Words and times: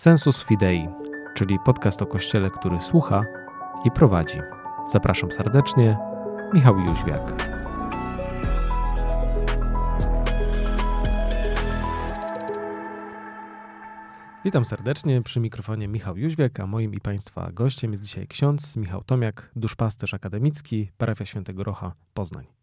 Sensus 0.00 0.44
Fidei, 0.44 0.88
czyli 1.34 1.58
podcast 1.64 2.02
o 2.02 2.06
Kościele, 2.06 2.50
który 2.50 2.80
słucha 2.80 3.24
i 3.84 3.90
prowadzi. 3.90 4.38
Zapraszam 4.92 5.32
serdecznie, 5.32 5.98
Michał 6.54 6.78
Jóźwiak. 6.78 7.42
Witam 14.44 14.64
serdecznie 14.64 15.22
przy 15.22 15.40
mikrofonie 15.40 15.88
Michał 15.88 16.16
Jóźwiak, 16.16 16.60
a 16.60 16.66
moim 16.66 16.94
i 16.94 17.00
Państwa 17.00 17.52
gościem 17.52 17.92
jest 17.92 18.04
dzisiaj 18.04 18.26
ksiądz 18.26 18.76
Michał 18.76 19.04
Tomiak, 19.04 19.50
duszpasterz 19.56 20.14
akademicki, 20.14 20.90
parafia 20.98 21.26
Świętego 21.26 21.64
Rocha, 21.64 21.92
Poznań. 22.14 22.59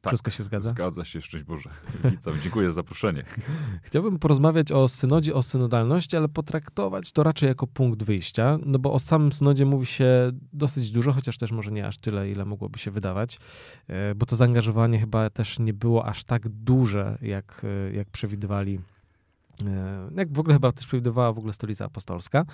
Tak, 0.00 0.10
Wszystko 0.10 0.30
się 0.30 0.42
zgadza? 0.42 0.68
Zgadza 0.68 1.04
się, 1.04 1.20
szczęść 1.20 1.44
Boże. 1.44 1.70
Witam, 2.04 2.34
dziękuję 2.42 2.68
za 2.68 2.74
zaproszenie. 2.74 3.24
Chciałbym 3.82 4.18
porozmawiać 4.18 4.72
o 4.72 4.88
synodzie, 4.88 5.34
o 5.34 5.42
synodalności, 5.42 6.16
ale 6.16 6.28
potraktować 6.28 7.12
to 7.12 7.22
raczej 7.22 7.46
jako 7.46 7.66
punkt 7.66 8.02
wyjścia, 8.02 8.58
no 8.66 8.78
bo 8.78 8.92
o 8.92 8.98
samym 8.98 9.32
synodzie 9.32 9.66
mówi 9.66 9.86
się 9.86 10.32
dosyć 10.52 10.90
dużo, 10.90 11.12
chociaż 11.12 11.38
też 11.38 11.52
może 11.52 11.70
nie 11.70 11.86
aż 11.86 11.98
tyle, 11.98 12.30
ile 12.30 12.44
mogłoby 12.44 12.78
się 12.78 12.90
wydawać, 12.90 13.38
e, 13.88 14.14
bo 14.14 14.26
to 14.26 14.36
zaangażowanie 14.36 14.98
chyba 14.98 15.30
też 15.30 15.58
nie 15.58 15.74
było 15.74 16.06
aż 16.06 16.24
tak 16.24 16.48
duże, 16.48 17.18
jak, 17.22 17.62
e, 17.64 17.92
jak 17.92 18.10
przewidywali 18.10 18.80
jak 20.16 20.32
w 20.32 20.40
ogóle 20.40 20.54
chyba 20.54 20.72
też 20.72 20.86
przewidywała 20.86 21.32
w 21.32 21.38
ogóle 21.38 21.52
stolica 21.52 21.84
apostolska, 21.84 22.44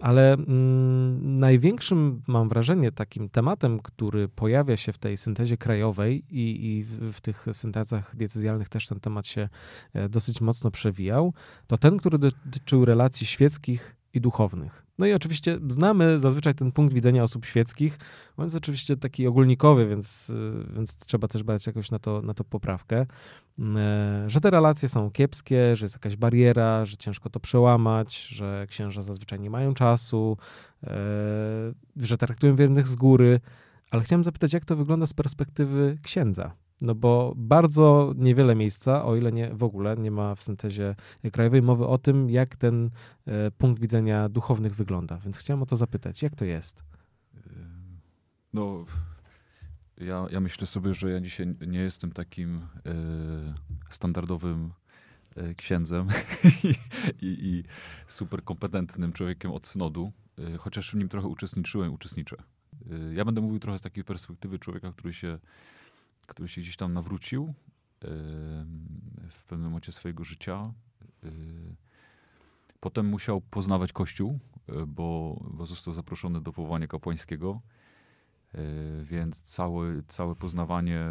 ale 0.00 0.32
mm, 0.32 1.38
największym, 1.38 2.22
mam 2.26 2.48
wrażenie, 2.48 2.92
takim 2.92 3.28
tematem, 3.28 3.80
który 3.80 4.28
pojawia 4.28 4.76
się 4.76 4.92
w 4.92 4.98
tej 4.98 5.16
syntezie 5.16 5.56
krajowej 5.56 6.24
i, 6.30 6.66
i 6.66 6.84
w, 6.84 7.12
w, 7.12 7.20
tych 7.20 7.46
syntezach 7.52 8.16
decyzjalnych 8.16 8.68
też 8.68 8.86
ten 8.86 9.00
temat 9.00 9.26
się 9.26 9.48
e, 9.92 10.08
dosyć 10.08 10.40
mocno 10.40 10.70
przewijał, 10.70 11.34
to 11.66 11.78
ten, 11.78 11.96
który 11.98 12.18
dotyczył 12.18 12.84
relacji 12.84 13.26
świeckich 13.26 13.96
i 14.14 14.20
duchownych. 14.20 14.85
No 14.98 15.06
i 15.06 15.12
oczywiście 15.12 15.58
znamy 15.68 16.20
zazwyczaj 16.20 16.54
ten 16.54 16.72
punkt 16.72 16.94
widzenia 16.94 17.22
osób 17.22 17.46
świeckich. 17.46 17.98
On 18.36 18.44
jest 18.44 18.56
oczywiście 18.56 18.96
taki 18.96 19.26
ogólnikowy, 19.26 19.88
więc, 19.88 20.32
więc 20.76 20.96
trzeba 20.96 21.28
też 21.28 21.42
brać 21.42 21.66
jakoś 21.66 21.90
na 21.90 21.98
to, 21.98 22.22
na 22.22 22.34
to 22.34 22.44
poprawkę. 22.44 23.06
E, 23.76 24.24
że 24.26 24.40
te 24.40 24.50
relacje 24.50 24.88
są 24.88 25.10
kiepskie, 25.10 25.76
że 25.76 25.84
jest 25.84 25.94
jakaś 25.94 26.16
bariera, 26.16 26.84
że 26.84 26.96
ciężko 26.96 27.30
to 27.30 27.40
przełamać, 27.40 28.26
że 28.26 28.66
księża 28.68 29.02
zazwyczaj 29.02 29.40
nie 29.40 29.50
mają 29.50 29.74
czasu, 29.74 30.36
e, 30.84 30.88
że 31.96 32.18
traktują 32.18 32.56
wiernych 32.56 32.88
z 32.88 32.94
góry. 32.94 33.40
Ale 33.90 34.02
chciałem 34.02 34.24
zapytać, 34.24 34.52
jak 34.52 34.64
to 34.64 34.76
wygląda 34.76 35.06
z 35.06 35.14
perspektywy 35.14 35.98
księdza? 36.02 36.65
No 36.80 36.94
bo 36.94 37.34
bardzo 37.36 38.12
niewiele 38.16 38.54
miejsca, 38.54 39.04
o 39.04 39.16
ile 39.16 39.32
nie 39.32 39.54
w 39.54 39.62
ogóle, 39.62 39.96
nie 39.96 40.10
ma 40.10 40.34
w 40.34 40.42
syntezie 40.42 40.94
krajowej 41.32 41.62
mowy 41.62 41.86
o 41.86 41.98
tym, 41.98 42.30
jak 42.30 42.56
ten 42.56 42.90
e, 43.26 43.50
punkt 43.50 43.80
widzenia 43.80 44.28
duchownych 44.28 44.74
wygląda. 44.74 45.18
Więc 45.18 45.38
chciałem 45.38 45.62
o 45.62 45.66
to 45.66 45.76
zapytać, 45.76 46.22
jak 46.22 46.36
to 46.36 46.44
jest? 46.44 46.82
No, 48.52 48.84
ja, 49.98 50.26
ja 50.30 50.40
myślę 50.40 50.66
sobie, 50.66 50.94
że 50.94 51.10
ja 51.10 51.20
dzisiaj 51.20 51.54
nie 51.66 51.78
jestem 51.78 52.12
takim 52.12 52.56
e, 52.56 52.94
standardowym 53.90 54.72
e, 55.36 55.54
księdzem 55.54 56.08
i, 56.62 56.74
i, 57.22 57.64
super 58.06 58.44
kompetentnym 58.44 59.12
człowiekiem 59.12 59.52
od 59.52 59.66
synodu, 59.66 60.12
chociaż 60.58 60.90
w 60.90 60.94
nim 60.94 61.08
trochę 61.08 61.28
uczestniczyłem, 61.28 61.94
uczestniczę. 61.94 62.36
Ja 63.12 63.24
będę 63.24 63.40
mówił 63.40 63.58
trochę 63.58 63.78
z 63.78 63.82
takiej 63.82 64.04
perspektywy 64.04 64.58
człowieka, 64.58 64.92
który 64.92 65.14
się 65.14 65.38
który 66.26 66.48
się 66.48 66.60
gdzieś 66.60 66.76
tam 66.76 66.92
nawrócił 66.92 67.54
w 69.30 69.44
pewnym 69.44 69.68
momencie 69.68 69.92
swojego 69.92 70.24
życia. 70.24 70.72
Y, 71.24 71.76
potem 72.80 73.06
musiał 73.06 73.40
poznawać 73.40 73.92
Kościół, 73.92 74.38
y, 74.68 74.86
bo, 74.86 75.40
bo 75.50 75.66
został 75.66 75.94
zaproszony 75.94 76.40
do 76.40 76.52
powołania 76.52 76.86
kapłańskiego. 76.86 77.60
Y, 78.54 79.04
więc 79.04 79.40
całe, 79.40 80.02
całe 80.02 80.34
poznawanie 80.34 81.04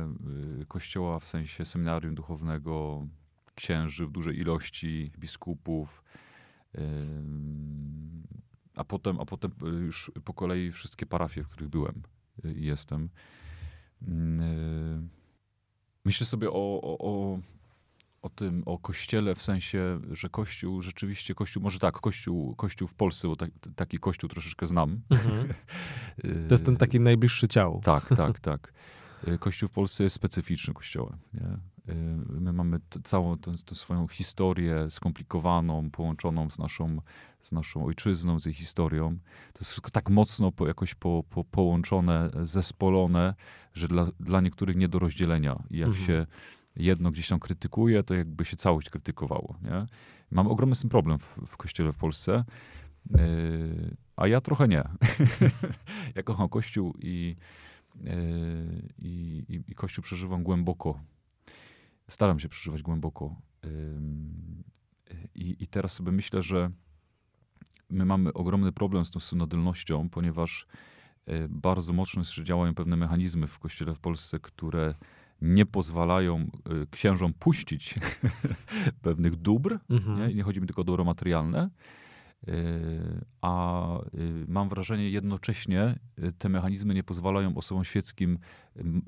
Kościoła 0.68 1.20
w 1.20 1.26
sensie 1.26 1.66
seminarium 1.66 2.16
duchownego, 2.16 3.08
księży 3.56 4.08
w 4.08 4.12
dużej 4.12 4.38
ilości, 4.40 5.12
biskupów, 5.20 6.04
a 8.76 8.84
potem, 8.84 9.20
a 9.20 9.26
potem 9.26 9.52
już 9.62 10.12
po 10.26 10.34
kolei 10.34 10.72
wszystkie 10.72 11.06
parafie, 11.06 11.44
w 11.44 11.48
których 11.48 11.70
byłem 11.70 12.02
i 12.56 12.66
jestem. 12.66 13.10
Mm, 14.08 14.42
y, 14.42 15.08
myślę 16.06 16.26
sobie 16.26 16.50
o, 16.50 16.82
o, 16.82 16.98
o, 17.00 17.40
o, 18.22 18.30
tym, 18.30 18.64
o 18.66 18.78
kościele 18.78 19.36
w 19.36 19.44
sensie, 19.44 20.00
że 20.12 20.30
kościół, 20.30 20.82
rzeczywiście 20.82 21.36
kościół, 21.36 21.64
może 21.64 21.80
tak, 21.80 21.94
kościół, 22.00 22.56
kościół 22.56 22.88
w 22.88 22.94
Polsce, 22.94 23.28
bo 23.28 23.36
tak, 23.36 23.50
taki 23.76 24.00
kościół 24.00 24.30
troszeczkę 24.30 24.68
znam. 24.68 25.02
Mhm. 25.10 25.48
To 26.48 26.54
jest 26.54 26.66
ten 26.66 26.78
taki 26.78 27.00
najbliższy 27.00 27.48
ciału. 27.48 27.82
tak, 27.84 28.10
tak, 28.18 28.40
tak. 28.40 28.74
Y, 29.28 29.38
kościół 29.38 29.70
w 29.70 29.72
Polsce 29.72 30.04
jest 30.04 30.16
specyficzny 30.16 30.74
kościołem. 30.74 31.18
Nie? 31.34 31.58
Y, 31.94 31.96
my 32.40 32.54
mamy 32.54 32.80
całą 33.04 33.38
tę, 33.38 33.52
tę, 33.66 33.76
swoją 33.76 34.08
historię 34.08 34.88
skomplikowaną, 34.90 35.90
połączoną 35.92 36.50
z 36.50 36.60
naszą, 36.60 37.02
z 37.42 37.52
naszą 37.52 37.86
ojczyzną, 37.86 38.40
z 38.40 38.46
jej 38.46 38.56
historią. 38.56 39.18
To 39.54 39.60
jest 39.60 39.72
wszystko 39.72 39.92
tak 39.92 40.10
mocno 40.10 40.52
po, 40.52 40.68
jakoś 40.68 40.96
po, 40.96 41.24
po, 41.30 41.44
połączone, 41.44 42.30
zespolone, 42.44 43.34
że 43.74 43.88
dla, 43.88 44.08
dla 44.20 44.42
niektórych 44.42 44.76
nie 44.76 44.88
do 44.88 45.00
rozdzielenia. 45.00 45.64
I 45.72 45.78
jak 45.78 45.90
mhm. 45.90 46.08
się 46.08 46.26
jedno 46.76 47.12
gdzieś 47.12 47.28
tam 47.28 47.40
krytykuje, 47.40 48.04
to 48.04 48.14
jakby 48.14 48.46
się 48.46 48.58
całość 48.58 48.90
krytykowało. 48.90 49.56
Nie? 49.62 49.86
Mamy 50.32 50.50
ogromny 50.50 50.76
z 50.76 50.82
tym 50.82 50.90
problem 50.90 51.20
w, 51.20 51.38
w 51.48 51.58
kościele 51.58 51.94
w 51.94 51.98
Polsce. 51.98 52.44
Yy, 53.10 53.96
a 54.16 54.28
ja 54.28 54.42
trochę 54.42 54.68
nie. 54.68 54.84
ja 56.16 56.24
kocham 56.24 56.50
Kościół 56.50 56.94
i, 57.00 57.36
yy, 58.04 58.94
i, 58.98 59.44
i 59.68 59.76
Kościół 59.76 60.04
przeżywam 60.04 60.44
głęboko 60.44 61.00
staram 62.10 62.40
się 62.40 62.50
przeżywać 62.50 62.82
głęboko. 62.82 63.36
I, 65.36 65.56
I, 65.60 65.68
teraz 65.68 65.94
sobie 65.94 66.12
myślę, 66.12 66.42
że 66.42 66.72
my 67.90 68.06
mamy 68.06 68.34
ogromny 68.34 68.72
problem 68.72 69.06
z 69.06 69.12
tą 69.12 69.20
synodalnością, 69.20 70.10
ponieważ 70.10 70.68
e, 71.26 71.48
bardzo 71.48 71.94
mocno 71.94 72.24
działają 72.44 72.76
pewne 72.76 72.96
mechanizmy 72.96 73.48
w 73.48 73.60
kościele 73.60 73.96
w 73.96 74.00
Polsce, 74.00 74.40
które 74.40 74.96
nie 75.42 75.66
pozwalają 75.66 76.52
księżom 76.92 77.34
puścić 77.34 77.96
pewnych 79.02 79.36
dóbr. 79.36 79.80
Mhm. 79.90 80.20
Nie? 80.20 80.32
I 80.32 80.36
nie 80.36 80.44
chodzi 80.44 80.62
mi 80.62 80.68
tylko 80.68 80.82
o 80.82 80.86
dobro 80.86 81.04
materialne, 81.04 81.70
a 83.42 83.98
y, 84.00 84.46
mam 84.48 84.70
wrażenie 84.70 85.10
jednocześnie 85.10 86.00
y, 86.20 86.34
te 86.38 86.50
mechanizmy 86.50 86.94
nie 86.94 87.04
pozwalają 87.04 87.58
osobom 87.58 87.84
świeckim 87.84 88.40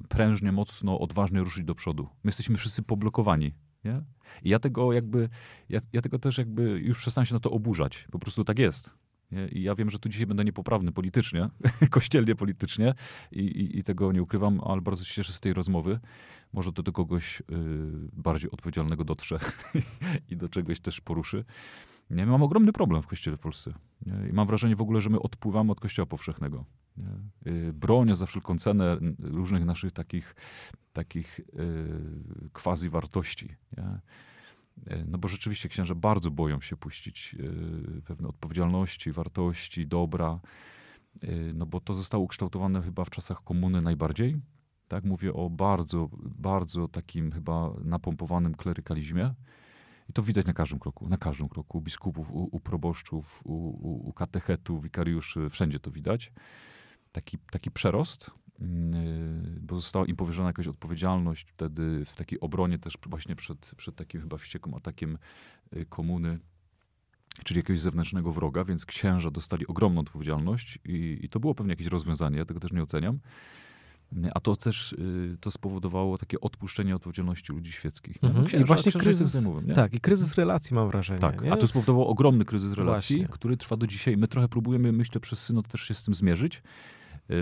prężnie, 0.10 0.52
mocno, 0.52 1.00
odważnie 1.00 1.40
ruszyć 1.40 1.66
do 1.66 1.76
przodu. 1.76 2.04
My 2.24 2.30
jesteśmy 2.30 2.58
wszyscy 2.58 2.84
poblokowani. 2.84 3.54
Nie? 3.84 4.02
I 4.44 4.50
ja 4.50 4.60
tego 4.60 4.94
jakby, 4.94 5.30
ja, 5.70 5.80
ja 5.94 6.02
tego 6.02 6.20
też 6.20 6.38
jakby 6.38 6.62
już 6.64 6.98
przestałem 6.98 7.26
się 7.26 7.34
na 7.34 7.40
to 7.40 7.52
oburzać. 7.52 8.08
Po 8.12 8.20
prostu 8.20 8.44
tak 8.44 8.60
jest. 8.60 8.96
Nie? 9.32 9.48
I 9.48 9.64
ja 9.64 9.76
wiem, 9.76 9.90
że 9.90 10.00
tu 10.00 10.10
dzisiaj 10.10 10.28
będę 10.28 10.46
niepoprawny 10.46 10.92
politycznie, 10.92 11.50
kościelnie 11.90 12.36
politycznie 12.36 12.94
i, 13.32 13.40
i, 13.40 13.80
i, 13.80 13.84
tego 13.84 14.12
nie 14.12 14.22
ukrywam, 14.22 14.62
ale 14.64 14.82
bardzo 14.82 15.04
się 15.04 15.14
cieszę 15.14 15.34
z 15.34 15.40
tej 15.40 15.54
rozmowy. 15.54 16.00
Może 16.54 16.74
to 16.74 16.84
do 16.84 16.92
kogoś 16.92 17.42
y, 17.42 17.44
bardziej 18.14 18.52
odpowiedzialnego 18.52 19.04
dotrze 19.04 19.40
i 20.30 20.38
do 20.38 20.50
czegoś 20.50 20.80
też 20.80 21.02
poruszy. 21.02 21.46
Nie? 22.10 22.26
Mam 22.26 22.44
ogromny 22.44 22.74
problem 22.74 23.02
w 23.02 23.08
kościele 23.08 23.38
w 23.38 23.40
Polsce. 23.40 23.74
Nie? 24.06 24.30
I 24.30 24.34
mam 24.34 24.48
wrażenie 24.48 24.76
w 24.76 24.82
ogóle, 24.82 25.02
że 25.02 25.10
my 25.10 25.20
odpływamy 25.20 25.72
od 25.72 25.80
kościoła 25.80 26.06
powszechnego. 26.06 26.66
Nie? 26.98 27.52
Y, 27.52 27.74
bronię 27.74 28.16
za 28.16 28.26
wszelką 28.26 28.58
cenę 28.58 28.98
różnych 29.20 29.66
naszych 29.66 29.92
takich, 29.92 30.36
takich 30.94 31.40
yy, 31.54 32.50
quasi 32.54 32.90
wartości. 32.90 33.56
Nie? 33.78 34.00
Y, 34.96 35.06
no 35.08 35.18
bo 35.18 35.28
rzeczywiście 35.28 35.70
księża 35.70 35.96
bardzo 35.96 36.32
boją 36.32 36.62
się 36.62 36.78
puścić 36.78 37.34
yy, 37.34 38.02
pewne 38.06 38.28
odpowiedzialności, 38.28 39.12
wartości, 39.12 39.88
dobra. 39.88 40.40
Yy, 41.24 41.52
no 41.54 41.66
bo 41.66 41.80
to 41.80 41.94
zostało 41.94 42.24
ukształtowane 42.24 42.82
chyba 42.82 43.06
w 43.06 43.10
czasach 43.10 43.44
komuny 43.44 43.82
najbardziej. 43.82 44.38
Tak, 44.88 45.04
mówię 45.04 45.34
o 45.34 45.50
bardzo, 45.50 46.10
bardzo 46.18 46.88
takim 46.88 47.32
chyba 47.32 47.74
napompowanym 47.84 48.56
klerykalizmie 48.56 49.34
i 50.10 50.14
to 50.14 50.24
widać 50.24 50.46
na 50.46 50.54
każdym 50.54 50.80
kroku, 50.80 51.10
na 51.10 51.18
każdym 51.18 51.50
kroku. 51.50 51.78
U 51.78 51.82
biskupów, 51.82 52.32
u, 52.32 52.50
u 52.52 52.60
proboszczów, 52.60 53.42
u, 53.46 53.54
u, 53.54 54.10
u 54.10 54.14
katechetów, 54.14 54.84
wikariuszy, 54.84 55.50
wszędzie 55.50 55.80
to 55.80 55.92
widać. 55.92 56.32
Taki, 57.12 57.38
taki 57.52 57.72
przerost, 57.72 58.32
yy, 58.60 58.68
bo 59.62 59.76
została 59.76 60.06
im 60.06 60.16
powierzona 60.16 60.50
jakaś 60.50 60.68
odpowiedzialność 60.68 61.50
wtedy 61.52 62.06
w 62.06 62.16
takiej 62.16 62.40
obronie 62.40 62.80
też 62.80 62.98
właśnie 63.06 63.36
przed, 63.36 63.72
przed 63.78 63.96
takim 63.96 64.22
chyba 64.22 64.38
wściekłym 64.38 64.76
atakiem 64.76 65.18
yy, 65.72 65.86
komuny, 65.86 66.40
czyli 67.44 67.58
jakiegoś 67.58 67.82
zewnętrznego 67.82 68.32
wroga, 68.32 68.64
więc 68.64 68.86
księża 68.86 69.32
dostali 69.32 69.68
ogromną 69.68 70.02
odpowiedzialność 70.02 70.80
i, 70.86 71.20
i 71.22 71.30
to 71.30 71.40
było 71.40 71.56
pewnie 71.56 71.72
jakieś 71.72 71.88
rozwiązanie, 71.88 72.38
ja 72.38 72.46
tego 72.46 72.60
też 72.60 72.72
nie 72.72 72.84
oceniam. 72.84 73.20
A 74.36 74.40
to 74.40 74.56
też 74.56 74.94
y, 74.94 75.38
to 75.42 75.52
spowodowało 75.52 76.18
takie 76.18 76.42
odpuszczenie 76.42 76.96
odpowiedzialności 76.96 77.54
ludzi 77.54 77.72
świeckich. 77.72 78.24
Mhm. 78.24 78.46
Księża, 78.46 78.64
I 78.64 78.68
właśnie 78.68 78.92
kryzys, 78.92 79.46
nie? 79.66 79.74
tak, 79.74 79.94
i 79.94 80.00
kryzys 80.00 80.36
relacji 80.36 80.76
mam 80.76 80.88
wrażenie. 80.88 81.20
Tak, 81.20 81.42
nie? 81.42 81.52
a 81.54 81.58
to 81.58 81.68
spowodowało 81.68 82.08
ogromny 82.08 82.46
kryzys 82.46 82.74
relacji, 82.74 83.16
Właśnie. 83.18 83.34
który 83.34 83.58
trwa 83.58 83.78
do 83.78 83.88
dzisiaj. 83.88 84.18
My 84.18 84.28
trochę 84.28 84.48
próbujemy, 84.48 84.92
myślę, 84.92 85.22
przez 85.22 85.40
synod 85.44 85.68
też 85.68 85.82
się 85.82 85.94
z 85.94 86.04
tym 86.04 86.14
zmierzyć. 86.14 86.62
Yy, 87.30 87.36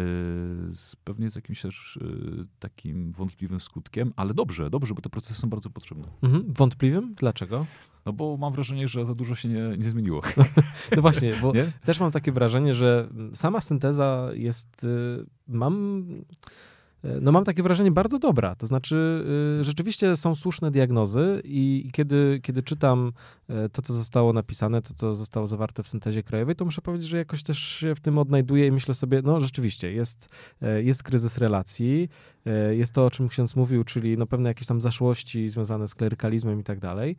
Z, 0.73 0.95
pewnie 1.03 1.29
z 1.29 1.35
jakimś 1.35 1.61
też 1.61 1.99
yy, 2.01 2.45
takim 2.59 3.11
wątpliwym 3.11 3.59
skutkiem, 3.59 4.13
ale 4.15 4.33
dobrze, 4.33 4.69
dobrze, 4.69 4.93
bo 4.93 5.01
te 5.01 5.09
procesy 5.09 5.39
są 5.41 5.49
bardzo 5.49 5.69
potrzebne. 5.69 6.07
Mhm. 6.21 6.53
Wątpliwym? 6.53 7.15
Dlaczego? 7.15 7.65
No 8.05 8.13
bo 8.13 8.37
mam 8.37 8.53
wrażenie, 8.53 8.87
że 8.87 9.05
za 9.05 9.15
dużo 9.15 9.35
się 9.35 9.49
nie, 9.49 9.77
nie 9.77 9.89
zmieniło. 9.89 10.21
No 10.95 11.01
właśnie, 11.01 11.33
bo 11.41 11.53
Nie? 11.53 11.71
też 11.85 11.99
mam 11.99 12.11
takie 12.11 12.31
wrażenie, 12.31 12.73
że 12.73 13.09
sama 13.33 13.61
synteza 13.61 14.29
jest, 14.33 14.83
y, 14.83 15.25
mam, 15.47 16.03
y, 16.11 16.25
no 17.21 17.31
mam 17.31 17.43
takie 17.43 17.63
wrażenie 17.63 17.91
bardzo 17.91 18.19
dobra. 18.19 18.55
To 18.55 18.65
znaczy, 18.65 19.25
y, 19.59 19.63
rzeczywiście 19.63 20.17
są 20.17 20.35
słuszne 20.35 20.71
diagnozy 20.71 21.41
i 21.43 21.89
kiedy, 21.93 22.39
kiedy 22.43 22.63
czytam 22.63 23.11
y, 23.49 23.69
to, 23.69 23.81
co 23.81 23.93
zostało 23.93 24.33
napisane, 24.33 24.81
to, 24.81 24.93
co 24.93 25.15
zostało 25.15 25.47
zawarte 25.47 25.83
w 25.83 25.87
syntezie 25.87 26.23
krajowej, 26.23 26.55
to 26.55 26.65
muszę 26.65 26.81
powiedzieć, 26.81 27.07
że 27.07 27.17
jakoś 27.17 27.43
też 27.43 27.59
się 27.59 27.95
w 27.95 27.99
tym 27.99 28.17
odnajduję 28.17 28.67
i 28.67 28.71
myślę 28.71 28.93
sobie, 28.93 29.21
no 29.23 29.41
rzeczywiście, 29.41 29.91
jest, 29.91 30.29
jest 30.83 31.03
kryzys 31.03 31.37
relacji, 31.37 32.09
jest 32.71 32.93
to, 32.93 33.05
o 33.05 33.11
czym 33.11 33.27
ksiądz 33.27 33.55
mówił, 33.55 33.83
czyli 33.83 34.17
no 34.17 34.27
pewne 34.27 34.49
jakieś 34.49 34.67
tam 34.67 34.81
zaszłości 34.81 35.49
związane 35.49 35.87
z 35.87 35.95
klerykalizmem 35.95 36.59
i 36.59 36.63
tak 36.63 36.79
dalej. 36.79 37.15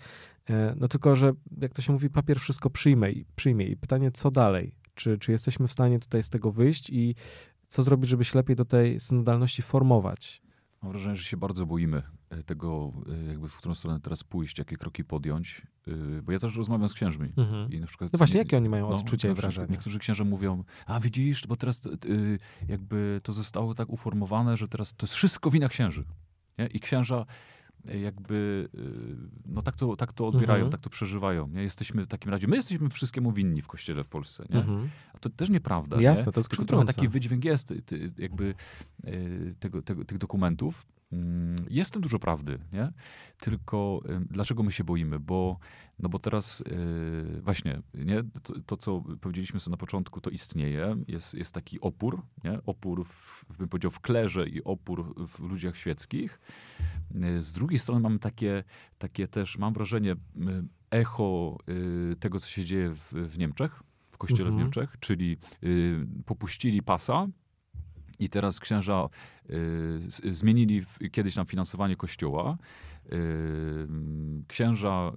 E, 0.50 0.74
No 0.80 0.88
tylko, 0.88 1.16
że 1.16 1.32
jak 1.60 1.72
to 1.72 1.82
się 1.82 1.92
mówi, 1.92 2.10
papier 2.10 2.40
wszystko 2.40 2.70
przyjmie 2.70 3.12
przyjmie. 3.36 3.66
I 3.66 3.76
pytanie, 3.76 4.10
co 4.10 4.30
dalej? 4.30 4.72
Czy, 4.94 5.18
czy 5.18 5.32
jesteśmy 5.32 5.68
w 5.68 5.72
stanie 5.72 5.98
tutaj 5.98 6.22
z 6.22 6.28
tego 6.30 6.52
wyjść 6.52 6.90
i 6.90 7.14
co 7.76 7.82
zrobić, 7.82 8.10
żeby 8.10 8.24
się 8.24 8.38
lepiej 8.38 8.56
do 8.56 8.64
tej 8.64 9.00
synodalności 9.00 9.62
formować? 9.62 10.42
Mam 10.82 10.92
wrażenie, 10.92 11.16
że 11.16 11.24
się 11.24 11.36
bardzo 11.36 11.66
boimy 11.66 12.02
e, 12.30 12.42
tego, 12.42 12.92
e, 13.08 13.28
jakby 13.28 13.48
w 13.48 13.56
którą 13.56 13.74
stronę 13.74 14.00
teraz 14.00 14.24
pójść, 14.24 14.58
jakie 14.58 14.76
kroki 14.76 15.04
podjąć. 15.04 15.62
Yy, 15.86 16.22
Bo 16.22 16.32
ja 16.32 16.38
też 16.38 16.56
rozmawiam 16.56 16.88
z 16.88 16.94
księżmi. 16.94 17.32
I 17.70 17.80
na 17.80 17.86
przykład 17.86 18.12
No 18.12 18.16
właśnie, 18.16 18.34
nie- 18.34 18.38
jakie 18.38 18.56
oni 18.56 18.68
mają 18.68 18.90
no, 18.90 18.96
odczucia 18.96 19.30
i 19.30 19.34
wrażenia? 19.34 19.66
Niektórzy 19.70 19.98
księża 19.98 20.24
mówią, 20.24 20.64
a 20.86 21.00
widzisz, 21.00 21.46
bo 21.46 21.56
teraz 21.56 21.80
jakby 22.68 23.20
to 23.22 23.32
zostało 23.32 23.74
tak 23.74 23.88
uformowane, 23.88 24.56
że 24.56 24.68
teraz 24.68 24.94
to 24.94 25.06
jest 25.06 25.14
wszystko 25.14 25.50
wina 25.50 25.68
księży. 25.68 26.04
Nie? 26.58 26.66
I 26.66 26.80
księża 26.80 27.26
jakby, 27.84 28.68
y, 28.74 29.16
no 29.46 29.62
tak 29.62 29.76
to, 29.76 29.96
tak 29.96 30.12
to 30.12 30.26
odbierają, 30.28 30.64
Mhm. 30.64 30.72
tak 30.72 30.80
to 30.80 30.90
przeżywają. 30.90 31.48
Nie? 31.48 31.62
Jesteśmy 31.62 32.04
w 32.04 32.08
takim 32.08 32.30
razie, 32.30 32.46
my 32.46 32.56
jesteśmy 32.56 32.88
wszystkiemu 32.88 33.32
winni 33.32 33.62
w 33.62 33.66
kościele 33.66 34.04
w 34.04 34.08
Polsce. 34.08 34.44
Nie? 34.50 34.56
Mhm. 34.60 34.88
A 35.14 35.18
to 35.18 35.30
też 35.30 35.50
nieprawda. 35.50 36.00
Jasne, 36.00 36.26
nie? 36.26 36.32
to 36.32 36.40
jest 36.40 36.50
Tylko 36.50 36.64
trochę 36.64 36.84
taki 36.84 37.08
wydźwięk 37.08 37.44
jest 37.44 37.68
ty, 37.68 37.82
ty, 37.82 38.12
jakby 38.18 38.54
y, 39.04 39.54
tego, 39.60 39.82
tego, 39.82 40.04
tych 40.04 40.18
dokumentów. 40.18 40.86
Mm, 41.12 41.66
Jest 41.70 41.90
w 41.90 41.92
tym 41.92 42.02
dużo 42.02 42.18
prawdy, 42.18 42.58
nie? 42.72 42.92
Tylko 43.40 44.02
dlaczego 44.30 44.62
my 44.62 44.72
się 44.72 44.84
boimy? 44.84 45.20
Bo, 45.20 45.58
no 45.98 46.08
bo 46.08 46.18
teraz 46.18 46.60
y, 46.60 47.40
właśnie, 47.42 47.80
nie? 47.94 48.22
To, 48.42 48.54
to, 48.66 48.76
co 48.76 49.02
powiedzieliśmy 49.20 49.60
sobie 49.60 49.72
na 49.72 49.76
początku, 49.76 50.20
to 50.20 50.30
istnieje. 50.30 50.96
Jest, 51.08 51.34
jest 51.34 51.54
taki 51.54 51.80
opór, 51.80 52.22
nie? 52.44 52.58
Opór, 52.66 53.04
w, 53.04 53.44
bym 53.58 53.68
powiedział, 53.68 53.90
w 53.90 54.00
klerze 54.00 54.48
i 54.48 54.64
opór 54.64 55.14
w 55.28 55.40
ludziach 55.40 55.76
świeckich. 55.76 56.40
Y, 57.14 57.42
Z 57.42 57.52
drugiej 57.52 57.78
strony 57.78 58.00
mamy 58.00 58.18
takie, 58.18 58.64
takie 58.98 59.28
też, 59.28 59.58
mam 59.58 59.74
wrażenie, 59.74 60.16
echo 60.90 61.58
y, 62.12 62.16
tego, 62.20 62.40
co 62.40 62.48
się 62.48 62.64
dzieje 62.64 62.90
w, 62.94 63.12
w 63.12 63.38
Niemczech, 63.38 63.82
w 64.10 64.18
kościele 64.18 64.44
w 64.44 64.52
Mhm. 64.52 64.62
Niemczech, 64.62 64.96
czyli 65.00 65.36
y, 65.64 66.06
popuścili 66.26 66.82
pasa 66.82 67.26
i 68.18 68.28
teraz 68.28 68.60
księża 68.60 69.08
zmienili 70.32 70.82
w, 70.82 70.98
kiedyś 71.12 71.34
tam 71.34 71.46
finansowanie 71.46 71.96
kościoła. 71.96 72.58
Y, 73.12 73.88
księża 74.48 75.12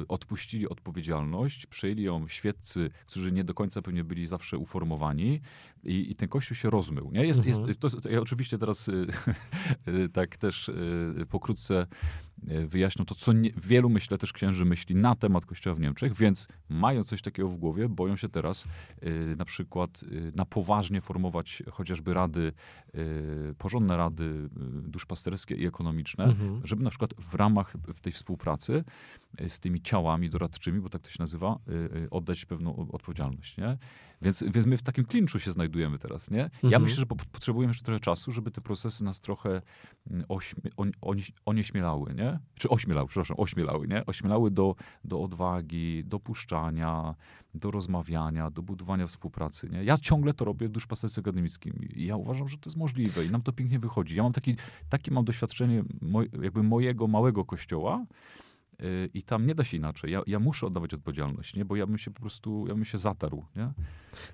y, 0.00 0.08
odpuścili 0.08 0.68
odpowiedzialność, 0.68 1.66
przejęli 1.66 2.02
ją 2.02 2.28
świeccy, 2.28 2.90
którzy 3.06 3.32
nie 3.32 3.44
do 3.44 3.54
końca 3.54 3.82
pewnie 3.82 4.04
byli 4.04 4.26
zawsze 4.26 4.58
uformowani 4.58 5.40
i, 5.84 6.10
i 6.10 6.16
ten 6.16 6.28
kościół 6.28 6.56
się 6.56 6.70
rozmył. 6.70 7.10
Nie? 7.12 7.26
Jest, 7.26 7.40
Mhm. 7.46 7.68
jest, 7.68 7.80
to, 7.80 7.90
to 7.90 8.08
ja 8.08 8.20
oczywiście 8.20 8.58
teraz 8.58 8.88
y, 8.88 9.06
y, 9.88 10.08
tak 10.18 10.36
też 10.36 10.68
y, 10.68 11.26
pokrótce 11.28 11.86
y, 12.50 12.66
wyjaśnią 12.66 13.04
to, 13.04 13.14
co 13.14 13.32
nie, 13.32 13.50
wielu, 13.56 13.88
myślę, 13.90 14.18
też 14.18 14.32
księży 14.32 14.64
myśli 14.64 14.94
na 14.94 15.14
temat 15.14 15.46
kościoła 15.46 15.76
w 15.76 15.80
Niemczech, 15.80 16.14
więc 16.14 16.48
mają 16.68 17.04
coś 17.04 17.22
takiego 17.22 17.48
w 17.48 17.56
głowie, 17.56 17.88
boją 17.88 18.16
się 18.16 18.28
teraz 18.28 18.64
y, 19.02 19.34
na 19.38 19.44
przykład 19.44 20.02
y, 20.02 20.32
na 20.36 20.44
poważnie 20.44 21.00
formować 21.00 21.62
chociażby 21.70 22.14
rady, 22.14 22.40
y, 22.40 22.52
porządne 23.58 23.96
rady 23.96 24.24
y, 24.24 24.48
duszpasterskie 24.88 25.54
i 25.54 25.66
ekonomiczne, 25.66 26.24
Mhm. 26.24 26.60
żeby 26.64 26.82
na 26.82 26.90
przykład 26.90 27.14
w 27.14 27.34
ramach 27.34 27.72
w 27.94 28.00
tej 28.00 28.12
współpracy 28.12 28.84
y, 29.40 29.48
z 29.48 29.60
tymi 29.60 29.80
ciałami 29.82 30.30
doradczymi, 30.30 30.80
bo 30.80 30.88
tak 30.88 31.02
to 31.02 31.10
się 31.10 31.16
nazywa, 31.20 31.58
y, 31.68 31.72
y, 31.72 32.10
oddać 32.10 32.44
pewną 32.44 32.88
odpowiedzialność, 32.92 33.56
nie? 33.56 33.78
Więc, 34.22 34.44
więc 34.54 34.66
my 34.66 34.76
w 34.76 34.82
takim 34.82 35.04
klinczu 35.04 35.40
się 35.40 35.52
znajdujemy 35.52 35.98
teraz, 35.98 36.30
nie? 36.30 36.38
Ja 36.38 36.50
Mhm. 36.62 36.82
myślę, 36.82 36.96
że 36.96 37.06
po, 37.06 37.16
potrzebujemy 37.16 37.70
jeszcze 37.70 37.84
trochę 37.84 38.00
czasu, 38.00 38.32
żeby 38.32 38.50
te 38.50 38.60
procesy 38.60 39.04
nas 39.04 39.20
trochę 39.20 39.62
mm, 40.10 40.24
ośmie, 40.28 40.62
on, 40.76 40.92
on, 41.00 41.16
onieśmielały, 41.46 42.14
nie? 42.14 42.38
Czy 42.54 42.68
ośmielały, 42.68 43.08
przepraszam, 43.08 43.36
ośmielały, 43.40 43.88
nie? 43.88 44.06
Ośmielały 44.06 44.50
do, 44.50 44.74
do 45.04 45.22
odwagi, 45.22 46.04
do 46.04 46.20
puszczania, 46.20 47.14
do 47.54 47.70
rozmawiania, 47.70 48.50
do 48.50 48.62
budowania 48.62 49.06
współpracy, 49.06 49.68
nie? 49.72 49.84
Ja 49.84 49.98
ciągle 49.98 50.34
to 50.34 50.44
robię 50.44 50.68
w 50.68 50.72
duszpasterstwie 50.72 51.20
akademickim 51.20 51.74
i 51.94 52.06
ja 52.06 52.16
uważam, 52.16 52.48
że 52.48 52.58
to 52.58 52.70
jest 52.70 52.76
możliwe 52.76 53.24
i 53.26 53.30
nam 53.30 53.42
to 53.42 53.52
pięknie 53.52 53.78
wychodzi. 53.78 54.16
Ja 54.16 54.22
mam 54.22 54.32
taki, 54.32 54.56
takie 54.88 55.10
mam 55.10 55.24
doświadczenie 55.24 55.84
moj, 56.00 56.30
jakby 56.42 56.62
mojego 56.62 57.08
małego 57.08 57.44
kościoła, 57.44 58.04
i 59.14 59.22
tam 59.22 59.46
nie 59.46 59.54
da 59.54 59.64
się 59.64 59.76
inaczej. 59.76 60.12
Ja, 60.12 60.22
ja 60.26 60.38
muszę 60.38 60.66
oddawać 60.66 60.94
odpowiedzialność, 60.94 61.56
nie? 61.56 61.64
bo 61.64 61.76
ja 61.76 61.86
bym 61.86 61.98
się 61.98 62.10
po 62.10 62.20
prostu, 62.20 62.64
ja 62.68 62.74
bym 62.74 62.84
się 62.84 62.98
zatarł. 62.98 63.44
Nie? 63.56 63.70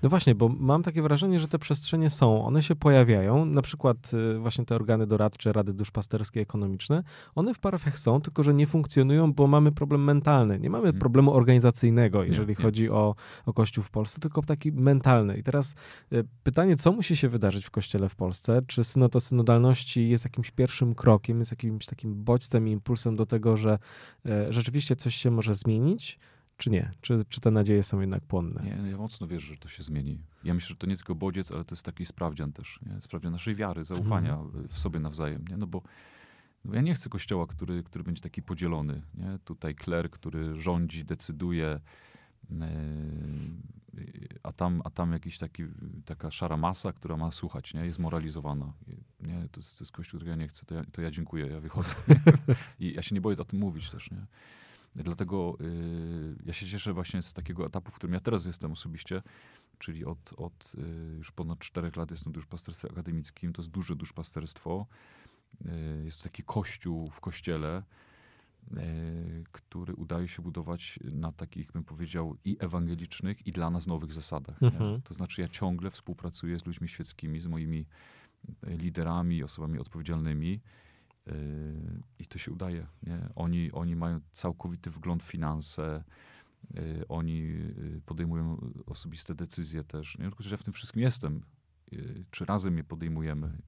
No 0.03 0.09
właśnie, 0.09 0.35
bo 0.35 0.49
mam 0.49 0.83
takie 0.83 1.03
wrażenie, 1.03 1.41
że 1.41 1.49
te 1.49 1.59
przestrzenie 1.59 2.11
są, 2.11 2.45
one 2.45 2.63
się 2.63 2.77
pojawiają, 2.77 3.45
na 3.45 3.63
przykład 3.63 4.11
y, 4.37 4.39
właśnie 4.39 4.65
te 4.65 4.75
organy 4.75 5.07
doradcze, 5.07 5.53
rady 5.53 5.73
duszpasterskie, 5.73 6.41
ekonomiczne, 6.41 7.03
one 7.35 7.55
w 7.55 7.59
parafiach 7.59 7.99
są, 7.99 8.21
tylko 8.21 8.43
że 8.43 8.55
nie 8.55 8.67
funkcjonują, 8.67 9.33
bo 9.33 9.47
mamy 9.47 9.73
problem 9.73 10.05
mentalny. 10.05 10.59
Nie 10.61 10.71
mamy 10.71 10.85
Mhm. 10.87 11.01
problemu 11.01 11.33
organizacyjnego, 11.35 12.23
jeżeli 12.25 12.49
nie. 12.49 12.55
chodzi 12.55 12.91
o, 12.91 13.15
o 13.47 13.53
Kościół 13.53 13.85
w 13.85 13.91
Polsce, 13.91 14.21
tylko 14.21 14.43
taki 14.43 14.73
mentalny. 14.73 15.39
I 15.39 15.43
teraz 15.43 15.75
y, 16.13 16.25
pytanie, 16.43 16.77
co 16.77 16.93
musi 16.93 17.17
się 17.17 17.29
wydarzyć 17.29 17.67
w 17.67 17.71
Kościele 17.71 18.09
w 18.09 18.17
Polsce? 18.17 18.63
Czy 18.67 18.85
synod 18.85 19.23
synodalności 19.23 20.09
jest 20.09 20.25
jakimś 20.25 20.51
pierwszym 20.51 20.95
krokiem, 20.95 21.39
jest 21.39 21.51
jakimś 21.51 21.87
takim 21.87 22.25
bodźcem 22.25 22.69
i 22.69 22.71
impulsem 22.71 23.17
do 23.17 23.27
tego, 23.27 23.57
że 23.57 23.79
e, 24.27 24.38
rzeczywiście 24.51 24.97
coś 24.97 25.15
się 25.15 25.31
może 25.31 25.55
zmienić, 25.55 26.19
czy 26.57 26.71
nie? 26.71 26.91
Czy, 27.01 27.25
czy 27.29 27.41
te 27.41 27.51
nadzieje 27.51 27.83
są 27.83 28.01
jednak 28.01 28.25
płonne? 28.25 28.63
Nie, 28.63 28.91
ja 28.91 28.97
mocno 28.97 29.27
wierzę, 29.27 29.47
że 29.47 29.57
to 29.57 29.69
się 29.69 29.83
zmieni. 29.83 30.19
Ja 30.45 30.55
myślę, 30.55 30.69
że 30.69 30.77
to 30.77 30.87
nie 30.87 30.97
tylko 30.97 31.15
bodziec, 31.15 31.53
ale 31.53 31.65
to 31.65 31.75
jest 31.75 31.85
taki 31.85 32.07
sprawdzian 32.07 32.53
też. 32.53 32.81
Nie? 32.87 33.01
Sprawdzian 33.01 33.33
naszej 33.33 33.55
wiary, 33.55 33.85
zaufania 33.85 34.39
w 34.69 34.79
sobie 34.79 35.01
nawzajem. 35.01 35.49
Nie? 35.49 35.57
No 35.57 35.67
bo 35.67 35.83
no 36.65 36.75
ja 36.75 36.81
nie 36.81 36.95
chcę 36.95 37.09
kościoła, 37.09 37.47
który, 37.47 37.83
który 37.83 38.05
będzie 38.05 38.23
taki 38.23 38.43
podzielony. 38.43 39.03
Nie? 39.15 39.39
Tutaj 39.45 39.75
kler, 39.75 40.11
który 40.11 40.61
rządzi, 40.61 41.05
decyduje, 41.05 41.81
a 44.43 44.53
tam, 44.53 44.83
a 44.85 44.91
tam 44.91 45.13
jakiś 45.13 45.39
taki, 45.39 45.65
taka 46.05 46.31
szara 46.31 46.57
masa, 46.57 46.93
która 46.93 47.17
ma 47.17 47.33
słuchać, 47.33 47.75
nie? 47.75 47.87
jest 47.87 47.99
moralizowana. 47.99 48.73
Nie? 49.21 49.49
To, 49.53 49.61
to 49.61 49.77
jest 49.81 49.93
kościół, 49.93 50.19
którego 50.19 50.31
ja 50.31 50.37
nie 50.37 50.49
chcę, 50.49 50.67
to 50.67 50.75
ja, 50.75 50.85
to 50.93 51.03
ja 51.03 51.11
dziękuję, 51.11 51.47
ja 51.47 51.61
wychodzę. 51.61 51.95
I 52.81 52.95
ja 52.95 53.03
się 53.03 53.15
nie 53.15 53.21
boję 53.21 53.37
o 53.39 53.45
tym 53.45 53.59
mówić 53.59 53.91
też. 53.91 54.11
Nie? 54.11 54.27
Dlatego 54.97 55.57
y, 55.61 56.37
ja 56.47 56.53
się 56.53 56.67
cieszę 56.67 56.93
właśnie 56.93 57.23
z 57.23 57.33
takiego 57.33 57.67
etapu, 57.67 57.91
w 57.91 57.95
którym 57.95 58.15
ja 58.15 58.21
teraz 58.21 58.47
jestem 58.47 58.73
osobiście, 58.73 59.23
czyli 59.79 60.05
od, 60.05 60.33
od 60.37 60.73
y, 60.75 61.17
już 61.17 61.33
ponad 61.33 61.59
czterech 61.59 61.97
lat 61.97 62.11
jestem 62.11 62.33
w 62.33 62.35
duszpasterstwie 62.35 62.89
akademickim. 62.91 63.53
To 63.53 63.63
jest 63.63 63.71
duże 63.71 63.97
duszpasterstwo. 63.97 64.87
Y, 65.67 66.05
jest 66.05 66.23
taki 66.23 66.43
kościół 66.43 67.11
w 67.11 67.21
kościele, 67.21 67.83
który 69.53 69.95
udaje 69.95 70.29
się 70.29 70.43
budować 70.43 70.99
na 71.05 71.33
takich, 71.33 71.73
bym 71.73 71.85
powiedział, 71.85 72.37
i 72.45 72.57
ewangelicznych, 72.61 73.47
i 73.47 73.53
dla 73.53 73.71
nas 73.71 73.87
nowych 73.87 74.13
zasadach. 74.13 74.63
Mhm. 74.63 75.03
To 75.03 75.15
znaczy 75.15 75.41
ja 75.41 75.49
ciągle 75.49 75.91
współpracuję 75.91 76.59
z 76.59 76.67
ludźmi 76.67 76.89
świeckimi, 76.89 77.41
z 77.41 77.47
moimi 77.47 77.87
y, 78.49 78.77
liderami, 78.77 79.45
osobami 79.45 79.79
odpowiedzialnymi. 79.79 80.61
Yy, 81.27 81.33
I 82.19 82.27
to 82.27 82.39
się 82.39 82.53
udaje. 82.53 82.87
Nie? 83.03 83.29
Oni, 83.35 83.73
oni 83.73 83.97
mają 83.97 84.21
całkowity 84.33 84.91
wgląd 84.91 85.23
w 85.23 85.27
finanse, 85.27 86.05
oni 87.09 87.53
podejmują 88.07 88.73
osobiste 88.87 89.35
decyzje 89.35 89.85
też. 89.85 90.19
Nie? 90.19 90.25
Tylko, 90.25 90.43
że 90.43 90.51
ja 90.51 90.57
w 90.57 90.63
tym 90.63 90.73
wszystkim 90.73 91.03
jestem. 91.03 91.43
czy 92.31 92.45
razem 92.45 92.77
je 92.77 92.85
podejmujemy, 92.85 93.59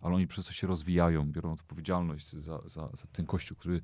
ale 0.00 0.14
oni 0.14 0.26
przez 0.26 0.46
to 0.46 0.52
się 0.52 0.66
rozwijają, 0.66 1.32
biorą 1.32 1.52
odpowiedzialność 1.52 2.32
za, 2.32 2.60
za, 2.66 2.88
za 2.92 3.06
ten 3.12 3.26
kościół, 3.26 3.56
który 3.56 3.80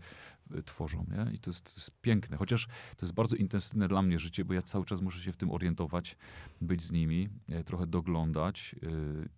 y, 0.54 0.62
tworzą. 0.62 1.07
Nie? 1.11 1.35
I 1.35 1.38
to 1.38 1.50
jest, 1.50 1.64
to 1.64 1.71
jest 1.71 2.00
piękne. 2.00 2.37
Chociaż 2.37 2.66
to 2.66 3.07
jest 3.07 3.14
bardzo 3.14 3.37
intensywne 3.37 3.88
dla 3.88 4.02
mnie 4.02 4.19
życie, 4.19 4.45
bo 4.45 4.54
ja 4.54 4.62
cały 4.62 4.85
czas 4.85 5.00
muszę 5.00 5.21
się 5.21 5.33
w 5.33 5.37
tym 5.37 5.50
orientować, 5.50 6.16
być 6.61 6.83
z 6.83 6.92
nimi, 6.92 7.28
trochę 7.64 7.87
doglądać 7.87 8.76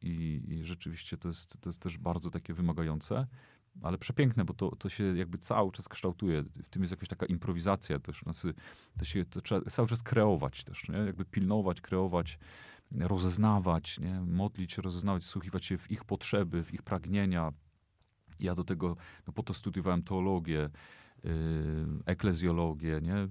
i, 0.03 0.43
i 0.49 0.65
rzeczywiście 0.65 1.17
to 1.17 1.29
jest, 1.29 1.61
to 1.61 1.69
jest 1.69 1.83
też 1.83 1.99
bardzo 1.99 2.31
takie 2.31 2.55
wymagające 2.55 3.27
ale 3.83 3.99
przepiękne, 3.99 4.45
bo 4.45 4.55
to, 4.55 4.77
to 4.77 4.89
się 4.89 5.17
jakby 5.17 5.39
cały 5.39 5.73
czas 5.73 5.89
kształtuje. 5.89 6.43
W 6.43 6.71
tym 6.71 6.83
jest 6.83 6.91
jakaś 6.91 7.09
taka 7.09 7.27
improwizacja 7.27 7.99
też. 7.99 8.21
Znaczy, 8.23 8.55
to 8.99 9.05
się 9.05 9.25
to 9.25 9.41
trzeba 9.41 9.71
cały 9.71 9.89
czas 9.89 10.03
kreować 10.03 10.65
też, 10.65 10.89
nie? 10.89 10.99
jakby 10.99 11.25
pilnować, 11.25 11.81
kreować, 11.81 12.39
rozeznawać, 12.99 13.99
nie? 13.99 14.21
modlić, 14.21 14.79
rozeznawać, 14.79 15.25
słuchiwać 15.25 15.65
się 15.65 15.79
w 15.79 15.91
ich 15.91 16.05
potrzeby, 16.05 16.65
w 16.65 16.75
ich 16.75 16.83
pragnienia. 16.83 17.53
Ja 18.41 18.55
do 18.55 18.65
tego, 18.65 18.97
no 19.27 19.33
po 19.33 19.43
to 19.43 19.55
studiowałem 19.55 20.03
teologię, 20.03 20.71
Y, 21.25 21.87
eklezjologię, 22.07 23.01
nie? 23.03 23.17
Y, 23.17 23.29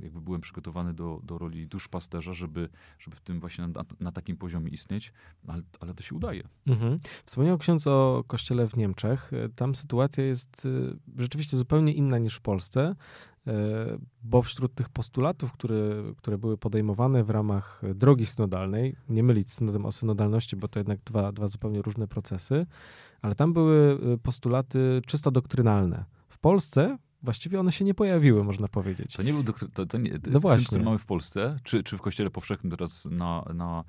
jakby 0.00 0.20
byłem 0.20 0.40
przygotowany 0.40 0.94
do, 0.94 1.20
do 1.22 1.38
roli 1.38 1.66
duszpasterza, 1.66 2.32
żeby, 2.32 2.68
żeby 2.98 3.16
w 3.16 3.20
tym 3.20 3.40
właśnie 3.40 3.68
na, 3.68 3.84
na 4.00 4.12
takim 4.12 4.36
poziomie 4.36 4.70
istnieć, 4.70 5.12
ale, 5.46 5.62
ale 5.80 5.94
to 5.94 6.02
się 6.02 6.14
udaje. 6.14 6.48
Mhm. 6.66 6.98
Wspomniał 7.26 7.58
ksiądz 7.58 7.86
o 7.86 8.24
kościele 8.26 8.68
w 8.68 8.76
Niemczech. 8.76 9.30
Tam 9.56 9.74
sytuacja 9.74 10.24
jest 10.24 10.66
y, 10.66 10.96
rzeczywiście 11.16 11.56
zupełnie 11.56 11.92
inna 11.92 12.18
niż 12.18 12.36
w 12.36 12.40
Polsce, 12.40 12.94
bo 14.22 14.42
wśród 14.42 14.74
tych 14.74 14.88
postulatów, 14.88 15.52
które, 15.52 16.02
które 16.16 16.38
były 16.38 16.58
podejmowane 16.58 17.24
w 17.24 17.30
ramach 17.30 17.82
drogi 17.94 18.26
synodalnej, 18.26 18.96
nie 19.08 19.22
mylić 19.22 19.50
z 19.50 19.54
synodem 19.54 19.86
o 19.86 19.92
synodalności, 19.92 20.56
bo 20.56 20.68
to 20.68 20.78
jednak 20.80 20.98
dwa, 21.04 21.32
dwa 21.32 21.48
zupełnie 21.48 21.82
różne 21.82 22.08
procesy, 22.08 22.66
ale 23.22 23.34
tam 23.34 23.52
były 23.52 23.98
postulaty 24.22 25.02
czysto 25.06 25.30
doktrynalne 25.30 26.04
Polsce 26.44 26.98
właściwie 27.22 27.60
one 27.60 27.72
się 27.72 27.84
nie 27.84 27.94
pojawiły, 27.94 28.44
można 28.44 28.68
powiedzieć. 28.68 29.16
To 29.16 29.22
nie 29.22 29.32
był 29.32 29.42
doktry- 29.42 29.68
to, 29.74 29.86
to 29.86 29.98
nie, 29.98 30.18
no 30.30 30.40
właśnie. 30.40 30.66
który 30.66 30.82
mamy 30.82 30.98
w 30.98 31.06
Polsce, 31.06 31.58
czy, 31.62 31.82
czy 31.82 31.98
w 31.98 32.00
Kościele 32.00 32.30
Powszechnym 32.30 32.70
teraz 32.70 33.04
na, 33.10 33.44
na, 33.54 33.84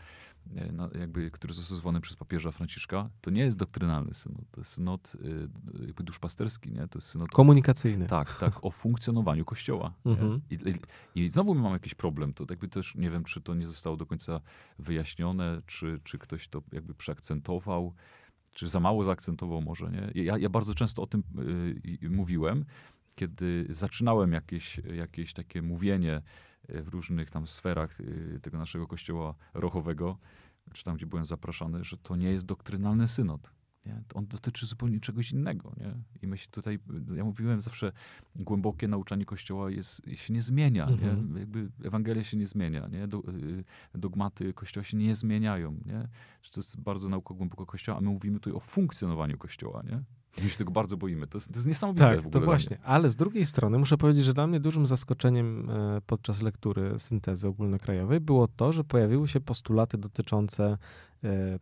jakby, 0.99 1.31
który 1.31 1.53
został 1.53 1.77
zwołany 1.77 2.01
przez 2.01 2.15
papieża 2.15 2.51
Franciszka, 2.51 3.09
to 3.21 3.31
nie 3.31 3.41
jest 3.41 3.57
doktrynalny 3.57 4.13
synod, 4.13 4.51
to 4.51 4.61
jest 4.61 4.71
synod 4.71 5.15
y, 5.15 5.49
jakby 5.85 6.03
duszpasterski, 6.03 6.71
nie? 6.71 6.87
To 6.87 6.99
jest 6.99 7.07
synod... 7.07 7.29
Komunikacyjny. 7.31 8.07
Tak, 8.07 8.39
tak, 8.39 8.65
o 8.65 8.71
funkcjonowaniu 8.71 9.45
Kościoła. 9.45 9.93
Mhm. 10.05 10.41
I, 10.49 10.55
i, 10.55 11.23
I, 11.23 11.29
znowu 11.29 11.55
mamy 11.55 11.75
jakiś 11.75 11.95
problem, 11.95 12.33
to 12.33 12.45
jakby 12.49 12.67
też 12.67 12.95
nie 12.95 13.09
wiem, 13.09 13.23
czy 13.23 13.41
to 13.41 13.55
nie 13.55 13.67
zostało 13.67 13.97
do 13.97 14.05
końca 14.05 14.41
wyjaśnione, 14.79 15.61
czy, 15.65 15.99
czy 16.03 16.17
ktoś 16.17 16.47
to 16.47 16.61
jakby 16.71 16.95
przeakcentował, 16.95 17.93
czy 18.53 18.69
za 18.69 18.79
mało 18.79 19.03
zaakcentował 19.03 19.61
może, 19.61 19.91
nie? 19.91 20.23
Ja, 20.23 20.37
ja 20.37 20.49
bardzo 20.49 20.73
często 20.73 21.01
o 21.01 21.07
tym 21.07 21.23
y, 22.03 22.09
mówiłem, 22.09 22.65
kiedy 23.15 23.65
zaczynałem 23.69 24.31
jakieś, 24.31 24.77
jakieś 24.77 25.33
takie 25.33 25.61
mówienie 25.61 26.17
y, 26.17 26.21
w 26.69 26.87
różnych 26.87 27.29
tam 27.29 27.47
sferach 27.47 27.99
y, 27.99 28.39
tego 28.41 28.57
naszego 28.57 28.87
kościoła 28.87 29.35
rochowego, 29.53 30.17
czy 30.73 30.83
tam, 30.83 30.95
gdzie 30.95 31.05
byłem 31.05 31.25
zapraszany, 31.25 31.83
że 31.83 31.97
to 31.97 32.15
nie 32.15 32.31
jest 32.31 32.45
doktrynalny 32.45 33.07
synod. 33.07 33.51
Nie? 33.85 34.03
On 34.13 34.27
dotyczy 34.27 34.65
zupełnie 34.65 34.99
czegoś 34.99 35.31
innego. 35.31 35.73
Nie? 35.77 35.93
I 36.21 36.27
my 36.27 36.37
się 36.37 36.47
tutaj, 36.47 36.79
ja 37.15 37.23
mówiłem 37.23 37.61
zawsze, 37.61 37.91
głębokie 38.35 38.87
nauczanie 38.87 39.25
Kościoła 39.25 39.71
jest, 39.71 40.01
się 40.15 40.33
nie 40.33 40.41
zmienia. 40.41 40.87
Mhm. 40.87 41.33
Nie? 41.33 41.39
Jakby 41.39 41.71
Ewangelia 41.83 42.23
się 42.23 42.37
nie 42.37 42.47
zmienia. 42.47 42.87
Nie? 42.87 43.07
Do, 43.07 43.19
y, 43.19 43.63
dogmaty 43.95 44.53
Kościoła 44.53 44.83
się 44.83 44.97
nie 44.97 45.15
zmieniają. 45.15 45.71
Nie? 45.85 46.07
To 46.51 46.59
jest 46.59 46.81
bardzo 46.81 47.09
nauka 47.09 47.33
głęboko 47.33 47.65
Kościoła, 47.65 47.97
a 47.97 48.01
my 48.01 48.09
mówimy 48.09 48.39
tutaj 48.39 48.53
o 48.53 48.59
funkcjonowaniu 48.59 49.37
Kościoła. 49.37 49.83
Nie? 49.83 50.03
My 50.43 50.49
się 50.49 50.57
tego 50.57 50.71
bardzo 50.71 50.97
boimy. 50.97 51.27
To 51.27 51.37
jest, 51.37 51.47
to 51.49 51.55
jest 51.55 51.67
niesamowite 51.67 52.05
tak, 52.05 52.15
w 52.15 52.27
ogóle. 52.27 52.31
to 52.31 52.41
właśnie. 52.41 52.77
Ale 52.83 53.09
z 53.09 53.15
drugiej 53.15 53.45
strony 53.45 53.77
muszę 53.77 53.97
powiedzieć, 53.97 54.23
że 54.25 54.33
dla 54.33 54.47
mnie 54.47 54.59
dużym 54.59 54.87
zaskoczeniem 54.87 55.69
e, 55.69 56.01
podczas 56.05 56.41
lektury 56.41 56.99
syntezy 56.99 57.47
ogólnokrajowej 57.47 58.19
było 58.19 58.47
to, 58.47 58.73
że 58.73 58.83
pojawiły 58.83 59.27
się 59.27 59.39
postulaty 59.39 59.97
dotyczące 59.97 60.77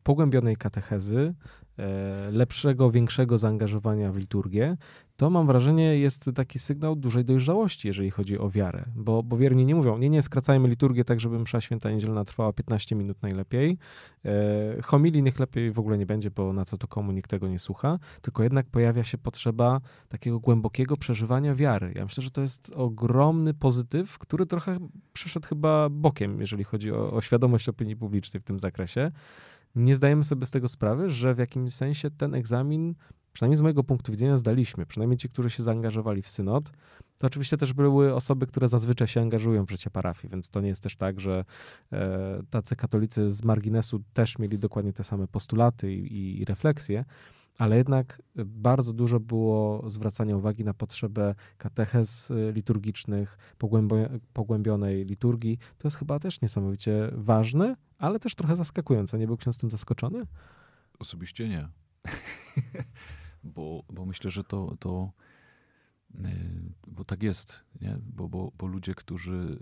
pogłębionej 0.04 0.56
katechezy, 0.56 1.34
e, 1.80 2.32
lepszego, 2.32 2.92
większego 2.92 3.38
zaangażowania 3.38 4.12
w 4.12 4.18
liturgię, 4.18 4.78
to 5.18 5.30
mam 5.30 5.48
wrażenie 5.48 5.98
jest 5.98 6.30
taki 6.36 6.60
sygnał 6.60 6.96
dużej 6.96 7.26
dojrzałości, 7.26 7.88
jeżeli 7.88 8.12
chodzi 8.12 8.40
o 8.40 8.50
wiarę. 8.50 8.86
Bo, 8.96 9.24
bo 9.24 9.38
wierni 9.38 9.66
nie 9.66 9.76
mówią, 9.76 9.98
nie, 9.98 10.10
nie, 10.10 10.22
skracajmy 10.22 10.68
liturgię 10.68 11.06
tak, 11.06 11.20
żeby 11.20 11.40
msza 11.40 11.62
święta 11.62 11.92
niedzielna 11.92 12.26
trwała 12.26 12.54
15 12.54 12.96
minut 12.96 13.22
najlepiej. 13.22 13.78
E, 14.26 14.82
homilii 14.82 15.24
niech 15.24 15.40
lepiej 15.40 15.72
w 15.72 15.80
ogóle 15.80 15.98
nie 15.98 16.06
będzie, 16.06 16.32
bo 16.32 16.54
na 16.54 16.66
co 16.66 16.78
to 16.78 16.88
komu 16.88 17.12
nikt 17.12 17.30
tego 17.30 17.48
nie 17.48 17.60
słucha. 17.60 18.00
Tylko 18.22 18.44
jednak 18.44 18.66
pojawia 18.66 19.04
się 19.04 19.18
potrzeba 19.18 19.82
takiego 20.10 20.40
głębokiego 20.40 20.98
przeżywania 20.98 21.56
wiary. 21.56 21.94
Ja 21.96 22.04
myślę, 22.04 22.24
że 22.24 22.32
to 22.32 22.42
jest 22.42 22.72
ogromny 22.76 23.54
pozytyw, 23.54 24.18
który 24.18 24.46
trochę 24.46 24.78
przeszedł 25.14 25.48
chyba 25.48 25.90
bokiem, 25.90 26.40
jeżeli 26.40 26.64
chodzi 26.64 26.92
o, 26.92 27.12
o 27.14 27.22
świadomość 27.22 27.70
opinii 27.70 27.96
publicznej 27.96 28.42
w 28.42 28.44
tym 28.44 28.60
zakresie 28.60 29.12
nie 29.76 29.96
zdajemy 29.96 30.24
sobie 30.24 30.46
z 30.46 30.52
tego 30.52 30.68
sprawy, 30.68 31.10
że 31.10 31.36
w 31.36 31.38
jakimś 31.38 31.74
sensie 31.74 32.12
ten 32.12 32.36
egzamin 32.36 32.96
przynajmniej 33.34 33.58
z 33.58 33.62
mojego 33.62 33.84
punktu 33.84 34.12
widzenia, 34.12 34.38
zdaliśmy. 34.38 34.86
Przynajmniej 34.86 35.18
ci, 35.18 35.30
którzy 35.30 35.50
się 35.50 35.64
zaangażowali 35.64 36.22
w 36.22 36.30
synod. 36.30 36.72
To 37.18 37.28
oczywiście 37.28 37.58
też 37.58 37.74
były 37.74 38.16
osoby, 38.16 38.48
które 38.48 38.68
zazwyczaj 38.68 39.08
się 39.08 39.22
angażują 39.22 39.66
w 39.66 39.70
życie 39.70 39.90
parafii, 39.90 40.32
więc 40.32 40.50
to 40.50 40.62
nie 40.62 40.68
jest 40.68 40.84
też 40.84 40.96
tak, 40.96 41.20
że 41.20 41.46
e, 41.92 42.42
tacy 42.50 42.76
katolicy 42.76 43.32
z 43.32 43.44
marginesu 43.44 44.04
też 44.14 44.40
mieli 44.40 44.60
dokładnie 44.60 44.94
te 44.94 45.04
same 45.04 45.28
postulaty 45.28 45.94
i, 45.94 46.42
i 46.42 46.46
refleksje, 46.46 47.06
ale 47.58 47.78
jednak 47.78 48.22
bardzo 48.46 48.94
dużo 48.94 49.20
było 49.20 49.90
zwracania 49.90 50.38
uwagi 50.38 50.64
na 50.64 50.74
potrzebę 50.74 51.36
katechez 51.58 52.32
liturgicznych, 52.54 53.38
pogłębionej 54.34 55.06
liturgii. 55.06 55.58
To 55.78 55.88
jest 55.88 55.98
chyba 55.98 56.20
też 56.20 56.42
niesamowicie 56.42 57.10
ważne, 57.12 57.76
ale 57.98 58.20
też 58.20 58.36
trochę 58.36 58.56
zaskakujące. 58.56 59.20
Nie 59.20 59.28
był 59.28 59.38
ksiądz 59.38 59.58
tym 59.58 59.70
zaskoczony? 59.70 60.24
Osobiście 61.00 61.50
nie. 61.50 61.68
bo, 63.44 63.84
bo 63.90 64.06
myślę, 64.06 64.32
że 64.32 64.44
to, 64.44 64.76
to 64.80 65.12
y, 66.16 66.20
bo 66.88 67.06
tak 67.06 67.24
jest, 67.24 67.60
nie? 67.82 67.98
Bo, 68.02 68.30
bo, 68.30 68.52
bo 68.58 68.68
ludzie, 68.68 68.96
którzy 68.96 69.58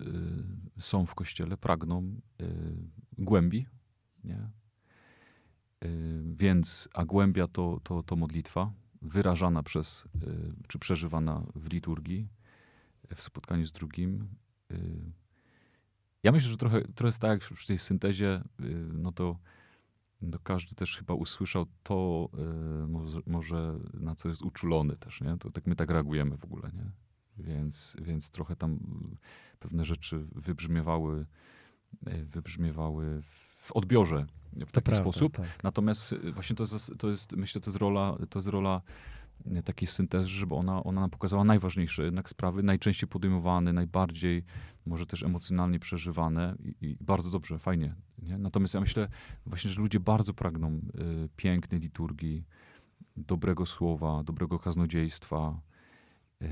y, 0.78 0.82
są 0.82 1.06
w 1.06 1.16
kościele, 1.16 1.58
pragną 1.58 2.16
y, 2.42 2.46
głębi, 3.18 3.66
nie? 4.24 4.50
Więc, 6.34 6.90
a 6.94 7.06
głębia 7.06 7.48
to, 7.48 7.80
to, 7.84 8.04
to 8.04 8.16
modlitwa, 8.16 8.72
wyrażana 9.02 9.64
przez, 9.64 10.08
czy 10.68 10.80
przeżywana 10.80 11.44
w 11.56 11.74
liturgii, 11.74 12.28
w 13.16 13.22
spotkaniu 13.22 13.66
z 13.66 13.72
drugim. 13.72 14.28
Ja 16.24 16.32
myślę, 16.32 16.50
że 16.50 16.58
trochę, 16.58 16.82
trochę 16.82 17.08
jest 17.08 17.20
tak, 17.20 17.42
jak 17.42 17.58
przy 17.58 17.68
tej 17.68 17.78
syntezie, 17.78 18.42
no 18.94 19.12
to 19.12 19.40
no 20.22 20.40
każdy 20.44 20.76
też 20.76 20.98
chyba 20.98 21.14
usłyszał 21.14 21.66
to, 21.84 22.30
y, 22.84 22.88
może, 22.88 23.20
może, 23.26 23.80
na 23.94 24.16
co 24.16 24.30
jest 24.30 24.42
uczulony 24.42 24.98
też, 24.98 25.22
nie? 25.22 25.38
To 25.38 25.52
tak 25.52 25.68
my 25.68 25.76
tak 25.76 25.90
reagujemy 25.90 26.38
w 26.38 26.46
ogóle, 26.46 26.72
nie? 26.74 26.92
Więc, 27.38 27.96
więc 28.02 28.32
trochę 28.32 28.56
tam 28.56 28.80
pewne 29.60 29.86
rzeczy 29.86 30.26
wybrzmiewały, 30.36 31.26
y, 32.08 32.26
wybrzmiewały 32.26 33.22
w 33.22 33.51
odbiorze 33.72 34.26
w 34.54 34.72
taki 34.72 34.86
prawda, 34.86 35.04
sposób. 35.04 35.38
Tak. 35.38 35.64
Natomiast 35.64 36.14
y, 36.14 36.32
właśnie 36.32 36.56
to 36.56 36.64
jest, 36.64 36.94
to 36.98 37.10
jest, 37.10 37.36
myślę, 37.36 37.62
to 37.62 37.70
jest 37.70 37.78
rola, 37.78 38.18
to 38.30 38.40
jest 38.40 38.48
rola 38.48 38.82
takiej 39.66 39.88
syntezy, 39.88 40.28
żeby 40.28 40.56
ona, 40.56 40.84
ona 40.84 41.02
nam 41.02 41.10
pokazała 41.10 41.44
najważniejsze 41.44 42.04
jednak 42.04 42.30
sprawy, 42.30 42.64
najczęściej 42.64 43.10
podejmowane, 43.10 43.74
najbardziej 43.74 44.44
może 44.86 45.06
też 45.06 45.24
emocjonalnie 45.24 45.80
przeżywane 45.80 46.56
i, 46.60 46.76
i 46.82 46.98
bardzo 47.02 47.30
dobrze, 47.30 47.60
fajnie. 47.60 47.96
Nie? 48.22 48.38
Natomiast 48.38 48.74
ja 48.74 48.80
myślę 48.80 49.08
właśnie, 49.46 49.72
że 49.72 49.82
ludzie 49.82 50.00
bardzo 50.00 50.34
pragną 50.34 50.70
y, 50.70 51.30
pięknej 51.36 51.80
liturgii, 51.80 52.46
dobrego 53.18 53.66
słowa, 53.66 54.24
dobrego 54.24 54.60
kaznodziejstwa, 54.60 55.62
y, 56.42 56.48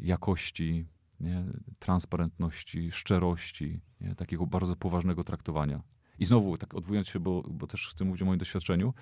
jakości, 0.00 0.86
nie? 1.20 1.44
transparentności, 1.78 2.92
szczerości, 2.92 3.80
nie? 4.00 4.14
takiego 4.14 4.46
bardzo 4.46 4.76
poważnego 4.76 5.24
traktowania. 5.24 5.82
I 6.18 6.24
znowu, 6.24 6.58
tak 6.58 6.74
odwołując 6.74 7.08
się, 7.08 7.20
bo, 7.20 7.42
bo 7.50 7.66
też 7.66 7.88
chcę 7.88 8.04
mówić 8.04 8.22
o 8.22 8.24
moim 8.24 8.38
doświadczeniu, 8.38 8.94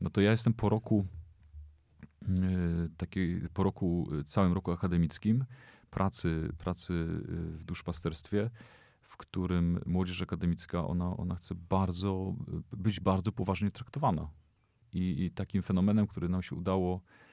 no 0.00 0.10
to 0.10 0.20
ja 0.20 0.30
jestem 0.30 0.54
po 0.54 0.68
roku, 0.68 1.06
y, 2.22 2.26
takiej, 2.96 3.48
po 3.54 3.62
roku, 3.62 4.08
całym 4.26 4.52
roku 4.52 4.72
akademickim, 4.72 5.44
pracy, 5.90 6.52
pracy 6.58 6.92
w 7.28 7.64
duszpasterstwie, 7.64 8.50
w 9.02 9.16
którym 9.16 9.80
młodzież 9.86 10.22
akademicka, 10.22 10.86
ona, 10.86 11.16
ona 11.16 11.34
chce 11.34 11.54
bardzo, 11.54 12.34
być 12.72 13.00
bardzo 13.00 13.32
poważnie 13.32 13.70
traktowana. 13.70 14.28
I, 14.92 15.24
I, 15.24 15.30
takim 15.30 15.62
fenomenem, 15.62 16.06
który 16.06 16.28
nam 16.28 16.42
się 16.42 16.56
udało 16.56 16.96
e, 16.96 17.25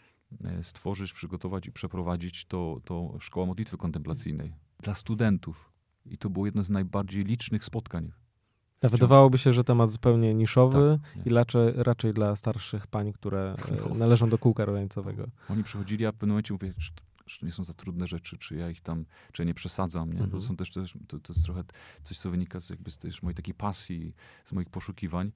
stworzyć, 0.63 1.13
przygotować 1.13 1.65
i 1.67 1.71
przeprowadzić, 1.71 2.45
to, 2.45 2.81
to 2.85 3.15
Szkoła 3.19 3.45
Modlitwy 3.45 3.77
Kontemplacyjnej 3.77 4.53
dla 4.79 4.95
studentów. 4.95 5.71
I 6.05 6.17
to 6.17 6.29
było 6.29 6.45
jedno 6.45 6.63
z 6.63 6.69
najbardziej 6.69 7.23
licznych 7.23 7.65
spotkań 7.65 8.11
Wydawałoby 8.89 9.37
się, 9.37 9.53
że 9.53 9.63
temat 9.63 9.91
zupełnie 9.91 10.33
niszowy 10.33 10.99
Tak, 11.15 11.25
i 11.25 11.29
raczej, 11.29 11.73
raczej 11.75 12.13
dla 12.13 12.35
starszych 12.35 12.87
pań, 12.87 13.13
które 13.13 13.55
e, 13.71 13.89
No. 13.89 13.95
należą 13.95 14.29
do 14.29 14.37
kółka 14.37 14.65
rojańcowego. 14.65 15.27
Oni 15.49 15.63
przychodzili, 15.63 16.05
a 16.05 16.11
w 16.11 16.15
pewnym 16.15 16.29
momencie 16.29 16.53
mówię, 16.53 16.73
czy, 16.79 16.91
to- 16.91 17.03
czy 17.25 17.45
nie 17.45 17.51
są 17.51 17.63
za 17.63 17.73
trudne 17.73 18.07
rzeczy, 18.07 18.37
czy 18.37 18.55
ja 18.55 18.69
ich 18.69 18.81
tam, 18.81 19.05
czy 19.31 19.41
ja 19.41 19.45
nie 19.47 19.53
przesadzam, 19.53 20.13
nie? 20.13 20.19
Mhm. 20.19 20.41
są 20.41 20.55
też, 20.55 20.71
też 20.71 20.93
to, 21.07 21.19
to 21.19 21.33
jest 21.33 21.45
trochę 21.45 21.63
coś, 22.03 22.17
co 22.17 22.31
wynika 22.31 22.59
z, 22.59 22.69
jakby 22.69 22.91
z 22.91 23.23
mojej 23.23 23.35
takiej 23.35 23.53
pasji, 23.53 24.13
z 24.45 24.51
moich 24.51 24.69
poszukiwań. 24.69 25.31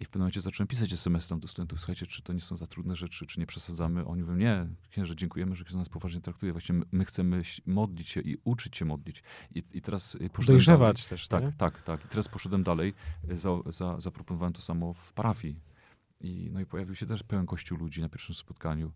I 0.00 0.04
w 0.04 0.08
pewnym 0.08 0.20
momencie 0.22 0.40
zacząłem 0.40 0.68
pisać 0.68 0.92
SMS 0.92 1.28
tam 1.28 1.40
do 1.40 1.48
studentów, 1.48 1.78
słuchajcie, 1.80 2.06
czy 2.06 2.22
to 2.22 2.32
nie 2.32 2.40
są 2.40 2.56
za 2.56 2.66
trudne 2.66 2.96
rzeczy, 2.96 3.26
czy 3.26 3.40
nie 3.40 3.46
przesadzamy. 3.46 4.04
Oni 4.06 4.22
mówią, 4.22 4.36
nie, 4.36 4.66
księże, 4.90 5.16
dziękujemy, 5.16 5.56
że 5.56 5.64
ksiądz 5.64 5.78
nas 5.78 5.88
poważnie 5.88 6.20
traktuje. 6.20 6.52
Właśnie 6.52 6.74
my, 6.74 6.84
my 6.92 7.04
chcemy 7.04 7.42
modlić 7.66 8.08
się 8.08 8.20
i 8.20 8.36
uczyć 8.44 8.76
się 8.76 8.84
modlić. 8.84 9.22
I, 9.54 9.62
i 9.72 9.82
teraz 9.82 10.14
y, 10.14 10.18
poszedłem 10.18 10.30
dalej. 10.32 10.46
Dojrzewać 10.46 11.06
też, 11.06 11.28
Tak, 11.28 11.44
nie? 11.44 11.52
tak, 11.52 11.82
tak. 11.82 12.04
I 12.04 12.08
teraz 12.08 12.28
poszedłem 12.28 12.62
dalej, 12.62 12.94
y, 13.30 13.38
za, 13.38 13.50
za, 13.66 14.00
zaproponowałem 14.00 14.52
to 14.52 14.60
samo 14.62 14.92
w 14.94 15.12
parafii. 15.12 15.60
I, 16.20 16.50
no 16.52 16.60
i 16.60 16.66
pojawił 16.66 16.94
się 16.94 17.06
też 17.06 17.22
pełen 17.22 17.46
kościół 17.46 17.78
ludzi 17.78 18.00
na 18.00 18.08
pierwszym 18.08 18.34
spotkaniu. 18.34 18.92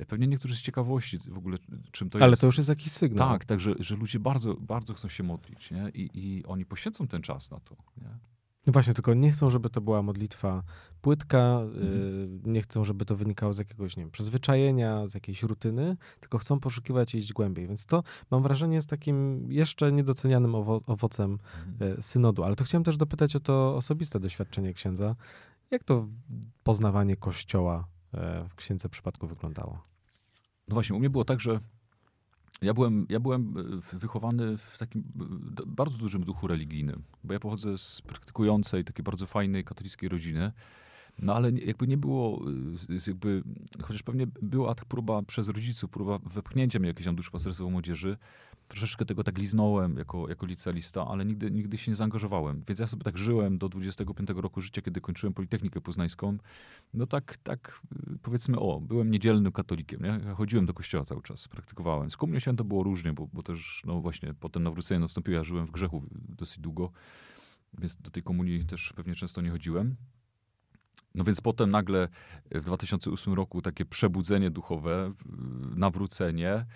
Y, 0.00 0.06
Pewnie 0.06 0.26
niektórzy 0.26 0.56
z 0.56 0.62
ciekawości 0.62 1.18
w 1.28 1.38
ogóle, 1.38 1.58
czym 1.92 2.10
to 2.10 2.18
Ale 2.18 2.30
jest. 2.30 2.40
to 2.40 2.46
już 2.46 2.56
jest 2.56 2.68
jakiś 2.68 2.92
sygnał. 2.92 3.28
Tak, 3.28 3.44
tak, 3.44 3.60
że, 3.60 3.74
że 3.78 3.96
ludzie 3.96 4.20
bardzo, 4.20 4.54
bardzo 4.54 4.94
chcą 4.94 5.08
się 5.08 5.22
modlić, 5.22 5.70
nie? 5.70 5.90
I, 5.94 6.10
I 6.14 6.44
oni 6.44 6.64
poświęcą 6.66 7.06
ten 7.06 7.22
czas 7.22 7.50
na 7.50 7.60
to, 7.60 7.76
nie? 7.96 8.18
No 8.66 8.72
właśnie, 8.72 8.94
tylko 8.94 9.14
nie 9.14 9.32
chcą, 9.32 9.50
żeby 9.50 9.70
to 9.70 9.80
była 9.80 10.02
modlitwa 10.02 10.62
płytka, 11.00 11.38
Mhm. 11.62 11.84
y, 11.84 12.28
nie 12.50 12.62
chcą, 12.62 12.84
żeby 12.84 13.04
to 13.04 13.16
wynikało 13.16 13.54
z 13.54 13.58
jakiegoś, 13.58 13.96
nie 13.96 14.02
wiem, 14.02 14.10
przyzwyczajenia, 14.10 15.06
z 15.08 15.14
jakiejś 15.14 15.42
rutyny, 15.42 15.96
tylko 16.20 16.38
chcą 16.38 16.60
poszukiwać 16.60 17.14
i 17.14 17.18
iść 17.18 17.32
głębiej. 17.32 17.66
Więc 17.66 17.86
to, 17.86 18.02
mam 18.30 18.42
wrażenie, 18.42 18.74
jest 18.74 18.90
takim 18.90 19.46
jeszcze 19.52 19.92
niedocenianym 19.92 20.52
owo- 20.52 20.80
owocem 20.86 21.38
Mhm. 21.70 21.98
e, 21.98 22.02
synodu. 22.02 22.44
Ale 22.44 22.56
to 22.56 22.64
chciałem 22.64 22.84
też 22.84 22.96
dopytać 22.96 23.36
o 23.36 23.40
to 23.40 23.76
osobiste 23.76 24.20
doświadczenie 24.20 24.74
księdza. 24.74 25.16
Jak 25.70 25.84
to 25.84 26.06
poznawanie 26.64 27.16
Kościoła 27.16 27.86
e, 28.14 28.44
w 28.48 28.54
księdze 28.54 28.88
przypadku 28.88 29.26
wyglądało? 29.26 29.82
No 30.68 30.74
właśnie, 30.74 30.96
u 30.96 30.98
mnie 30.98 31.10
było 31.10 31.24
tak, 31.24 31.40
że 31.40 31.60
ja 32.62 32.74
byłem, 32.74 33.06
ja 33.08 33.20
byłem 33.20 33.54
e, 33.94 33.96
wychowany 33.98 34.58
w 34.58 34.78
takim 34.78 35.00
e, 35.00 35.66
bardzo 35.66 35.98
dużym 35.98 36.24
duchu 36.24 36.46
religijnym, 36.46 37.02
bo 37.24 37.32
ja 37.32 37.40
pochodzę 37.40 37.78
z 37.78 38.02
praktykującej, 38.02 38.84
takiej 38.84 39.02
bardzo 39.02 39.26
fajnej 39.26 39.64
katolickiej 39.64 40.08
rodziny. 40.08 40.52
No 41.18 41.34
ale 41.34 41.50
jakby 41.50 41.86
nie 41.86 41.96
było, 41.96 42.44
y, 42.90 43.10
jakby, 43.10 43.42
chociaż 43.82 44.02
pewnie 44.02 44.26
była 44.42 44.74
ta 44.74 44.84
próba 44.84 45.22
przez 45.22 45.48
rodziców, 45.48 45.90
próba 45.90 46.18
wepchnięcia 46.18 46.78
mnie 46.78 46.88
jakieś 46.88 47.06
tam 47.06 47.16
duszpasterstwo 47.16 47.70
młodzieży, 47.70 48.16
troszeczkę 48.68 49.04
tego 49.04 49.24
tak 49.24 49.38
liznąłem 49.38 49.96
jako, 49.96 50.28
jako 50.28 50.46
licealista, 50.46 51.06
ale 51.06 51.24
nigdy, 51.24 51.50
nigdy 51.50 51.78
się 51.78 51.90
nie 51.90 51.94
zaangażowałem. 51.94 52.62
Więc 52.68 52.80
ja 52.80 52.86
sobie 52.86 53.04
tak 53.04 53.18
żyłem 53.18 53.58
do 53.58 53.68
25 53.68 54.28
roku 54.36 54.60
życia, 54.60 54.82
kiedy 54.82 55.00
kończyłem 55.00 55.34
Politechnikę 55.34 55.80
Poznańską. 55.80 56.38
No 56.94 57.06
tak, 57.06 57.36
tak 57.36 57.80
y, 58.14 58.18
powiedzmy, 58.22 58.58
o, 58.58 58.80
byłem 58.80 59.10
niedzielnym 59.10 59.52
katolikiem, 59.52 60.02
nie? 60.02 60.20
Ja 60.26 60.34
chodziłem 60.34 60.66
do 60.66 60.74
kościoła 60.74 61.04
cały 61.04 61.22
czas, 61.22 61.48
praktykowałem. 61.48 62.10
Z 62.10 62.16
komunią 62.16 62.38
świętą 62.38 62.64
było 62.64 62.82
różnie, 62.82 63.12
bo, 63.12 63.28
bo 63.32 63.42
też, 63.42 63.82
no 63.86 64.00
właśnie, 64.00 64.34
potem 64.34 64.62
nawrócenie 64.62 65.00
nastąpiło, 65.00 65.36
ja 65.36 65.44
żyłem 65.44 65.66
w 65.66 65.70
grzechu 65.70 66.02
dosyć 66.10 66.58
długo, 66.58 66.90
więc 67.78 67.96
do 67.96 68.10
tej 68.10 68.22
komunii 68.22 68.64
też 68.64 68.92
pewnie 68.96 69.14
często 69.14 69.40
nie 69.40 69.50
chodziłem. 69.50 69.96
No 71.16 71.24
więc 71.24 71.40
potem 71.40 71.70
nagle 71.70 72.08
w 72.50 72.64
2008 72.64 73.34
roku 73.34 73.62
takie 73.62 73.84
przebudzenie 73.84 74.50
duchowe, 74.50 75.12
y, 75.74 75.78
nawrócenie, 75.78 76.66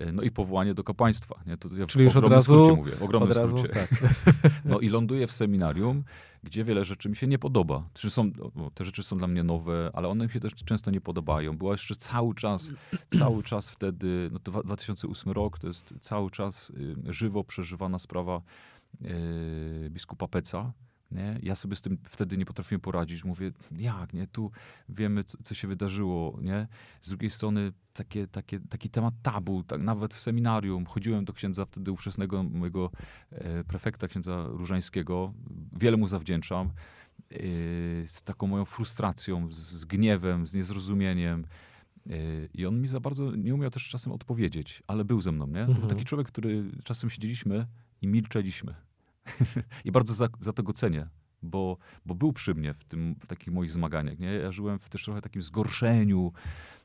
y, 0.00 0.12
no 0.12 0.22
i 0.22 0.30
powołanie 0.30 0.74
do 0.74 0.84
kapłaństwa. 0.84 1.40
Nie? 1.46 1.56
To 1.56 1.68
ja 1.76 1.86
w 1.86 1.88
Czyli 1.88 2.04
już 2.04 2.16
od 2.16 2.28
razu- 2.28 2.76
mówię, 2.76 2.92
w 2.92 3.02
ogromnym 3.02 3.30
Od 3.30 3.36
razu, 3.36 3.56
tak. 3.62 3.88
No 4.64 4.80
i 4.80 4.88
ląduję 4.88 5.26
w 5.26 5.32
seminarium, 5.32 6.04
gdzie 6.42 6.64
wiele 6.64 6.84
rzeczy 6.84 7.08
mi 7.08 7.16
się 7.16 7.26
nie 7.26 7.38
podoba. 7.38 7.88
Są, 7.94 8.30
no, 8.56 8.70
te 8.70 8.84
rzeczy 8.84 9.02
są 9.02 9.18
dla 9.18 9.26
mnie 9.26 9.44
nowe, 9.44 9.90
ale 9.92 10.08
one 10.08 10.24
mi 10.24 10.30
się 10.30 10.40
też 10.40 10.54
często 10.54 10.90
nie 10.90 11.00
podobają. 11.00 11.56
Była 11.56 11.72
jeszcze 11.72 11.96
cały 11.96 12.34
czas, 12.34 12.70
cały 13.18 13.42
czas 13.42 13.68
wtedy, 13.68 14.28
no 14.32 14.38
to 14.38 14.50
dwa- 14.52 14.62
2008 14.64 15.32
rok, 15.32 15.58
to 15.58 15.66
jest 15.66 15.94
cały 16.00 16.30
czas 16.30 16.70
y, 16.70 17.12
żywo 17.12 17.44
przeżywana 17.44 17.98
sprawa 17.98 18.40
biskupa 19.90 20.28
Peca. 20.28 20.72
Nie? 21.10 21.38
Ja 21.42 21.54
sobie 21.54 21.76
z 21.76 21.82
tym 21.82 21.98
wtedy 22.08 22.36
nie 22.38 22.44
potrafiłem 22.46 22.80
poradzić. 22.80 23.24
Mówię, 23.24 23.52
jak, 23.78 24.12
nie? 24.12 24.26
Tu 24.26 24.50
wiemy, 24.88 25.24
co, 25.24 25.38
co 25.42 25.54
się 25.54 25.68
wydarzyło, 25.68 26.38
nie? 26.42 26.66
Z 27.02 27.08
drugiej 27.08 27.30
strony 27.30 27.72
takie, 27.92 28.26
takie, 28.26 28.60
taki 28.60 28.90
temat 28.90 29.14
tabu, 29.22 29.62
tak, 29.62 29.80
nawet 29.82 30.14
w 30.14 30.20
seminarium. 30.20 30.86
Chodziłem 30.86 31.24
do 31.24 31.32
księdza 31.32 31.64
wtedy 31.64 31.92
ówczesnego 31.92 32.42
mojego 32.42 32.90
e, 33.30 33.64
prefekta, 33.64 34.08
księdza 34.08 34.46
Różańskiego. 34.48 35.32
Wiele 35.72 35.96
mu 35.96 36.08
zawdzięczam. 36.08 36.66
E, 36.66 37.38
z 38.06 38.22
taką 38.24 38.46
moją 38.46 38.64
frustracją, 38.64 39.52
z, 39.52 39.56
z 39.56 39.84
gniewem, 39.84 40.46
z 40.46 40.54
niezrozumieniem. 40.54 41.44
E, 42.10 42.12
I 42.54 42.66
on 42.66 42.80
mi 42.80 42.88
za 42.88 43.00
bardzo 43.00 43.36
nie 43.36 43.54
umiał 43.54 43.70
też 43.70 43.88
czasem 43.88 44.12
odpowiedzieć, 44.12 44.82
ale 44.86 45.04
był 45.04 45.20
ze 45.20 45.32
mną, 45.32 45.46
nie? 45.46 45.60
To 45.60 45.64
był 45.66 45.74
Mhm. 45.74 45.88
taki 45.88 46.04
człowiek, 46.04 46.28
który 46.28 46.64
czasem 46.84 47.10
siedzieliśmy 47.10 47.66
i 48.02 48.06
milczeliśmy. 48.06 48.74
I 49.84 49.92
bardzo 49.92 50.14
za, 50.14 50.28
za 50.40 50.52
to 50.52 50.62
go 50.62 50.72
cenię, 50.72 51.08
bo, 51.42 51.78
bo 52.06 52.14
był 52.14 52.32
przy 52.32 52.54
mnie 52.54 52.74
w, 52.74 52.84
tym, 52.84 53.14
w 53.20 53.26
takich 53.26 53.54
moich 53.54 53.70
zmaganiach. 53.70 54.18
Nie? 54.18 54.32
Ja 54.32 54.52
żyłem 54.52 54.78
w 54.78 54.88
też 54.88 55.04
trochę 55.04 55.20
takim 55.20 55.42
zgorszeniu. 55.42 56.32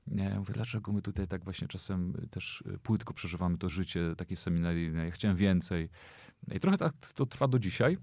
Nie? 0.07 0.29
Mówię, 0.29 0.53
dlaczego 0.53 0.91
my 0.91 1.01
tutaj 1.01 1.27
tak 1.27 1.43
właśnie 1.43 1.67
czasem 1.67 2.13
też 2.31 2.61
y, 2.61 2.77
płytko 2.77 3.13
przeżywamy 3.13 3.57
to 3.57 3.69
życie 3.69 4.13
takie 4.17 4.35
seminaryjne. 4.35 5.05
Ja 5.05 5.11
chciałem 5.11 5.37
więcej. 5.37 5.89
I 6.55 6.59
trochę 6.59 6.77
tak 6.77 6.93
to 7.15 7.25
trwa 7.25 7.47
do 7.47 7.59
dzisiaj, 7.59 7.97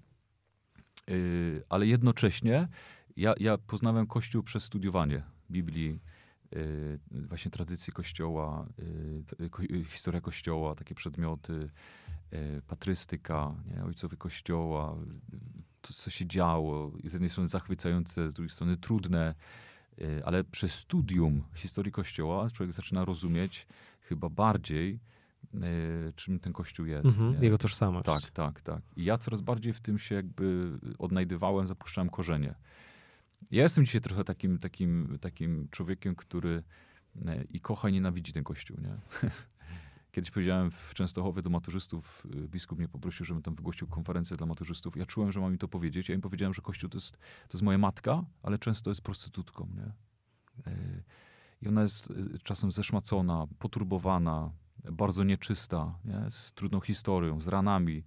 Yy, 1.08 1.64
ale 1.68 1.86
jednocześnie 1.86 2.68
ja, 3.16 3.34
ja 3.40 3.58
poznałem 3.58 4.06
Kościół 4.06 4.42
przez 4.42 4.64
studiowanie 4.64 5.22
Biblii, 5.50 6.00
właśnie 7.10 7.50
tradycji 7.50 7.92
Kościoła, 7.92 8.66
ko- 9.50 9.62
yy, 9.62 9.84
historia 9.84 10.20
Kościoła, 10.20 10.74
takie 10.74 10.94
przedmioty, 10.94 11.70
patrystyka, 12.66 13.54
nie? 13.66 13.84
ojcowie 13.84 14.16
Kościoła, 14.16 14.96
to, 15.80 15.92
co 15.92 16.10
się 16.10 16.26
działo. 16.26 16.92
Z 17.04 17.12
jednej 17.12 17.30
strony 17.30 17.48
zachwycające, 17.48 18.30
z 18.30 18.34
drugiej 18.34 18.50
strony 18.50 18.76
trudne, 18.76 19.34
ale 20.24 20.44
przez 20.44 20.72
studium 20.72 21.42
historii 21.54 21.92
Kościoła 21.92 22.50
człowiek 22.50 22.72
zaczyna 22.72 23.04
rozumieć 23.04 23.66
chyba 24.00 24.28
bardziej, 24.28 25.00
czym 26.16 26.38
ten 26.40 26.52
Kościół 26.52 26.86
jest. 26.86 27.06
Mhm, 27.06 27.42
jego 27.44 27.58
tożsamość. 27.58 28.06
Tak, 28.06 28.30
tak, 28.30 28.60
tak. 28.60 28.82
I 28.96 29.04
ja 29.04 29.18
coraz 29.18 29.40
bardziej 29.40 29.72
w 29.72 29.80
tym 29.80 29.98
się 29.98 30.14
jakby 30.14 30.78
odnajdywałem, 30.98 31.66
zapuszczałem 31.66 32.10
korzenie. 32.10 32.54
Ja 33.50 33.62
jestem 33.62 33.86
dzisiaj 33.86 34.00
trochę 34.00 34.24
takim, 34.24 34.58
takim, 34.58 35.18
takim 35.20 35.68
człowiekiem, 35.70 36.16
który 36.16 36.62
e, 37.26 37.44
i 37.44 37.60
kocha 37.60 37.88
i 37.88 37.92
nienawidzi 37.92 38.32
ten 38.32 38.44
kościół, 38.44 38.76
nie? 38.80 38.96
Kiedyś 40.12 40.30
powiedziałem 40.30 40.70
w 40.70 40.94
Częstochowie 40.94 41.42
do 41.42 41.50
maturzystów, 41.50 42.26
y, 42.44 42.48
biskup 42.48 42.78
mnie 42.78 42.88
poprosił, 42.88 43.26
żebym 43.26 43.42
tam 43.42 43.54
wygłosił 43.54 43.86
konferencję 43.86 44.36
dla 44.36 44.46
maturzystów. 44.46 44.96
Ja 44.96 45.06
czułem, 45.06 45.32
że 45.32 45.40
mam 45.40 45.52
im 45.52 45.58
to 45.58 45.68
powiedzieć. 45.68 46.08
Ja 46.08 46.14
im 46.14 46.20
powiedziałem, 46.20 46.54
że 46.54 46.62
kościół 46.62 46.90
to 46.90 46.96
jest, 46.96 47.12
to 47.12 47.52
jest 47.52 47.62
moja 47.62 47.78
matka, 47.78 48.24
ale 48.42 48.58
często 48.58 48.90
jest 48.90 49.00
prostytutką, 49.00 49.68
nie? 49.76 49.92
Y, 50.72 51.02
I 51.62 51.68
ona 51.68 51.82
jest 51.82 52.10
y, 52.10 52.38
czasem 52.42 52.72
zeszmacona, 52.72 53.46
poturbowana, 53.58 54.50
bardzo 54.92 55.24
nieczysta, 55.24 55.98
nie? 56.04 56.30
z 56.30 56.52
trudną 56.52 56.80
historią, 56.80 57.40
z 57.40 57.48
ranami 57.48 58.04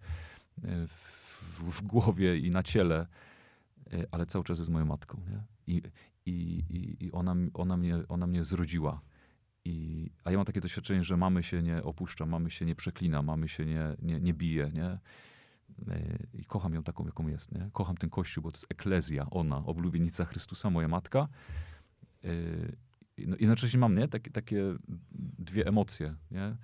w, 0.87 1.61
w 1.71 1.81
głowie 1.81 2.37
i 2.37 2.49
na 2.49 2.63
ciele, 2.63 3.07
ale 4.11 4.25
cały 4.25 4.43
czas 4.43 4.59
jest 4.59 4.71
moją 4.71 4.85
matką. 4.85 5.21
Nie? 5.29 5.43
I, 5.67 5.81
i, 6.25 6.63
i, 7.05 7.11
ona, 7.11 7.35
ona, 7.53 7.77
mnie, 7.77 7.95
ona 8.09 8.27
mnie 8.27 8.45
zrodziła. 8.45 9.01
I, 9.65 10.09
a 10.23 10.31
ja 10.31 10.37
mam 10.37 10.45
takie 10.45 10.61
doświadczenie, 10.61 11.03
że 11.03 11.17
mamy 11.17 11.43
się 11.43 11.63
nie 11.63 11.83
opuszcza, 11.83 12.25
mamy 12.25 12.51
się 12.51 12.65
nie 12.65 12.75
przeklina, 12.75 13.21
mamy 13.21 13.47
się 13.49 13.65
nie, 13.65 13.95
nie, 14.01 14.19
nie 14.19 14.33
bije. 14.33 14.71
Nie? 14.73 14.99
Y, 15.93 16.27
I 16.33 16.45
kocham 16.45 16.73
ją 16.73 16.83
taką, 16.83 17.05
jaką 17.05 17.27
jest. 17.27 17.51
Nie? 17.51 17.69
Kocham 17.73 17.97
ten 17.97 18.09
kościół, 18.09 18.43
bo 18.43 18.51
to 18.51 18.57
jest 18.57 18.67
eklezja, 18.69 19.29
ona, 19.29 19.57
oblubienica 19.65 20.25
Chrystusa, 20.25 20.69
moja 20.69 20.87
matka. 20.87 21.27
I- 23.17 23.27
No, 23.27 23.35
jednocześnie 23.39 23.79
mam 23.79 23.95
nie? 23.95 24.07
Takie, 24.07 24.31
takie 24.31 24.63
dwie 25.39 25.67
emocje, 25.67 26.15
nie? 26.31 26.55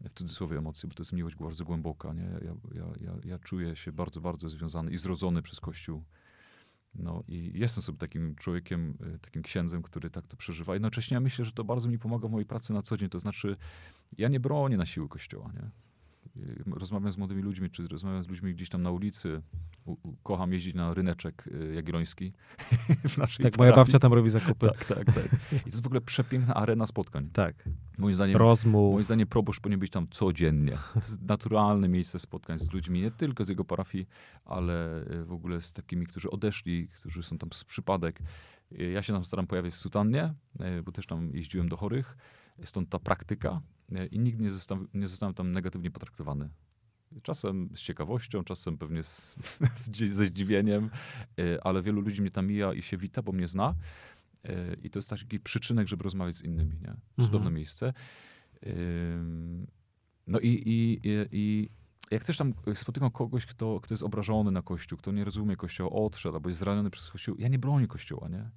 w 0.00 0.14
cudzysłowie 0.14 0.58
emocje, 0.58 0.88
bo 0.88 0.94
to 0.94 1.02
jest 1.02 1.12
miłość 1.12 1.36
bardzo 1.36 1.64
głęboka. 1.64 2.12
Nie? 2.12 2.22
Ja, 2.22 2.54
ja, 2.74 2.84
ja, 3.00 3.12
ja 3.24 3.38
czuję 3.38 3.76
się 3.76 3.92
bardzo, 3.92 4.20
bardzo 4.20 4.48
związany 4.48 4.90
i 4.90 4.98
zrodzony 4.98 5.42
przez 5.42 5.60
Kościół. 5.60 6.04
No 6.94 7.22
i 7.28 7.50
jestem 7.54 7.82
sobie 7.82 7.98
takim 7.98 8.34
człowiekiem, 8.34 8.98
y, 9.14 9.18
takim 9.18 9.42
księdzem, 9.42 9.82
który 9.82 10.10
tak 10.10 10.26
to 10.26 10.36
przeżywa. 10.36 10.74
Jednocześnie 10.74 11.14
ja 11.14 11.20
myślę, 11.20 11.44
że 11.44 11.52
to 11.52 11.64
bardzo 11.64 11.88
mi 11.88 11.98
pomaga 11.98 12.28
w 12.28 12.30
mojej 12.30 12.46
pracy 12.46 12.72
na 12.72 12.82
co 12.82 12.96
dzień. 12.96 13.08
To 13.08 13.20
znaczy, 13.20 13.56
ja 14.18 14.28
nie 14.28 14.40
bronię 14.40 14.76
na 14.76 14.86
siły 14.86 15.08
Kościoła. 15.08 15.52
Nie? 15.54 15.70
Y, 16.36 16.62
rozmawiam 16.66 17.12
z 17.12 17.16
młodymi 17.16 17.42
ludźmi, 17.42 17.70
czy 17.70 17.88
rozmawiam 17.88 18.24
z 18.24 18.28
ludźmi 18.28 18.54
gdzieś 18.54 18.68
tam 18.68 18.82
na 18.82 18.90
ulicy, 18.90 19.42
u, 19.84 19.92
u, 19.92 20.16
kocham 20.22 20.52
jeździć 20.52 20.74
na 20.74 20.94
ryneczek 20.94 21.44
y, 21.46 21.74
jagielloński 21.74 22.32
w 23.08 23.18
naszej 23.18 23.42
Tak, 23.44 23.58
moja 23.58 23.70
parafii. 23.70 23.84
babcia 23.84 23.98
tam 23.98 24.12
robi 24.12 24.28
zakupy. 24.30 24.66
Tak, 24.66 24.84
tak, 24.84 25.04
tak. 25.14 25.26
I 25.52 25.60
to 25.60 25.66
jest 25.66 25.82
w 25.82 25.86
ogóle 25.86 26.00
przepiękna 26.00 26.54
arena 26.54 26.86
spotkań. 26.86 27.28
Tak. 27.32 27.68
Moim 27.98 28.14
zdaniem, 28.14 28.36
Rozmów. 28.36 28.92
moim 28.92 29.04
zdaniem 29.04 29.28
proboszcz 29.28 29.60
powinien 29.60 29.80
być 29.80 29.90
tam 29.90 30.06
codziennie. 30.10 30.78
To 30.94 30.98
jest 31.00 31.22
naturalne 31.22 31.88
miejsce 31.88 32.18
spotkań 32.18 32.58
z 32.58 32.72
ludźmi, 32.72 33.00
nie 33.00 33.10
tylko 33.10 33.44
z 33.44 33.48
jego 33.48 33.64
parafii, 33.64 34.06
ale 34.44 35.02
y, 35.10 35.24
w 35.24 35.32
ogóle 35.32 35.60
z 35.60 35.72
takimi, 35.72 36.06
którzy 36.06 36.30
odeszli, 36.30 36.88
którzy 36.88 37.22
są 37.22 37.38
tam 37.38 37.52
z 37.52 37.64
przypadek. 37.64 38.18
Ja 38.92 39.02
się 39.02 39.12
tam 39.12 39.24
staram 39.24 39.46
pojawiać 39.46 39.72
w 39.74 39.76
sutannie, 39.76 40.34
bo 40.84 40.92
też 40.92 41.06
tam 41.06 41.30
jeździłem 41.34 41.68
do 41.68 41.76
chorych. 41.76 42.16
Stąd 42.64 42.88
ta 42.88 42.98
praktyka 42.98 43.60
i 44.10 44.18
nigdy 44.18 44.42
nie 44.42 44.50
zostałem, 44.50 44.88
nie 44.94 45.08
zostałem 45.08 45.34
tam 45.34 45.52
negatywnie 45.52 45.90
potraktowany. 45.90 46.48
Czasem 47.22 47.68
z 47.76 47.80
ciekawością, 47.80 48.44
czasem 48.44 48.78
pewnie 48.78 49.02
z, 49.02 49.36
ze 50.12 50.26
zdziwieniem, 50.26 50.90
y, 51.40 51.62
ale 51.62 51.82
wielu 51.82 52.00
ludzi 52.00 52.20
mnie 52.22 52.30
tam 52.30 52.46
mija 52.46 52.72
i 52.72 52.82
się 52.82 52.96
wita, 52.96 53.22
bo 53.22 53.32
mnie 53.32 53.48
zna. 53.48 53.74
Y, 54.48 54.76
I 54.82 54.90
to 54.90 54.98
jest 54.98 55.10
taki 55.10 55.40
przyczynek, 55.40 55.88
żeby 55.88 56.04
rozmawiać 56.04 56.36
z 56.36 56.42
innymi. 56.42 56.76
Nie? 56.80 56.94
Cudowne 57.16 57.36
Mhm. 57.36 57.54
miejsce. 57.54 57.92
No 60.26 60.38
i, 60.40 60.48
i, 60.48 61.00
i, 61.08 61.26
i 61.32 61.68
jak 62.12 62.24
też 62.24 62.36
tam 62.36 62.54
spotykam 62.74 63.10
kogoś, 63.10 63.46
kto, 63.46 63.80
kto 63.80 63.94
jest 63.94 64.02
obrażony 64.02 64.50
na 64.50 64.62
Kościół, 64.62 64.98
kto 64.98 65.12
nie 65.12 65.24
rozumie 65.24 65.56
Kościoła, 65.56 65.90
odszedł 65.90 66.36
albo 66.36 66.48
jest 66.48 66.60
zraniony 66.60 66.90
przez 66.90 67.10
Kościół, 67.10 67.36
ja 67.38 67.48
nie 67.48 67.58
bronię 67.58 67.86
Kościoła, 67.86 68.28
nie? 68.28 68.50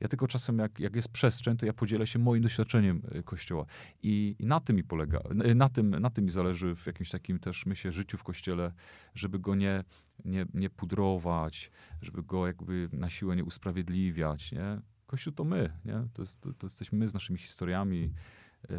Ja 0.00 0.08
tylko 0.08 0.28
czasem, 0.28 0.58
jak, 0.58 0.80
jak 0.80 0.96
jest 0.96 1.08
przestrzeń, 1.08 1.56
to 1.56 1.66
ja 1.66 1.72
podzielę 1.72 2.06
się 2.06 2.18
moim 2.18 2.42
doświadczeniem 2.42 3.02
y, 3.14 3.22
Kościoła. 3.22 3.66
I, 4.02 4.36
i 4.38 4.46
na 4.46 4.60
tym 4.60 4.76
mi 4.76 4.84
polega, 4.84 5.20
y, 5.46 5.54
na 5.54 5.68
tym, 5.68 5.90
na 5.90 6.10
tym 6.10 6.24
mi 6.24 6.30
zależy 6.30 6.76
w 6.76 6.86
jakimś 6.86 7.10
takim 7.10 7.38
też, 7.38 7.66
myślę, 7.66 7.92
życiu 7.92 8.18
w 8.18 8.22
Kościele, 8.22 8.72
żeby 9.14 9.38
go 9.38 9.54
nie, 9.54 9.84
nie, 10.24 10.46
nie 10.54 10.70
pudrować, 10.70 11.70
żeby 12.02 12.22
go 12.22 12.46
jakby 12.46 12.88
na 12.92 13.10
siłę 13.10 13.36
nie 13.36 13.44
usprawiedliwiać, 13.44 14.52
nie? 14.52 14.80
Kościół 15.06 15.32
to 15.32 15.44
my, 15.44 15.72
nie? 15.84 16.04
To, 16.14 16.22
jest, 16.22 16.40
to, 16.40 16.52
to 16.52 16.66
jesteśmy 16.66 16.98
my 16.98 17.08
z 17.08 17.14
naszymi 17.14 17.38
historiami, 17.38 18.04
e, 18.04 18.10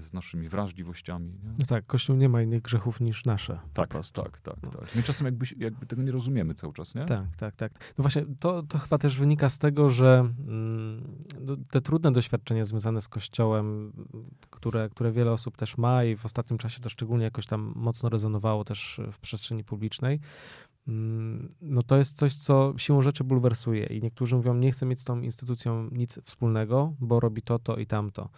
z 0.02 0.13
naszymi 0.13 0.50
wrażliwościami. 0.50 1.30
Nie? 1.43 1.50
No 1.60 1.65
tak, 1.65 1.86
Kościół 1.86 2.15
nie 2.15 2.30
ma 2.30 2.41
innych 2.41 2.62
grzechów 2.62 3.00
niż 3.02 3.26
nasze. 3.26 3.60
Tak, 3.74 3.89
prostu. 3.89 4.22
tak, 4.24 4.41
tak, 4.41 4.56
No. 4.63 4.69
tak. 4.69 4.96
My 4.96 5.04
czasem 5.04 5.26
jakby, 5.26 5.46
jakby 5.58 5.86
tego 5.86 6.04
nie 6.04 6.12
rozumiemy 6.12 6.54
cały 6.54 6.74
czas, 6.74 6.96
nie? 6.96 7.06
Tak, 7.06 7.36
tak, 7.38 7.56
tak. 7.56 7.72
No 7.98 8.02
właśnie, 8.02 8.26
to, 8.39 8.63
to 8.63 8.78
chyba 8.80 8.98
też 8.98 9.17
wynika 9.17 9.50
z 9.50 9.58
tego, 9.58 9.89
że 9.89 10.19
mm, 10.48 11.24
no, 11.41 11.58
te 11.72 11.82
trudne 11.82 12.12
doświadczenia 12.12 12.65
związane 12.65 13.02
z 13.02 13.08
Kościołem, 13.08 13.93
które, 14.50 14.89
które 14.89 15.12
wiele 15.12 15.32
osób 15.32 15.58
też 15.58 15.78
ma 15.78 16.04
i 16.04 16.15
w 16.15 16.26
ostatnim 16.26 16.58
czasie 16.58 16.82
to 16.82 16.89
szczególnie 16.89 17.24
jakoś 17.24 17.46
tam 17.46 17.74
mocno 17.76 18.10
rezonowało 18.10 18.63
też 18.63 19.02
w 19.12 19.19
przestrzeni 19.19 19.63
publicznej, 19.63 20.19
mm, 20.88 21.54
no 21.62 21.82
to 21.82 21.98
jest 21.98 22.17
coś, 22.17 22.36
co 22.36 22.74
siłą 22.78 23.02
rzeczy 23.02 23.24
bulwersuje 23.24 23.86
i 23.86 24.02
niektórzy 24.02 24.36
mówią, 24.36 24.54
nie 24.54 24.72
chcę 24.72 24.86
mieć 24.86 25.00
z 25.00 25.04
tą 25.04 25.22
instytucją 25.22 25.89
nic 25.91 26.19
wspólnego, 26.24 26.93
bo 27.00 27.19
robi 27.19 27.41
to, 27.41 27.60
to 27.60 27.78
i 27.78 27.86
tamto. 27.88 28.30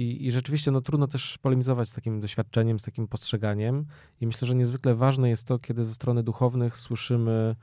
I, 0.00 0.26
I 0.26 0.30
rzeczywiście 0.30 0.70
no, 0.70 0.80
trudno 0.80 1.06
też 1.06 1.38
polemizować 1.38 1.88
z 1.88 1.92
takim 1.92 2.20
doświadczeniem, 2.20 2.78
z 2.78 2.82
takim 2.82 3.08
postrzeganiem. 3.08 3.86
I 4.20 4.26
myślę, 4.26 4.48
że 4.48 4.54
niezwykle 4.54 4.94
ważne 4.94 5.28
jest 5.28 5.46
to, 5.46 5.58
kiedy 5.58 5.84
ze 5.84 5.94
strony 5.94 6.22
duchownych 6.22 6.76
słyszymy 6.76 7.56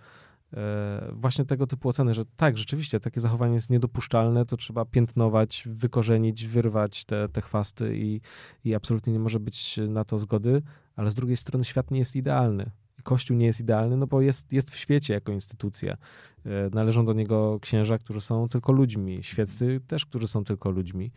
e, 0.54 1.12
właśnie 1.14 1.46
tego 1.46 1.68
typu 1.68 1.90
oceny, 1.90 2.14
że 2.14 2.26
tak, 2.38 2.58
rzeczywiście 2.58 3.00
takie 3.00 3.22
zachowanie 3.22 3.54
jest 3.54 3.70
niedopuszczalne, 3.70 4.46
to 4.46 4.58
trzeba 4.58 4.86
piętnować, 4.86 5.64
wykorzenić, 5.66 6.48
wyrwać 6.48 7.06
te, 7.06 7.30
te 7.30 7.42
chwasty 7.42 7.98
i, 7.98 8.22
i 8.64 8.76
absolutnie 8.76 9.14
nie 9.14 9.20
może 9.20 9.40
być 9.40 9.80
na 9.88 10.06
to 10.06 10.20
zgody, 10.20 10.62
ale 10.96 11.12
z 11.12 11.16
drugiej 11.16 11.38
strony 11.38 11.66
świat 11.66 11.92
nie 11.92 12.00
jest 12.00 12.16
idealny. 12.16 12.72
Kościół 13.04 13.38
nie 13.38 13.46
jest 13.46 13.60
idealny, 13.60 13.98
no 13.98 14.08
bo 14.08 14.22
jest, 14.22 14.54
jest 14.54 14.72
w 14.72 14.78
świecie 14.78 15.14
jako 15.14 15.32
instytucja. 15.32 15.98
E, 16.46 16.50
Należą 16.74 17.06
do 17.06 17.14
niego 17.14 17.60
księża, 17.62 17.98
którzy 17.98 18.22
są 18.22 18.50
tylko 18.50 18.72
ludźmi, 18.72 19.24
świeccy 19.24 19.82
też, 19.88 20.06
którzy 20.06 20.28
są 20.28 20.44
tylko 20.44 20.72
ludźmi. 20.72 21.12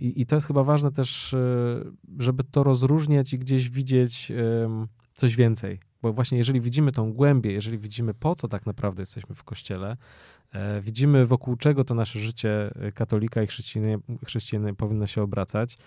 I, 0.00 0.20
I 0.20 0.26
to 0.26 0.34
jest 0.34 0.46
chyba 0.46 0.64
ważne 0.64 0.92
też, 0.92 1.34
e, 1.34 1.84
żeby 2.18 2.44
to 2.44 2.62
rozróżniać 2.62 3.32
i 3.32 3.38
gdzieś 3.38 3.70
widzieć 3.70 4.32
coś 5.14 5.36
więcej. 5.36 5.80
Bo 6.02 6.12
właśnie 6.12 6.38
jeżeli 6.38 6.60
widzimy 6.60 6.92
tą 6.92 7.12
głębię, 7.12 7.52
jeżeli 7.52 7.78
widzimy 7.78 8.14
po 8.14 8.34
co 8.34 8.48
tak 8.48 8.66
naprawdę 8.66 9.02
jesteśmy 9.02 9.34
w 9.34 9.44
kościele, 9.44 9.96
e, 10.52 10.80
widzimy 10.80 11.26
wokół 11.26 11.56
czego 11.56 11.84
to 11.84 11.94
nasze 11.94 12.18
życie 12.18 12.70
e, 12.74 12.92
katolika 12.92 13.42
i 13.42 13.46
chrześcijanina 14.26 14.74
powinno 14.76 15.06
się 15.06 15.22
obracać, 15.22 15.78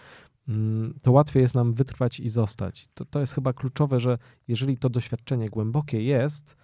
mm, 0.47 0.93
to 1.01 1.11
łatwiej 1.11 1.41
jest 1.41 1.55
nam 1.55 1.73
wytrwać 1.73 2.19
i 2.19 2.29
zostać. 2.29 2.89
To, 2.93 3.05
to 3.05 3.19
jest 3.19 3.33
chyba 3.33 3.53
kluczowe, 3.53 3.99
że 3.99 4.17
jeżeli 4.47 4.77
to 4.77 4.89
doświadczenie 4.89 5.49
głębokie 5.49 6.03
jest, 6.03 6.57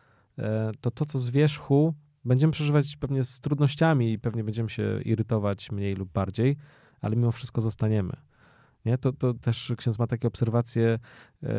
to 0.81 0.91
to, 0.91 1.05
co 1.05 1.19
z 1.19 1.29
wierzchu, 1.29 1.93
będziemy 2.25 2.53
przeżywać 2.53 2.95
pewnie 2.95 3.23
z 3.23 3.39
trudnościami 3.39 4.13
i 4.13 4.19
pewnie 4.19 4.43
będziemy 4.43 4.69
się 4.69 5.01
irytować 5.05 5.71
mniej 5.71 5.93
lub 5.93 6.11
bardziej, 6.11 6.57
ale 7.01 7.15
mimo 7.15 7.31
wszystko 7.31 7.61
zostaniemy. 7.61 8.13
Nie? 8.85 8.97
To, 8.97 9.13
to 9.13 9.33
też 9.33 9.73
ksiądz 9.77 9.99
ma 9.99 10.07
takie 10.07 10.27
obserwacje 10.27 10.99
e, 11.43 11.49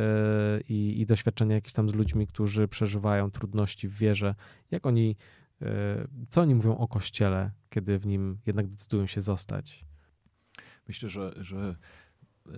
i, 0.69 1.01
i 1.01 1.07
doświadczenia 1.07 1.55
jakieś 1.55 1.73
tam 1.73 1.91
z 1.91 1.95
ludźmi, 1.95 2.27
którzy 2.27 2.69
przeżywają 2.69 3.31
trudności 3.31 3.89
w 3.89 3.95
wierze. 3.95 4.35
Jak 4.71 4.87
oni, 4.87 5.17
e, 5.63 5.67
co 6.29 6.41
oni 6.41 6.55
mówią 6.55 6.77
o 6.77 6.89
Kościele, 6.89 7.51
kiedy 7.71 7.99
w 7.99 8.07
nim 8.07 8.39
jednak 8.47 8.67
decydują 8.67 9.07
się 9.07 9.21
zostać? 9.21 9.85
Myślę, 10.89 11.09
że, 11.09 11.35
że 11.37 11.77
e, 12.47 12.51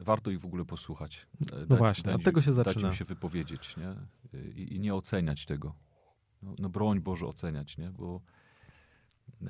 warto 0.00 0.30
ich 0.30 0.40
w 0.40 0.44
ogóle 0.46 0.64
posłuchać. 0.64 1.26
E, 1.52 1.66
No 1.68 1.76
właśnie, 1.76 2.12
od 2.12 2.18
im- 2.20 2.24
tego 2.24 2.42
się 2.42 2.54
Dać 2.54 2.64
zaczyna. 2.64 2.88
im 2.88 2.94
się 2.94 3.04
wypowiedzieć, 3.04 3.76
nie? 3.76 3.94
I, 4.54 4.74
I 4.74 4.80
nie 4.80 4.94
oceniać 4.94 5.46
tego. 5.46 5.74
No, 6.42 6.54
no 6.58 6.68
broń 6.68 7.00
Boże 7.00 7.26
oceniać, 7.26 7.78
nie? 7.78 7.90
Bo, 7.90 8.20
e, 9.42 9.46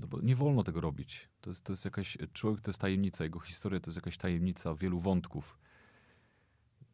no 0.00 0.06
bo 0.06 0.20
nie 0.20 0.36
wolno 0.36 0.62
tego 0.62 0.80
robić. 0.80 1.28
To 1.40 1.50
jest, 1.50 1.64
to 1.64 1.72
jest 1.72 1.84
jakaś, 1.84 2.18
człowiek 2.32 2.60
to 2.60 2.70
jest 2.70 2.80
tajemnica, 2.80 3.24
jego 3.24 3.40
historia 3.40 3.80
to 3.80 3.90
jest 3.90 3.96
jakaś 3.96 4.16
tajemnica 4.16 4.74
wielu 4.74 5.00
wątków. 5.00 5.58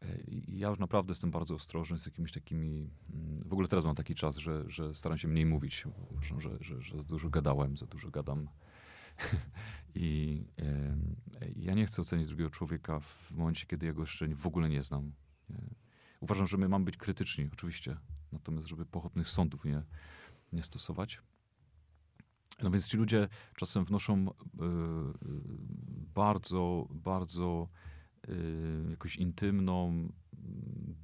E, 0.03 0.21
I 0.21 0.59
ja 0.59 0.69
już 0.69 0.79
naprawdę 0.79 1.11
jestem 1.11 1.31
bardzo 1.31 1.55
ostrożny 1.55 1.99
z 1.99 2.07
jakimiś 2.07 2.33
takimi. 2.33 2.91
mm, 3.15 3.43
W 3.47 3.53
ogóle 3.53 3.69
teraz 3.69 3.85
mam 3.85 3.95
taki 3.95 4.15
czas, 4.15 4.37
że, 4.37 4.65
że 4.71 4.95
staram 4.95 5.19
się 5.19 5.29
mniej 5.29 5.47
mówić. 5.47 5.85
Uważam, 6.11 6.41
że, 6.41 6.59
że, 6.61 6.83
że 6.83 6.97
za 6.97 7.03
dużo 7.03 7.31
gadałem, 7.31 7.77
za 7.77 7.87
dużo 7.87 8.11
gadam. 8.11 8.49
I 9.95 10.45
ja 11.57 11.75
nie 11.75 11.87
chcę 11.87 12.03
ocenić 12.03 12.29
drugiego 12.29 12.51
człowieka 12.51 13.01
w 13.01 13.31
momencie, 13.31 13.67
kiedy 13.67 13.87
jego 13.87 14.03
jeszcze 14.03 14.29
w 14.29 14.47
ogóle 14.47 14.69
nie 14.69 14.83
znam. 14.83 15.13
Uważam, 16.21 16.47
że 16.47 16.57
my 16.57 16.69
mamy 16.69 16.85
być 16.85 16.97
krytyczni, 16.97 17.49
oczywiście. 17.53 17.97
Natomiast, 18.33 18.67
żeby 18.67 18.87
pochopnych 18.87 19.29
sądów 19.29 19.65
nie, 19.65 19.83
nie 20.53 20.63
stosować. 20.63 21.21
No 22.63 22.71
więc 22.71 22.89
ci 22.89 22.97
ludzie 22.97 23.29
czasem 23.57 23.85
wnoszą 23.85 24.27
y, 24.27 24.29
y, 24.29 24.33
bardzo, 26.15 26.89
bardzo 26.91 27.69
y, 28.29 28.87
jakąś 28.91 29.17
intymną, 29.17 30.09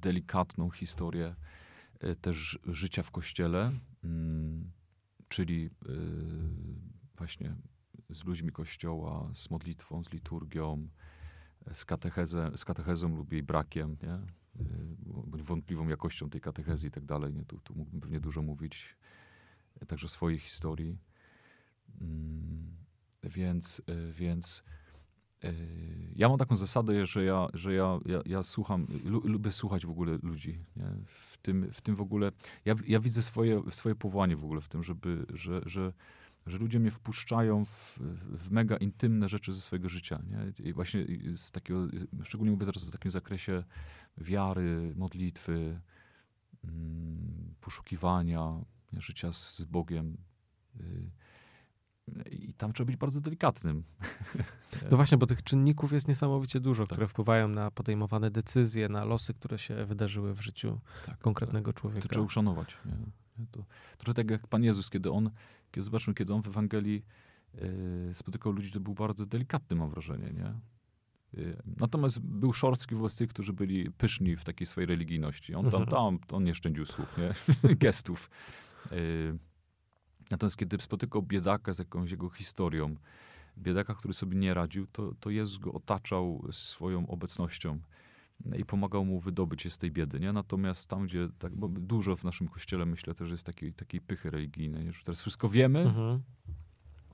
delikatną 0.01 0.69
historię 0.69 1.35
też 2.21 2.59
życia 2.65 3.03
w 3.03 3.11
kościele, 3.11 3.71
mm, 4.03 4.71
czyli 5.27 5.69
właśnie 7.17 7.55
z 8.09 8.23
ludźmi 8.23 8.51
kościoła, 8.51 9.31
z 9.33 9.49
modlitwą, 9.49 10.03
z 10.03 10.11
liturgią, 10.11 10.87
z, 11.73 11.85
katechezę, 11.85 12.51
z 12.55 12.65
katechezą 12.65 13.15
lub 13.15 13.31
jej 13.31 13.43
brakiem, 13.43 13.97
nie? 14.03 14.19
Bądź 15.05 15.43
wątpliwą 15.43 15.87
jakością 15.87 16.29
tej 16.29 16.41
katechezji 16.41 16.87
i 16.87 16.91
tak 16.91 17.05
dalej. 17.05 17.33
Nie? 17.33 17.45
Tu, 17.45 17.59
tu 17.59 17.75
mógłbym 17.75 18.01
pewnie 18.01 18.19
dużo 18.19 18.41
mówić, 18.41 18.95
także 19.87 20.09
swojej 20.09 20.39
historii. 20.39 20.97
Mm, 22.01 22.75
Więc, 23.23 23.81
y, 23.89 24.13
więc 24.13 24.63
y, 25.43 25.53
ja 26.15 26.29
mam 26.29 26.37
taką 26.37 26.55
zasadę, 26.55 27.05
że 27.05 27.23
ja, 27.23 27.47
że 27.53 27.73
ja, 27.73 27.99
ja, 28.05 28.21
ja 28.25 28.43
słucham, 28.43 28.87
lu, 29.03 29.21
lubię 29.23 29.51
słuchać 29.51 29.85
w 29.85 29.89
ogóle 29.89 30.17
ludzi. 30.23 30.59
Nie? 30.75 30.87
W, 31.05 31.37
tym, 31.37 31.71
w 31.73 31.81
tym 31.81 31.95
w 31.95 32.01
ogóle, 32.01 32.31
ja, 32.65 32.75
ja 32.87 32.99
widzę 32.99 33.21
swoje, 33.21 33.61
swoje 33.71 33.95
powołanie 33.95 34.35
w 34.35 34.43
ogóle 34.43 34.61
w 34.61 34.67
tym, 34.67 34.83
żeby, 34.83 35.25
że, 35.33 35.61
że, 35.65 35.93
że 36.45 36.57
ludzie 36.57 36.79
mnie 36.79 36.91
wpuszczają 36.91 37.65
w, 37.65 37.99
w 38.37 38.51
mega 38.51 38.77
intymne 38.77 39.29
rzeczy 39.29 39.53
ze 39.53 39.61
swojego 39.61 39.89
życia. 39.89 40.21
Nie? 40.29 40.65
I 40.65 40.73
właśnie 40.73 41.05
z 41.35 41.51
takiego, 41.51 41.87
szczególnie 42.23 42.51
mówię 42.51 42.65
teraz 42.65 42.89
w 42.89 42.91
takim 42.91 43.11
zakresie 43.11 43.63
wiary, 44.17 44.93
modlitwy, 44.95 45.79
mm, 46.63 47.55
poszukiwania 47.61 48.61
życia 48.93 49.33
z 49.33 49.63
Bogiem. 49.63 50.17
Y, 50.81 51.11
I 52.31 52.53
tam 52.53 52.73
trzeba 52.73 52.85
być 52.87 52.95
bardzo 52.97 53.21
delikatnym. 53.21 53.83
No 54.91 54.97
właśnie, 54.97 55.17
bo 55.17 55.27
tych 55.27 55.43
czynników 55.43 55.91
jest 55.93 56.07
niesamowicie 56.07 56.59
dużo, 56.59 56.83
Tak. 56.83 56.91
które 56.91 57.07
wpływają 57.07 57.47
na 57.47 57.71
podejmowane 57.71 58.31
decyzje, 58.31 58.89
na 58.89 59.05
losy, 59.05 59.33
które 59.33 59.57
się 59.57 59.85
wydarzyły 59.85 60.33
w 60.33 60.41
życiu 60.41 60.79
Tak, 61.05 61.17
konkretnego 61.19 61.73
To 61.73 61.79
człowieka. 61.79 62.07
trzeba 62.09 62.25
uszanować. 62.25 62.77
Nie? 62.85 63.45
To, 63.51 63.65
trochę 63.97 64.13
tak 64.13 64.31
jak 64.31 64.47
Pan 64.47 64.63
Jezus, 64.63 64.89
kiedy 64.89 65.11
on, 65.11 65.29
kiedy 65.71 65.85
zobaczmy, 65.85 66.13
kiedy 66.13 66.33
on 66.33 66.41
w 66.41 66.47
Ewangelii 66.47 67.05
yy, 67.53 68.13
spotykał 68.13 68.51
ludzi, 68.51 68.71
to 68.71 68.79
był 68.79 68.93
bardzo 68.93 69.25
delikatny, 69.25 69.75
mam 69.75 69.89
wrażenie, 69.89 70.33
nie? 70.33 70.53
Y, 71.41 71.57
Natomiast 71.77 72.19
był 72.19 72.53
szorstki 72.53 72.95
wobec 72.95 73.15
tych, 73.15 73.29
którzy 73.29 73.53
byli 73.53 73.91
pyszni 73.91 74.35
w 74.35 74.43
takiej 74.43 74.67
swojej 74.67 74.87
religijności. 74.87 75.55
On 75.55 75.71
tam, 75.71 75.81
Mhm. 75.81 76.19
tam 76.19 76.37
on 76.37 76.43
nie 76.43 76.53
szczędził 76.55 76.85
słów, 76.85 77.17
nie? 77.17 77.33
gestów. 77.75 78.29
Natomiast 80.31 80.57
kiedy 80.57 80.77
spotykał 80.81 81.21
biedaka 81.21 81.73
z 81.73 81.79
jakąś 81.79 82.11
jego 82.11 82.29
historią, 82.29 82.95
biedaka, 83.57 83.95
który 83.95 84.13
sobie 84.13 84.37
nie 84.37 84.53
radził, 84.53 84.87
to, 84.87 85.13
to 85.19 85.29
Jezus 85.29 85.57
go 85.57 85.73
otaczał 85.73 86.43
swoją 86.51 87.07
obecnością 87.07 87.79
i 88.57 88.65
pomagał 88.65 89.05
mu 89.05 89.19
wydobyć 89.19 89.61
się 89.61 89.69
z 89.69 89.77
tej 89.77 89.91
biedy. 89.91 90.19
Nie? 90.19 90.33
Natomiast 90.33 90.89
tam, 90.89 91.05
gdzie 91.05 91.29
tak, 91.39 91.55
bo 91.55 91.67
dużo 91.67 92.15
w 92.15 92.23
naszym 92.23 92.47
kościele, 92.47 92.85
myślę, 92.85 93.13
też 93.13 93.29
jest 93.29 93.45
takiej, 93.45 93.73
takiej 93.73 94.01
pychy 94.01 94.29
religijnej, 94.29 94.93
że 94.93 95.03
teraz 95.03 95.21
wszystko 95.21 95.49
wiemy, 95.49 95.79
Mhm. 95.79 96.21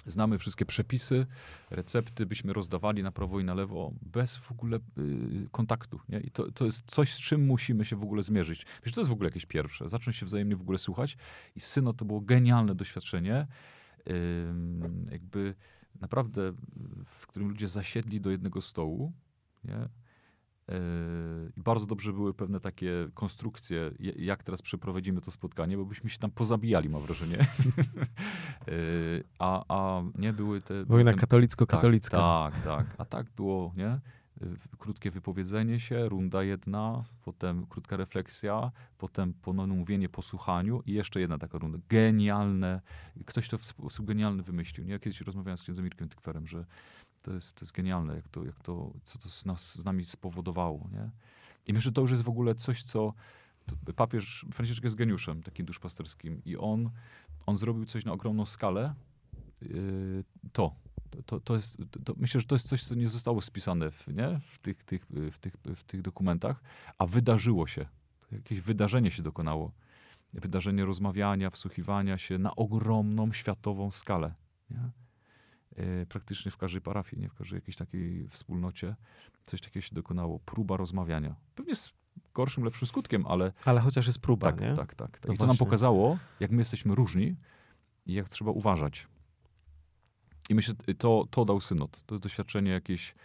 Znamy 0.05 0.37
wszystkie 0.37 0.65
przepisy, 0.65 1.25
recepty, 1.69 2.25
byśmy 2.25 2.53
rozdawali 2.53 3.03
na 3.03 3.11
prawo 3.11 3.39
i 3.39 3.43
na 3.43 3.53
lewo 3.53 3.93
bez 4.01 4.37
w 4.37 4.51
ogóle 4.51 4.79
y, 4.97 5.49
kontaktu. 5.51 5.99
Nie? 6.09 6.19
I 6.19 6.31
to, 6.31 6.51
to 6.51 6.65
jest 6.65 6.91
coś, 6.91 7.13
z 7.13 7.19
czym 7.19 7.45
musimy 7.45 7.85
się 7.85 7.95
w 7.95 8.03
ogóle 8.03 8.23
zmierzyć. 8.23 8.65
Wiesz, 8.83 8.93
to 8.93 9.01
jest 9.01 9.09
w 9.09 9.13
ogóle 9.13 9.27
jakieś 9.27 9.45
pierwsze. 9.45 9.89
Zacząć 9.89 10.17
się 10.17 10.25
wzajemnie 10.25 10.55
w 10.55 10.61
ogóle 10.61 10.77
słuchać. 10.77 11.17
I 11.55 11.59
syno 11.59 11.93
to 11.93 12.05
było 12.05 12.21
genialne 12.21 12.75
doświadczenie. 12.75 13.47
Ym, 14.09 15.07
jakby 15.11 15.55
naprawdę, 16.01 16.53
w 17.05 17.27
którym 17.27 17.49
ludzie 17.49 17.67
zasiedli 17.67 18.21
do 18.21 18.29
jednego 18.29 18.61
stołu. 18.61 19.13
Nie? 19.63 19.89
Yy, 20.67 20.75
I 21.57 21.61
bardzo 21.61 21.85
dobrze 21.85 22.13
były 22.13 22.33
pewne 22.33 22.59
takie 22.59 22.91
konstrukcje, 23.13 23.91
je- 23.99 24.11
jak 24.11 24.43
teraz 24.43 24.61
przeprowadzimy 24.61 25.21
to 25.21 25.31
spotkanie, 25.31 25.77
bo 25.77 25.85
byśmy 25.85 26.09
się 26.09 26.19
tam 26.19 26.31
pozabijali, 26.31 26.89
mam 26.89 27.01
wrażenie. 27.01 27.37
Yy, 28.67 29.23
a, 29.39 29.65
a 29.67 30.03
nie 30.17 30.33
były 30.33 30.61
te. 30.61 30.85
Wojna 30.85 31.13
katolicko-katolicka. 31.13 32.17
Tak, 32.17 32.53
tak, 32.53 32.63
tak. 32.63 32.95
A 32.97 33.05
tak 33.05 33.27
było, 33.35 33.73
nie? 33.77 33.99
W- 34.41 34.77
Krótkie 34.77 35.11
wypowiedzenie 35.11 35.79
się, 35.79 36.09
runda 36.09 36.43
jedna, 36.43 37.03
potem 37.25 37.65
krótka 37.67 37.97
refleksja, 37.97 38.71
potem 38.97 39.33
ponowne 39.33 39.75
mówienie 39.75 40.09
po 40.09 40.21
słuchaniu 40.21 40.81
i 40.85 40.93
jeszcze 40.93 41.19
jedna 41.19 41.37
taka 41.37 41.57
runda. 41.57 41.77
Genialne. 41.89 42.81
Ktoś 43.25 43.49
to 43.49 43.57
w 43.57 43.65
sposób 43.65 44.05
genialny 44.05 44.43
wymyślił. 44.43 44.85
Nie? 44.85 44.91
Ja 44.93 44.99
kiedyś 44.99 45.21
rozmawiałem 45.21 45.57
z 45.57 45.63
księdzem 45.63 45.85
Mirkiem 45.85 46.09
Tykwerem, 46.09 46.47
że 46.47 46.65
to 47.21 47.33
jest, 47.33 47.55
to 47.55 47.65
jest 47.65 47.73
genialne, 47.73 48.15
jak 48.15 48.27
to, 48.27 48.45
jak 48.45 48.59
to, 48.59 48.93
co 49.03 49.19
to 49.19 49.29
z, 49.29 49.45
nas, 49.45 49.75
z 49.75 49.85
nami 49.85 50.05
spowodowało. 50.05 50.89
Nie? 50.91 51.09
I 51.67 51.73
myślę, 51.73 51.89
że 51.89 51.91
to 51.91 52.01
już 52.01 52.11
jest 52.11 52.23
w 52.23 52.29
ogóle 52.29 52.55
coś, 52.55 52.83
co 52.83 53.13
papież 53.95 54.45
Franciszek 54.53 54.83
jest 54.83 54.95
geniuszem 54.95 55.43
takim 55.43 55.65
duszpasterskim 55.65 56.41
i 56.45 56.57
on, 56.57 56.89
on 57.45 57.57
zrobił 57.57 57.85
coś 57.85 58.05
na 58.05 58.11
ogromną 58.11 58.45
skalę. 58.45 58.95
Yy, 59.61 60.23
to, 60.53 60.75
to, 61.25 61.39
to 61.39 61.55
jest, 61.55 61.77
to, 62.05 62.13
myślę, 62.17 62.41
że 62.41 62.47
to 62.47 62.55
jest 62.55 62.67
coś, 62.67 62.83
co 62.83 62.95
nie 62.95 63.09
zostało 63.09 63.41
spisane 63.41 63.91
w, 63.91 64.07
nie? 64.07 64.39
W, 64.39 64.59
tych, 64.59 64.83
tych, 64.83 65.05
w, 65.31 65.37
tych, 65.37 65.53
w 65.75 65.83
tych 65.83 66.01
dokumentach, 66.01 66.63
a 66.97 67.05
wydarzyło 67.05 67.67
się. 67.67 67.85
Jakieś 68.31 68.61
wydarzenie 68.61 69.11
się 69.11 69.23
dokonało. 69.23 69.71
Wydarzenie 70.33 70.85
rozmawiania, 70.85 71.49
wsłuchiwania 71.49 72.17
się 72.17 72.37
na 72.37 72.55
ogromną 72.55 73.33
światową 73.33 73.91
skalę. 73.91 74.33
Nie? 74.69 74.89
Yy, 75.77 76.05
praktycznie 76.09 76.51
w 76.51 76.57
każdej 76.57 76.81
parafii, 76.81 77.21
nie 77.21 77.29
w 77.29 77.33
każdej 77.33 77.57
jakiejś 77.57 77.75
takiej 77.75 78.27
wspólnocie 78.27 78.95
coś 79.45 79.61
takiego 79.61 79.81
się 79.81 79.95
dokonało. 79.95 80.39
Próba 80.39 80.77
rozmawiania. 80.77 81.35
Pewnie 81.55 81.75
z 81.75 81.93
gorszym, 82.33 82.63
lepszym 82.63 82.87
skutkiem, 82.87 83.25
ale 83.27 83.53
Ale 83.65 83.79
chociaż 83.81 84.07
jest 84.07 84.19
próba, 84.19 84.51
tak, 84.51 84.61
nie? 84.61 84.75
tak, 84.75 84.95
tak, 84.95 85.11
tak. 85.19 85.27
No 85.27 85.33
I 85.33 85.37
to 85.37 85.47
nam 85.47 85.57
pokazało, 85.57 86.17
jak 86.39 86.51
my 86.51 86.57
jesteśmy 86.57 86.95
różni 86.95 87.35
i 88.05 88.13
jak 88.13 88.29
trzeba 88.29 88.51
uważać. 88.51 89.07
I 90.49 90.55
myślę, 90.55 90.75
to, 90.97 91.27
to 91.31 91.45
dał 91.45 91.61
synod. 91.61 92.03
To 92.05 92.15
jest 92.15 92.23
doświadczenie 92.23 92.71
jakieś, 92.71 93.15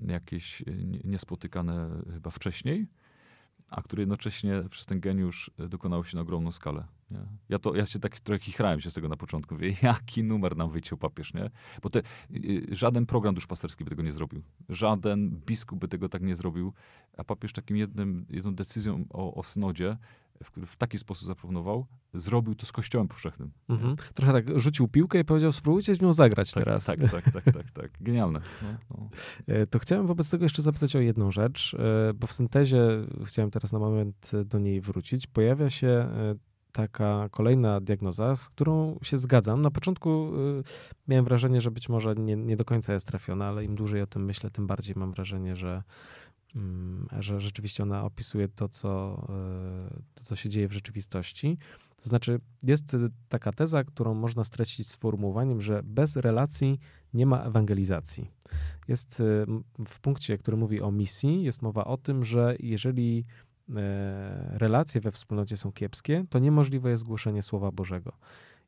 jakieś 0.00 0.62
nie- 0.66 1.00
niespotykane 1.04 1.90
chyba 2.12 2.30
wcześniej, 2.30 2.86
a 3.68 3.82
które 3.82 4.02
jednocześnie 4.02 4.62
przez 4.70 4.86
ten 4.86 5.00
geniusz 5.00 5.50
e, 5.58 5.68
dokonało 5.68 6.04
się 6.04 6.16
na 6.16 6.22
ogromną 6.22 6.52
skalę. 6.52 6.86
Nie? 7.10 7.18
Ja, 7.48 7.58
to, 7.58 7.74
ja 7.74 7.86
się 7.86 7.98
tak 7.98 8.20
trochę 8.20 8.38
chichrałem 8.38 8.80
się 8.80 8.90
z 8.90 8.94
tego 8.94 9.08
na 9.08 9.16
początku. 9.16 9.54
Mówię, 9.54 9.76
jaki 9.82 10.24
numer 10.24 10.56
nam 10.56 10.70
wyciął 10.70 10.98
papież, 10.98 11.34
nie? 11.34 11.50
Bo 11.82 11.90
te, 11.90 12.02
żaden 12.70 13.06
program 13.06 13.34
duszpasterski 13.34 13.84
by 13.84 13.90
tego 13.90 14.02
nie 14.02 14.12
zrobił. 14.12 14.42
Żaden 14.68 15.30
biskup 15.30 15.78
by 15.78 15.88
tego 15.88 16.08
tak 16.08 16.22
nie 16.22 16.36
zrobił. 16.36 16.72
A 17.16 17.24
papież 17.24 17.52
takim 17.52 17.76
jednym, 17.76 18.26
jedną 18.30 18.54
decyzją 18.54 19.04
o, 19.10 19.34
o 19.34 19.42
synodzie, 19.42 19.96
w 20.44 20.50
który 20.50 20.66
w 20.66 20.76
taki 20.76 20.98
sposób 20.98 21.26
zaproponował, 21.26 21.86
zrobił 22.14 22.54
to 22.54 22.66
z 22.66 22.72
Kościołem 22.72 23.08
powszechnym. 23.08 23.50
Mhm. 23.68 23.96
Trochę 24.14 24.32
tak 24.32 24.60
rzucił 24.60 24.88
piłkę 24.88 25.18
i 25.20 25.24
powiedział, 25.24 25.52
spróbujcie 25.52 25.94
z 25.94 26.00
nią 26.00 26.12
zagrać 26.12 26.52
Tak, 26.52 26.64
teraz. 26.64 26.84
tak, 26.84 26.98
tak, 27.10 27.30
tak, 27.32 27.44
tak, 27.44 27.70
tak. 27.70 27.90
Genialne. 28.00 28.40
No, 28.62 28.68
no. 28.90 29.08
E, 29.46 29.66
To 29.66 29.78
chciałem 29.78 30.06
wobec 30.06 30.30
tego 30.30 30.44
jeszcze 30.44 30.62
zapytać 30.62 30.96
o 30.96 31.00
jedną 31.00 31.30
rzecz, 31.30 31.76
e, 31.78 32.14
bo 32.14 32.26
w 32.26 32.32
syntezie 32.32 32.80
chciałem 33.24 33.50
teraz 33.50 33.72
na 33.72 33.78
moment 33.78 34.30
do 34.44 34.58
niej 34.58 34.80
wrócić. 34.80 35.26
Pojawia 35.26 35.70
się 35.70 35.88
e, 35.88 36.34
taka 36.72 37.28
kolejna 37.30 37.80
diagnoza, 37.80 38.36
z 38.36 38.48
którą 38.48 38.98
się 39.02 39.18
zgadzam. 39.18 39.62
Na 39.62 39.70
początku 39.70 40.32
miałem 41.08 41.24
wrażenie, 41.24 41.60
że 41.60 41.70
być 41.70 41.88
może 41.88 42.14
nie, 42.14 42.36
nie 42.36 42.56
do 42.56 42.64
końca 42.64 42.92
jest 42.92 43.06
trafiona, 43.06 43.46
ale 43.46 43.64
im 43.64 43.74
dłużej 43.76 44.02
o 44.02 44.06
tym 44.06 44.24
myślę, 44.24 44.50
tym 44.50 44.66
bardziej 44.66 44.94
mam 44.98 45.12
wrażenie, 45.12 45.56
że, 45.56 45.82
że 47.18 47.40
rzeczywiście 47.40 47.82
ona 47.82 48.04
opisuje 48.04 48.48
to 48.48 48.68
co, 48.68 49.22
e, 49.28 50.00
to, 50.14 50.24
co 50.24 50.36
się 50.36 50.48
dzieje 50.48 50.68
w 50.68 50.72
rzeczywistości. 50.72 51.58
To 52.02 52.08
znaczy, 52.08 52.40
jest 52.62 52.94
e, 52.94 52.98
taka 53.28 53.52
teza, 53.52 53.84
którą 53.84 54.14
można 54.14 54.44
streścić 54.44 54.90
sformułowaniem, 54.90 55.60
że 55.60 55.82
bez 55.84 56.16
relacji 56.16 56.80
nie 57.14 57.26
ma 57.26 57.42
ewangelizacji. 57.42 58.30
Jest 58.88 59.22
m- 59.48 59.64
w 59.88 60.00
punkcie, 60.00 60.38
który 60.38 60.56
mówi 60.56 60.80
o 60.80 60.92
misji, 60.92 61.42
jest 61.42 61.62
mowa 61.62 61.84
o 61.84 61.96
tym, 61.96 62.24
że 62.24 62.56
jeżeli 62.60 63.24
e, 63.76 64.58
relacje 64.58 65.00
we 65.00 65.12
wspólnocie 65.12 65.56
są 65.56 65.72
kiepskie, 65.72 66.24
to 66.30 66.38
niemożliwe 66.38 66.90
jest 66.90 67.04
głoszenie 67.04 67.42
Słowa 67.42 67.72
Bożego. 67.72 68.12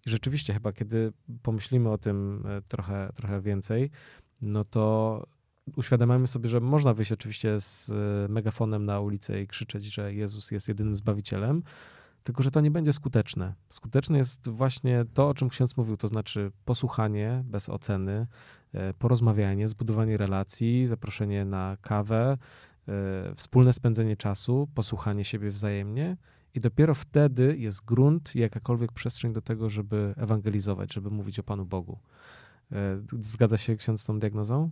I 0.07 0.11
rzeczywiście, 0.11 0.53
chyba 0.53 0.72
kiedy 0.72 1.12
pomyślimy 1.42 1.90
o 1.90 1.98
tym 1.98 2.44
e, 2.46 2.62
trochę, 2.68 3.12
trochę 3.14 3.40
więcej, 3.40 3.90
no 4.42 4.64
to 4.64 5.27
uświadamiamy 5.76 6.26
sobie, 6.26 6.48
że 6.48 6.61
można 6.61 6.94
wyjść 6.94 7.12
oczywiście 7.12 7.61
z 7.61 7.90
e, 7.90 8.28
megafonem 8.33 8.85
na 8.85 9.00
ulicę 9.00 9.42
i 9.42 9.46
krzyczeć, 9.46 9.85
że 9.85 10.14
Jezus 10.14 10.50
jest 10.50 10.68
jedynym 10.68 10.96
zbawicielem, 10.96 11.62
tylko 12.24 12.42
że 12.42 12.50
to 12.50 12.61
nie 12.61 12.70
będzie 12.70 12.92
skuteczne. 12.92 13.54
Skuteczne 13.70 14.18
jest 14.18 14.48
właśnie 14.48 15.04
to, 15.14 15.28
o 15.28 15.35
czym 15.35 15.48
ksiądz 15.48 15.76
mówił, 15.76 15.96
to 15.96 16.09
znaczy 16.09 16.52
posłuchanie 16.64 17.44
bez 17.46 17.68
oceny, 17.68 18.26
e, 18.72 18.94
porozmawianie, 18.94 19.68
zbudowanie 19.68 20.16
relacji, 20.16 20.87
zaproszenie 20.87 21.44
na 21.44 21.76
kawę, 21.81 22.38
e, 22.88 23.35
wspólne 23.37 23.72
spędzenie 23.72 24.16
czasu, 24.16 24.68
posłuchanie 24.74 25.24
siebie 25.24 25.50
wzajemnie 25.50 26.16
i 26.54 26.61
dopiero 26.61 26.94
wtedy 26.94 27.57
jest 27.59 27.85
grunt 27.85 28.37
i 28.37 28.38
jakakolwiek 28.38 28.92
przestrzeń 28.92 29.33
do 29.33 29.42
tego, 29.42 29.70
żeby 29.70 30.14
ewangelizować, 30.16 30.94
żeby 30.94 31.11
mówić 31.11 31.38
o 31.38 31.42
Panu 31.42 31.64
Bogu. 31.64 31.98
Zgadza 33.20 33.57
się 33.57 33.76
ksiądz 33.76 34.00
z 34.00 34.04
tą 34.04 34.18
diagnozą? 34.18 34.70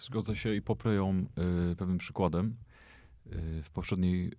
Zgodzę 0.00 0.36
się 0.36 0.54
i 0.54 0.62
poprę 0.62 0.94
ją 0.94 1.26
y, 1.72 1.76
pewnym 1.76 1.98
przykładem. 1.98 2.56
Y, 3.32 3.62
w 3.62 3.70
poprzedniej 3.70 4.26
y, 4.26 4.32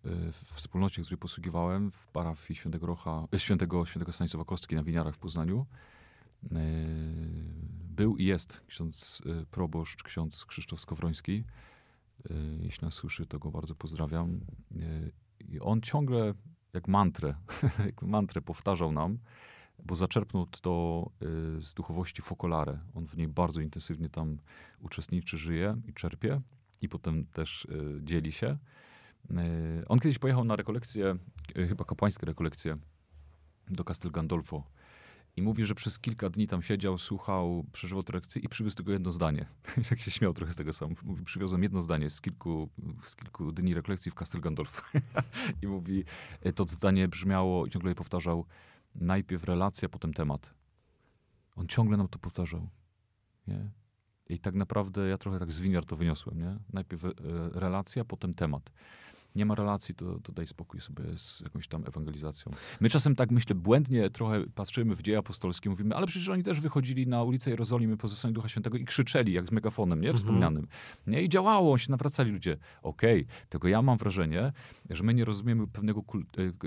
wspólnocie, 0.53 1.01
której 1.01 1.17
posługiwałem, 1.17 1.91
w 1.91 2.07
parafii 2.07 2.57
Świętego, 2.57 2.87
Rocha, 2.87 3.27
y, 3.35 3.39
Świętego, 3.39 3.85
Świętego 3.85 4.11
Stanisława 4.11 4.45
Kostki 4.45 4.75
na 4.75 4.83
Winiarach 4.83 5.15
w 5.15 5.19
Poznaniu, 5.19 5.65
był 7.95 8.17
i 8.17 8.25
jest 8.25 8.61
ksiądz 8.67 9.21
proboszcz, 9.51 10.03
ksiądz 10.03 10.45
Krzysztof 10.45 10.81
Skowroński. 10.81 11.43
Jeśli 12.61 12.85
nas 12.85 12.93
słyszy, 12.93 13.25
to 13.25 13.39
go 13.39 13.51
bardzo 13.51 13.75
pozdrawiam. 13.75 14.39
I 15.39 15.59
on 15.59 15.81
ciągle 15.81 16.33
jak 16.73 16.87
mantrę, 16.87 17.33
jak 17.85 18.01
mantrę 18.01 18.41
powtarzał 18.41 18.91
nam, 18.91 19.17
bo 19.85 19.95
zaczerpnął 19.95 20.45
to 20.45 21.09
y, 21.57 21.61
z 21.61 21.73
duchowości 21.73 22.21
Focolare. 22.21 22.79
On 22.93 23.07
w 23.07 23.17
niej 23.17 23.27
bardzo 23.27 23.61
intensywnie 23.61 24.09
tam 24.09 24.37
uczestniczy, 24.79 25.37
żyje 25.37 25.81
i 25.87 25.93
czerpie 25.93 26.41
i 26.81 26.89
potem 26.89 27.25
też 27.25 27.65
y, 27.65 27.99
dzieli 28.03 28.31
się. 28.31 28.57
Y, 29.31 29.87
on 29.87 29.99
kiedyś 29.99 30.19
pojechał 30.19 30.43
na 30.43 30.55
rekolekcję, 30.55 31.15
chyba 31.55 31.85
kapłańskie 31.85 32.25
rekolekcje 32.25 32.77
do 33.69 33.83
Castel 33.83 34.11
Gandolfo 34.11 34.63
i 35.35 35.41
mówi, 35.41 35.65
że 35.65 35.75
przez 35.75 35.99
kilka 35.99 36.29
dni 36.29 36.47
tam 36.47 36.61
siedział, 36.61 36.97
słuchał, 36.97 37.65
przeżywał 37.71 38.03
tę 38.03 38.13
lekcję 38.13 38.41
i 38.41 38.49
przywiózł 38.49 38.77
tylko 38.77 38.91
jedno 38.91 39.11
zdanie. 39.11 39.45
Jak 39.91 39.99
się 39.99 40.11
śmiał 40.11 40.33
trochę 40.33 40.53
z 40.53 40.55
tego 40.55 40.73
sam. 40.73 40.95
Mówi, 41.03 41.23
przywiozłem 41.23 41.63
jedno 41.63 41.81
zdanie 41.81 42.09
z 42.09 42.21
kilku, 42.21 42.69
z 43.03 43.15
kilku 43.15 43.51
dni 43.51 43.73
rekolekcji 43.73 44.11
w 44.11 44.15
Castel 44.15 44.41
Gandolfo. 44.41 44.81
I 45.63 45.67
mówi, 45.67 46.03
to 46.55 46.65
zdanie 46.67 47.07
brzmiało 47.07 47.65
i 47.65 47.69
ciągle 47.69 47.91
je 47.91 47.95
powtarzał, 47.95 48.45
najpierw 48.95 49.43
relacja, 49.43 49.89
potem 49.89 50.13
temat. 50.13 50.53
On 51.55 51.67
ciągle 51.67 51.97
nam 51.97 52.07
to 52.07 52.19
powtarzał. 52.19 52.69
Nie? 53.47 53.69
I 54.29 54.39
tak 54.39 54.55
naprawdę 54.55 55.07
ja 55.07 55.17
trochę 55.17 55.39
tak 55.39 55.51
z 55.53 55.59
winiar 55.59 55.85
to 55.85 55.95
wyniosłem. 55.95 56.39
Nie? 56.39 56.57
Najpierw 56.73 57.05
e, 57.05 57.11
relacja, 57.53 58.05
potem 58.05 58.33
temat. 58.33 58.71
Nie 59.35 59.45
ma 59.45 59.55
relacji, 59.55 59.95
to, 59.95 60.19
to 60.19 60.31
daj 60.31 60.47
spokój 60.47 60.81
sobie 60.81 61.03
z 61.17 61.41
jakąś 61.41 61.67
tam 61.67 61.83
ewangelizacją. 61.87 62.51
My 62.79 62.89
czasem 62.89 63.15
tak, 63.15 63.31
myślę, 63.31 63.55
błędnie 63.55 64.09
trochę 64.09 64.43
patrzymy 64.55 64.95
w 64.95 65.01
dzieje 65.01 65.17
apostolskie, 65.17 65.69
mówimy, 65.69 65.95
ale 65.95 66.07
przecież 66.07 66.29
oni 66.29 66.43
też 66.43 66.59
wychodzili 66.59 67.07
na 67.07 67.23
ulicę 67.23 67.49
Jerozolimy 67.49 67.97
po 67.97 68.07
zesłaniu 68.07 68.33
Ducha 68.33 68.47
Świętego 68.47 68.77
i 68.77 68.85
krzyczeli, 68.85 69.33
jak 69.33 69.47
z 69.47 69.51
megafonem, 69.51 70.01
nie? 70.01 70.09
Mhm. 70.09 70.23
Wspomnianym. 70.23 70.67
Nie? 71.07 71.21
I 71.23 71.29
działało, 71.29 71.77
się 71.77 71.91
nawracali 71.91 72.31
ludzie. 72.31 72.57
Okej, 72.83 73.25
tylko 73.49 73.67
ja 73.67 73.81
mam 73.81 73.97
wrażenie, 73.97 74.53
że 74.89 75.03
my 75.03 75.13
nie 75.13 75.25
rozumiemy 75.25 75.67
pewnego 75.67 76.03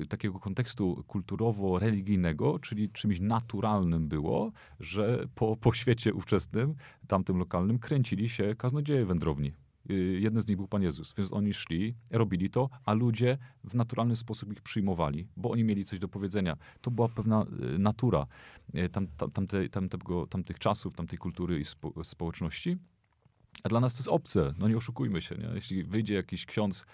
e, 0.00 0.06
takiego 0.06 0.38
kontekstu 0.38 1.04
kulturowo-religijnego, 1.08 2.58
czyli 2.58 2.90
czymś 2.90 3.20
naturalnym 3.20 4.08
było, 4.08 4.52
że 4.80 5.26
po, 5.34 5.56
po 5.56 5.72
świecie 5.72 6.14
ówczesnym, 6.14 6.74
tamtym 7.06 7.38
lokalnym, 7.38 7.78
kręcili 7.78 8.28
się 8.28 8.54
kaznodzieje 8.54 9.06
wędrowni. 9.06 9.52
Y, 9.90 10.18
Jeden 10.20 10.42
z 10.42 10.48
nich 10.48 10.56
był 10.56 10.68
Pan 10.68 10.82
Jezus, 10.82 11.14
więc 11.18 11.32
oni 11.32 11.54
szli, 11.54 11.94
robili 12.10 12.50
to, 12.50 12.70
a 12.84 12.92
ludzie 12.92 13.38
w 13.64 13.74
naturalny 13.74 14.16
sposób 14.16 14.52
ich 14.52 14.62
przyjmowali, 14.62 15.26
bo 15.36 15.50
oni 15.50 15.64
mieli 15.64 15.84
coś 15.84 15.98
do 15.98 16.08
powiedzenia. 16.08 16.56
To 16.80 16.90
była 16.90 17.08
pewna 17.08 17.46
y, 17.74 17.78
natura 17.78 18.26
y, 18.74 18.88
tam, 18.88 19.06
tam, 19.06 19.30
tamte, 19.30 19.68
tamtego, 19.68 20.26
tamtych 20.26 20.58
czasów, 20.58 20.96
tamtej 20.96 21.18
kultury 21.18 21.60
i 21.60 21.64
spo, 21.64 22.04
społeczności. 22.04 22.76
A 23.62 23.68
dla 23.68 23.80
nas 23.80 23.94
to 23.94 23.98
jest 23.98 24.08
obce, 24.08 24.54
no 24.58 24.68
nie 24.68 24.76
oszukujmy 24.76 25.22
się. 25.22 25.34
Nie? 25.34 25.48
Jeśli 25.54 25.84
wyjdzie 25.84 26.14
jakiś 26.14 26.46
ksiądz 26.46 26.86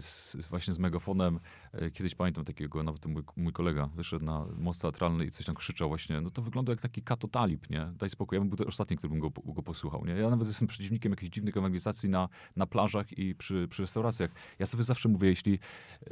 z, 0.00 0.36
właśnie 0.50 0.72
z 0.72 0.78
megafonem, 0.78 1.40
y, 1.82 1.90
kiedyś 1.90 2.14
pamiętam 2.14 2.44
takiego, 2.44 2.82
nawet 2.82 3.06
mój, 3.06 3.22
mój 3.36 3.52
kolega 3.52 3.86
wyszedł 3.86 4.24
na 4.24 4.46
most 4.56 4.82
teatralny 4.82 5.26
i 5.26 5.30
coś 5.30 5.46
tam 5.46 5.54
krzyczał 5.54 5.88
właśnie, 5.88 6.20
no 6.20 6.30
to 6.30 6.42
wygląda 6.42 6.72
jak 6.72 6.80
taki 6.80 7.02
katotalib, 7.02 7.70
nie? 7.70 7.92
Daj 7.98 8.10
spokój, 8.10 8.36
ja 8.36 8.40
bym 8.40 8.48
był 8.48 8.56
ten 8.56 8.68
ostatni, 8.68 8.96
który 8.96 9.10
bym 9.10 9.20
go, 9.20 9.30
go 9.30 9.62
posłuchał, 9.62 10.04
nie? 10.04 10.12
Ja 10.12 10.30
nawet 10.30 10.48
jestem 10.48 10.68
przeciwnikiem 10.68 11.12
jakichś 11.12 11.30
dziwnych 11.30 11.56
ewangelizacji 11.56 12.08
na, 12.08 12.28
na 12.56 12.66
plażach 12.66 13.18
i 13.18 13.34
przy, 13.34 13.68
przy 13.68 13.82
restauracjach. 13.82 14.30
Ja 14.58 14.66
sobie 14.66 14.82
zawsze 14.82 15.08
mówię, 15.08 15.28
jeśli, 15.28 15.58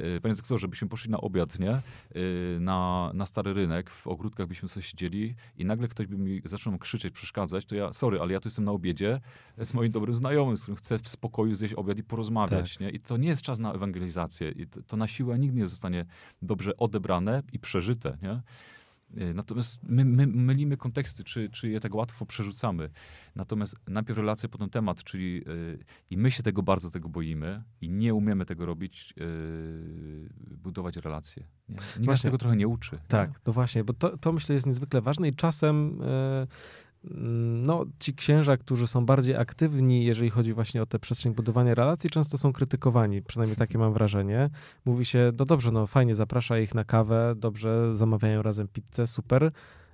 y, 0.01 0.21
panie 0.21 0.35
doktorze, 0.35 0.67
byśmy 0.67 0.87
poszli 0.87 1.11
na 1.11 1.21
obiad, 1.21 1.59
nie? 1.59 1.81
Y, 2.15 2.57
na, 2.59 3.11
na 3.13 3.25
stary 3.25 3.53
rynek, 3.53 3.89
w 3.89 4.07
ogródkach 4.07 4.47
byśmy 4.47 4.69
sobie 4.69 4.83
siedzieli 4.83 5.35
i 5.57 5.65
nagle 5.65 5.87
ktoś 5.87 6.07
by 6.07 6.17
mi 6.17 6.41
zaczął 6.45 6.77
krzyczeć, 6.77 7.13
przeszkadzać, 7.13 7.65
to 7.65 7.75
ja, 7.75 7.93
sorry, 7.93 8.19
ale 8.19 8.33
ja 8.33 8.39
tu 8.39 8.47
jestem 8.47 8.65
na 8.65 8.71
obiedzie 8.71 9.21
z 9.57 9.73
moim 9.73 9.91
dobrym 9.91 10.15
znajomym, 10.15 10.57
z 10.57 10.61
którym 10.61 10.75
chcę 10.75 10.99
w 10.99 11.09
spokoju 11.09 11.55
zjeść 11.55 11.73
obiad 11.73 11.97
i 11.97 12.03
porozmawiać, 12.03 12.79
nie? 12.79 12.89
I 12.89 12.99
to 12.99 13.17
nie 13.17 13.30
jest 13.31 13.41
czas 13.41 13.59
na 13.59 13.73
ewangelizację. 13.73 14.51
I 14.51 14.67
to, 14.67 14.83
to 14.83 14.97
na 14.97 15.07
siłę 15.07 15.39
nigdy 15.39 15.59
nie 15.59 15.67
zostanie 15.67 16.05
dobrze 16.41 16.77
odebrane 16.77 17.43
i 17.53 17.59
przeżyte, 17.59 18.17
nie? 18.21 18.41
Y, 19.21 19.33
Natomiast 19.33 19.79
my, 19.83 20.05
my 20.05 20.27
mylimy 20.27 20.77
konteksty, 20.77 21.23
czy, 21.23 21.49
czy 21.49 21.69
je 21.69 21.79
tak 21.79 21.95
łatwo 21.95 22.25
przerzucamy. 22.25 22.89
Natomiast 23.35 23.75
najpierw 23.87 24.17
relacja, 24.17 24.49
potem 24.49 24.69
temat, 24.69 25.03
czyli 25.03 25.33
yy, 25.35 25.79
i 26.09 26.17
my 26.17 26.31
się 26.31 26.43
tego 26.43 26.63
bardzo 26.63 26.89
tego 26.89 27.09
boimy 27.09 27.63
i 27.81 27.89
nie 27.89 28.13
umiemy 28.13 28.45
tego 28.45 28.65
robić, 28.65 29.13
yy, 29.17 30.29
budować 30.57 30.95
relacje. 30.97 31.43
Nie? 31.69 31.75
Nikt 31.75 31.97
nas 31.97 32.05
Właśnie. 32.05 32.27
tego 32.27 32.37
trochę 32.37 32.55
nie 32.55 32.67
uczy. 32.67 32.95
nie? 32.95 33.01
Tak, 33.07 33.39
to 33.39 33.53
właśnie, 33.53 33.83
bo 33.83 33.93
to, 33.93 34.17
to 34.17 34.31
myślę 34.33 34.55
jest 34.55 34.67
niezwykle 34.67 35.01
ważne 35.01 35.27
i 35.27 35.35
czasem 35.35 35.75
mm, 36.01 36.47
no, 37.03 37.85
ci 37.99 38.13
księża, 38.13 38.57
którzy 38.57 38.87
są 38.87 39.05
bardziej 39.05 39.35
aktywni, 39.35 40.05
jeżeli 40.05 40.29
chodzi 40.29 40.53
właśnie 40.53 40.81
o 40.81 40.85
tę 40.85 40.99
przestrzeń 40.99 41.33
budowania 41.33 41.75
relacji, 41.75 42.09
często 42.09 42.37
są 42.37 42.53
krytykowani, 42.53 43.21
przynajmniej 43.21 43.57
takie 43.57 43.77
mam 43.77 43.93
wrażenie. 43.93 44.49
Mówi 44.85 45.05
się, 45.05 45.31
no 45.39 45.45
dobrze, 45.45 45.71
no 45.71 45.87
fajnie, 45.87 46.15
zaprasza 46.15 46.59
ich 46.59 46.75
na 46.75 46.83
kawę, 46.83 47.33
dobrze, 47.37 47.95
zamawiają 47.95 48.41
razem 48.41 48.67
pizzę, 48.67 49.07
super, 49.07 49.51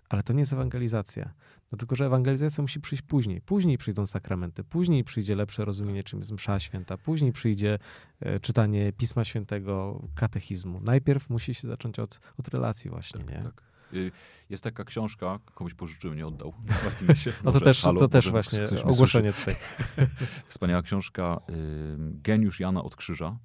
ale 0.10 0.24
to 0.24 0.34
nie 0.34 0.40
jest 0.40 0.54
ewangelizacja. 0.54 1.34
No 1.72 1.78
tylko, 1.78 1.96
że 1.96 2.06
ewangelizacja 2.06 2.62
musi 2.62 2.80
przyjść 2.80 3.02
później. 3.02 3.42
Później 3.42 3.78
przyjdą 3.78 4.08
sakramenty, 4.08 4.64
później 4.64 5.04
przyjdzie 5.04 5.36
lepsze 5.36 5.66
rozumienie, 5.66 6.04
czym 6.04 6.20
jest 6.20 6.32
msza 6.32 6.60
święta, 6.60 6.98
później 6.98 7.32
przyjdzie 7.32 7.80
e, 8.20 8.40
czytanie 8.40 8.94
Pisma 8.94 9.26
Świętego, 9.26 10.02
katechizmu. 10.16 10.82
Najpierw 10.86 11.30
musi 11.30 11.54
się 11.54 11.68
zacząć 11.68 12.00
od, 12.00 12.20
od 12.40 12.48
relacji 12.48 12.90
właśnie, 12.90 13.20
Tak, 13.24 13.30
nie? 13.30 13.44
tak. 13.44 13.67
Y, 13.94 14.12
Jest 14.50 14.64
taka 14.64 14.84
książka, 14.84 15.40
komuś 15.54 15.74
pożyczyłem, 15.74 16.18
nie 16.18 16.28
oddał. 16.28 16.54
marginesie. 16.86 17.34
No 17.44 17.52
to 17.52 17.60
też, 17.60 17.82
halo, 17.82 18.00
to 18.00 18.08
też 18.08 18.32
właśnie 18.32 18.66
ogłoszenie 18.84 19.34
tutaj. 19.34 19.56
słyszy. 19.96 20.12
Wspaniała 20.48 20.82
książka 20.82 21.40
y, 21.50 21.54
Geniusz 21.98 22.60
Jana 22.60 22.84
od 22.84 22.96
Krzyża. 22.96 23.38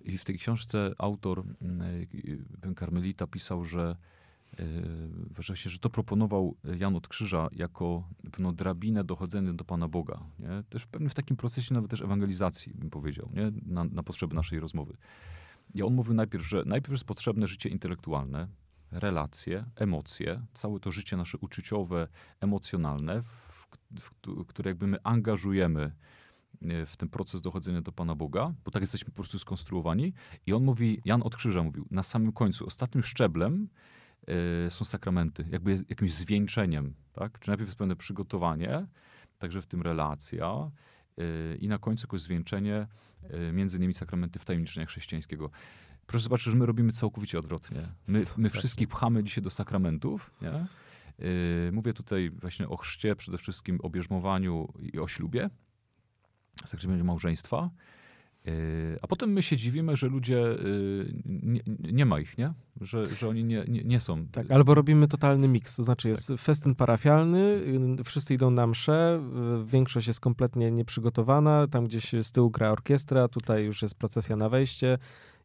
I 0.00 0.18
w 0.18 0.24
tej 0.24 0.38
książce 0.38 0.92
autor, 0.98 1.38
y, 1.38 2.68
y, 2.70 2.74
Karmelita, 2.74 3.26
pisał, 3.26 3.64
że 3.64 3.96
się, 5.54 5.70
że 5.70 5.78
to 5.78 5.90
proponował 5.90 6.56
Jan 6.78 6.96
od 6.96 7.08
Krzyża 7.08 7.48
jako 7.52 8.08
pewną 8.32 8.54
drabinę 8.54 9.04
dochodzenia 9.04 9.52
do 9.52 9.64
Pana 9.64 9.88
Boga. 9.88 10.20
Nie? 10.38 10.62
Też 10.68 10.82
w 10.82 10.86
pewnym 10.86 11.10
w 11.10 11.14
takim 11.14 11.36
procesie 11.36 11.74
nawet 11.74 11.90
też 11.90 12.00
ewangelizacji, 12.00 12.72
bym 12.74 12.90
powiedział, 12.90 13.30
nie? 13.34 13.52
Na, 13.66 13.84
na 13.84 14.02
potrzeby 14.02 14.34
naszej 14.34 14.60
rozmowy. 14.60 14.96
I 15.74 15.82
on 15.82 15.94
mówił 15.94 16.14
najpierw, 16.14 16.48
że 16.48 16.62
najpierw 16.66 16.92
jest 16.92 17.04
potrzebne 17.04 17.48
życie 17.48 17.68
intelektualne, 17.68 18.48
relacje, 18.92 19.64
emocje, 19.76 20.42
całe 20.54 20.80
to 20.80 20.90
życie 20.92 21.16
nasze 21.16 21.38
uczuciowe, 21.38 22.08
emocjonalne, 22.40 23.22
w, 23.22 23.66
w, 24.00 24.10
które 24.46 24.70
jakby 24.70 24.86
my 24.86 24.98
angażujemy 25.02 25.92
e, 26.62 26.86
w 26.86 26.96
ten 26.96 27.08
proces 27.08 27.42
dochodzenia 27.42 27.80
do 27.80 27.92
Pana 27.92 28.14
Boga, 28.14 28.54
bo 28.64 28.70
tak 28.70 28.82
jesteśmy 28.82 29.10
po 29.10 29.16
prostu 29.16 29.38
skonstruowani. 29.38 30.12
I 30.46 30.52
on 30.52 30.64
mówi, 30.64 31.00
Jan 31.04 31.22
od 31.22 31.36
Krzyża 31.36 31.62
mówił, 31.62 31.86
na 31.90 32.02
samym 32.02 32.32
końcu, 32.32 32.66
ostatnim 32.66 33.02
szczeblem 33.02 33.68
e, 34.66 34.70
są 34.70 34.84
sakramenty, 34.84 35.44
jakby 35.50 35.84
jakimś 35.88 36.14
zwieńczeniem, 36.14 36.94
tak? 37.12 37.38
Czy 37.38 37.48
najpierw 37.48 37.68
jest 37.68 37.78
pewne 37.78 37.96
przygotowanie, 37.96 38.86
także 39.38 39.62
w 39.62 39.66
tym 39.66 39.82
relacja 39.82 40.70
e, 41.18 41.56
i 41.56 41.68
na 41.68 41.78
końcu 41.78 42.06
jakoś 42.06 42.20
zwieńczenie, 42.20 42.86
e, 43.22 43.52
między 43.52 43.76
innymi 43.76 43.94
sakramenty 43.94 44.38
wtajemniczenia 44.38 44.86
chrześcijańskiego. 44.86 45.50
Proszę 46.06 46.22
zobaczyć, 46.24 46.52
że 46.52 46.58
my 46.58 46.66
robimy 46.66 46.92
całkowicie 46.92 47.38
odwrotnie. 47.38 47.88
My, 48.06 48.24
my 48.36 48.50
wszystkich 48.50 48.88
pchamy 48.88 49.24
dzisiaj 49.24 49.44
do 49.44 49.50
sakramentów, 49.50 50.30
nie? 50.42 50.66
Yy, 51.18 51.72
Mówię 51.72 51.92
tutaj 51.92 52.30
właśnie 52.30 52.68
o 52.68 52.76
chrzcie, 52.76 53.16
przede 53.16 53.38
wszystkim 53.38 53.78
o 53.82 53.90
bierzmowaniu 53.90 54.72
i 54.92 54.98
o 54.98 55.08
ślubie, 55.08 55.50
sakramencie 56.64 57.04
małżeństwa. 57.04 57.70
Yy, 58.44 58.52
A 59.02 59.06
potem 59.06 59.32
my 59.32 59.42
się 59.42 59.56
dziwimy, 59.56 59.96
że 59.96 60.08
ludzie, 60.08 60.34
yy, 60.34 61.12
nie, 61.24 61.60
nie 61.92 62.06
ma 62.06 62.20
ich, 62.20 62.38
nie? 62.38 62.52
Że, 62.80 63.06
że 63.06 63.28
oni 63.28 63.44
nie, 63.44 63.64
nie, 63.68 63.84
nie 63.84 64.00
są. 64.00 64.26
Tak, 64.26 64.50
albo 64.50 64.74
robimy 64.74 65.08
totalny 65.08 65.48
miks, 65.48 65.76
to 65.76 65.82
znaczy 65.82 66.08
jest 66.08 66.28
Tak. 66.28 66.38
festyn 66.38 66.74
parafialny, 66.74 67.60
y, 68.00 68.04
wszyscy 68.04 68.34
idą 68.34 68.50
na 68.50 68.66
mszę, 68.66 69.20
y, 69.62 69.66
większość 69.66 70.06
jest 70.06 70.20
kompletnie 70.20 70.70
nieprzygotowana, 70.70 71.66
tam 71.66 71.86
gdzieś 71.86 72.12
z 72.22 72.32
tyłu 72.32 72.50
gra 72.50 72.70
orkiestra, 72.70 73.28
tutaj 73.28 73.64
już 73.64 73.82
jest 73.82 73.94
procesja 73.94 74.36
na 74.36 74.48
wejście, 74.48 74.98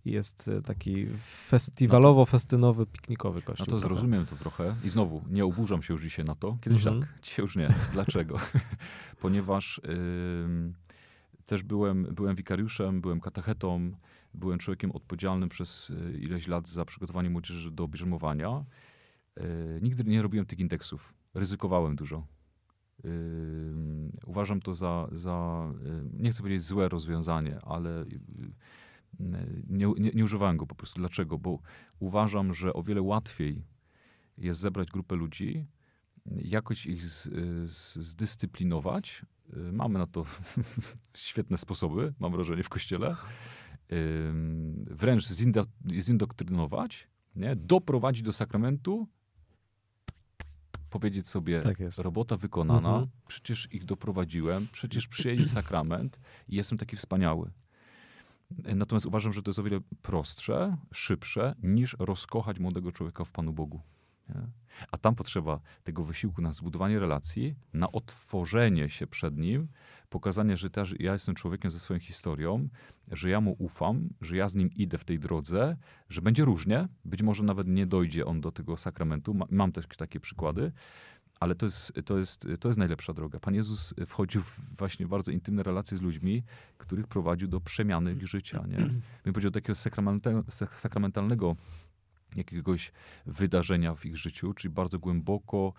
jest 0.05 0.47
y, 0.47 0.62
taki 0.62 1.07
festiwalowo-festynowy, 1.51 2.86
piknikowy 2.86 3.41
kościół. 3.41 3.65
No 3.67 3.73
to 3.73 3.79
zrozumiem 3.79 4.25
to 4.25 4.36
trochę. 4.36 4.75
I 4.83 4.89
znowu, 4.89 5.23
nie 5.29 5.45
oburzam 5.45 5.83
się 5.83 5.93
już 5.93 6.03
dzisiaj 6.03 6.25
na 6.25 6.36
to. 6.36 6.57
Kiedyś 6.62 6.86
Mhm. 6.86 7.01
tak, 7.01 7.21
dzisiaj 7.21 7.45
już 7.45 7.55
nie. 7.55 7.73
Dlaczego? 7.93 8.39
Ponieważ 9.21 9.81
też 11.47 11.63
byłem, 11.63 12.03
byłem 12.03 12.36
wikariuszem, 12.36 13.01
byłem 13.01 13.19
katechetą, 13.21 13.91
byłem 14.33 14.60
człowiekiem 14.60 14.91
odpowiedzialnym 14.91 15.49
przez 15.49 15.89
y, 15.89 16.17
ileś 16.19 16.47
lat 16.47 16.67
za 16.67 16.86
przygotowanie 16.86 17.29
młodzieży 17.29 17.71
do 17.71 17.88
bierzmowania. 17.88 18.65
Y, 19.38 19.79
nigdy 19.81 20.03
nie 20.03 20.21
robiłem 20.21 20.45
tych 20.45 20.60
indeksów. 20.60 21.13
Ryzykowałem 21.33 21.95
dużo. 21.95 22.27
Uważam 24.25 24.62
to 24.62 24.75
za, 24.75 25.07
za 25.12 25.67
nie 26.13 26.31
chcę 26.31 26.41
powiedzieć 26.41 26.63
złe 26.63 26.89
rozwiązanie, 26.89 27.60
ale 27.62 28.01
y, 28.01 28.19
nie, 29.70 29.93
nie, 29.98 30.12
nie 30.12 30.24
używałem 30.24 30.58
go 30.58 30.67
po 30.67 30.76
prostu. 30.76 31.00
Dlaczego? 31.00 31.38
Bo 31.38 31.60
uważam, 32.00 32.54
że 32.54 32.74
o 32.74 32.84
wiele 32.84 33.02
łatwiej 33.02 33.65
jest 34.38 34.60
zebrać 34.60 34.88
grupę 34.91 35.15
ludzi, 35.15 35.65
jakoś 36.26 36.86
ich 36.86 37.06
z, 37.06 37.24
z, 37.72 37.96
zdyscyplinować. 37.96 39.26
Mamy 39.72 40.00
na 40.00 40.08
to 40.08 40.26
świetne 41.17 41.58
sposoby, 41.58 42.13
mam 42.20 42.32
wrażenie, 42.32 42.63
w 42.63 42.70
kościele. 42.70 43.15
Wręcz 44.86 45.28
zindo, 45.28 45.65
zindoktrynować, 46.00 47.08
nie? 47.36 47.56
doprowadzić 47.56 48.22
do 48.22 48.34
sakramentu, 48.34 49.08
powiedzieć 50.89 51.28
sobie, 51.28 51.62
Tak 51.62 51.78
robota 51.98 52.38
wykonana, 52.38 52.89
Mhm. 52.89 53.08
przecież 53.28 53.74
ich 53.74 53.86
doprowadziłem, 53.86 54.67
przecież 54.72 55.08
przyjęli 55.08 55.46
sakrament 55.46 56.20
i 56.48 56.56
jestem 56.56 56.78
taki 56.78 56.96
wspaniały. 56.96 57.52
Natomiast 58.75 59.05
uważam, 59.05 59.33
że 59.33 59.41
to 59.41 59.49
jest 59.49 59.60
o 59.60 59.63
wiele 59.63 59.79
prostsze, 60.01 60.77
szybsze, 60.93 61.55
niż 61.63 61.95
rozkochać 61.99 62.60
młodego 62.60 62.91
człowieka 62.91 63.23
w 63.23 63.31
Panu 63.31 63.53
Bogu. 63.53 63.81
Nie? 64.29 64.41
A 64.91 64.97
tam 64.97 65.15
potrzeba 65.15 65.60
tego 65.83 66.03
wysiłku 66.03 66.41
na 66.41 66.53
zbudowanie 66.53 66.99
relacji, 66.99 67.55
na 67.73 67.91
otworzenie 67.91 68.89
się 68.89 69.07
przed 69.07 69.38
nim, 69.38 69.67
pokazanie, 70.10 70.57
że 70.57 70.69
też 70.69 70.95
ja 70.99 71.13
jestem 71.13 71.36
człowiekiem 71.36 71.71
ze 71.71 71.79
swoją 71.79 71.99
historią, 71.99 72.69
że 73.12 73.29
ja 73.29 73.41
mu 73.41 73.55
ufam, 73.60 74.10
że 74.21 74.38
ja 74.38 74.47
z 74.47 74.55
nim 74.55 74.69
idę 74.75 74.97
w 74.97 75.05
tej 75.05 75.19
drodze, 75.19 75.77
że 76.10 76.21
będzie 76.21 76.45
różnie, 76.45 76.88
być 77.05 77.21
może 77.23 77.43
nawet 77.43 77.67
nie 77.67 77.86
dojdzie 77.86 78.25
on 78.25 78.41
do 78.41 78.51
tego 78.51 78.77
sakramentu. 78.77 79.33
Ma- 79.33 79.47
Mam 79.49 79.71
też 79.71 79.88
takie 79.97 80.19
przykłady, 80.19 80.71
ale 81.39 81.56
to 81.56 81.65
jest, 81.65 81.93
to, 82.06 82.17
jest, 82.17 82.47
to 82.60 82.69
jest 82.69 82.80
najlepsza 82.80 83.13
droga. 83.13 83.39
Pan 83.39 83.56
Jezus 83.56 83.93
wchodził 84.08 84.41
w 84.43 84.60
właśnie 84.78 85.08
bardzo 85.08 85.32
intymne 85.32 85.63
relacje 85.63 85.97
z 85.97 86.02
ludźmi, 86.02 86.43
których 86.78 87.08
prowadził 87.08 87.47
do 87.47 87.60
przemiany 87.60 88.13
ich 88.13 88.28
życia. 88.28 88.63
Nie? 88.67 88.78
Bym 89.23 89.34
powiedział, 89.34 89.52
takiego 89.52 89.76
sakramentalnego, 89.76 90.52
sakramentalnego 90.71 91.56
jakiegoś 92.36 92.91
wydarzenia 93.26 93.95
w 93.95 94.06
ich 94.06 94.17
życiu, 94.17 94.54
czyli 94.54 94.73
bardzo 94.73 95.00
głęboko 95.00 95.73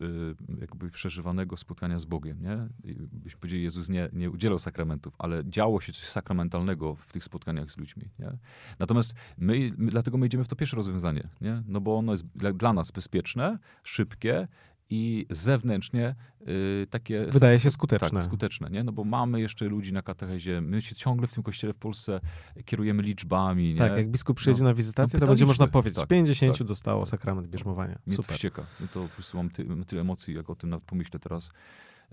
y, 0.00 0.34
jakby 0.60 0.90
przeżywanego 0.90 1.56
spotkania 1.56 1.98
z 1.98 2.04
Bogiem. 2.04 2.42
Nie? 2.42 2.68
byśmy 3.12 3.40
powiedzieli, 3.40 3.62
Jezus 3.62 3.88
nie, 3.88 4.08
nie 4.12 4.30
udzielał 4.30 4.58
sakramentów, 4.58 5.14
ale 5.18 5.42
działo 5.46 5.80
się 5.80 5.92
coś 5.92 6.08
sakramentalnego 6.08 6.94
w 6.94 7.12
tych 7.12 7.24
spotkaniach 7.24 7.70
z 7.70 7.76
ludźmi. 7.76 8.04
Nie? 8.18 8.32
Natomiast 8.78 9.14
my, 9.38 9.72
my, 9.76 9.90
dlatego 9.90 10.18
my 10.18 10.26
idziemy 10.26 10.44
w 10.44 10.48
to 10.48 10.56
pierwsze 10.56 10.76
rozwiązanie, 10.76 11.28
nie? 11.40 11.62
no 11.66 11.80
bo 11.80 11.98
ono 11.98 12.12
jest 12.12 12.26
dla, 12.26 12.52
dla 12.52 12.72
nas 12.72 12.90
bezpieczne, 12.90 13.58
szybkie 13.82 14.48
i 14.92 15.26
zewnętrznie 15.30 16.14
y, 16.40 16.86
takie... 16.90 17.26
Wydaje 17.26 17.58
się 17.58 17.70
skuteczne. 17.70 18.10
Tak, 18.10 18.22
skuteczne, 18.22 18.70
nie? 18.70 18.84
No 18.84 18.92
bo 18.92 19.04
mamy 19.04 19.40
jeszcze 19.40 19.64
ludzi 19.64 19.92
na 19.92 20.02
katechezie, 20.02 20.60
my 20.60 20.82
się 20.82 20.94
ciągle 20.94 21.26
w 21.26 21.34
tym 21.34 21.42
kościele 21.42 21.72
w 21.72 21.76
Polsce 21.76 22.20
kierujemy 22.64 23.02
liczbami, 23.02 23.72
nie? 23.72 23.78
Tak, 23.78 23.96
jak 23.96 24.10
biskup 24.10 24.36
przyjedzie 24.36 24.62
no, 24.62 24.68
na 24.68 24.74
wizytację, 24.74 25.20
no 25.20 25.26
to 25.26 25.32
będzie 25.32 25.46
można 25.46 25.66
powiedzieć, 25.66 25.98
tak, 25.98 26.08
50 26.08 26.58
tak, 26.58 26.66
dostało 26.66 27.00
tak, 27.00 27.08
sakrament 27.08 27.48
bierzmowania. 27.48 27.98
Mnie 28.06 28.16
Super. 28.16 28.26
to 28.26 28.32
wścieka. 28.32 28.66
No 28.80 28.86
to 28.86 29.02
po 29.02 29.08
prostu 29.08 29.36
mam, 29.36 29.50
ty, 29.50 29.64
mam 29.64 29.84
tyle 29.84 30.00
emocji, 30.00 30.34
jak 30.34 30.50
o 30.50 30.54
tym 30.54 30.70
nawet 30.70 30.84
pomyślę 30.84 31.20
teraz, 31.20 31.50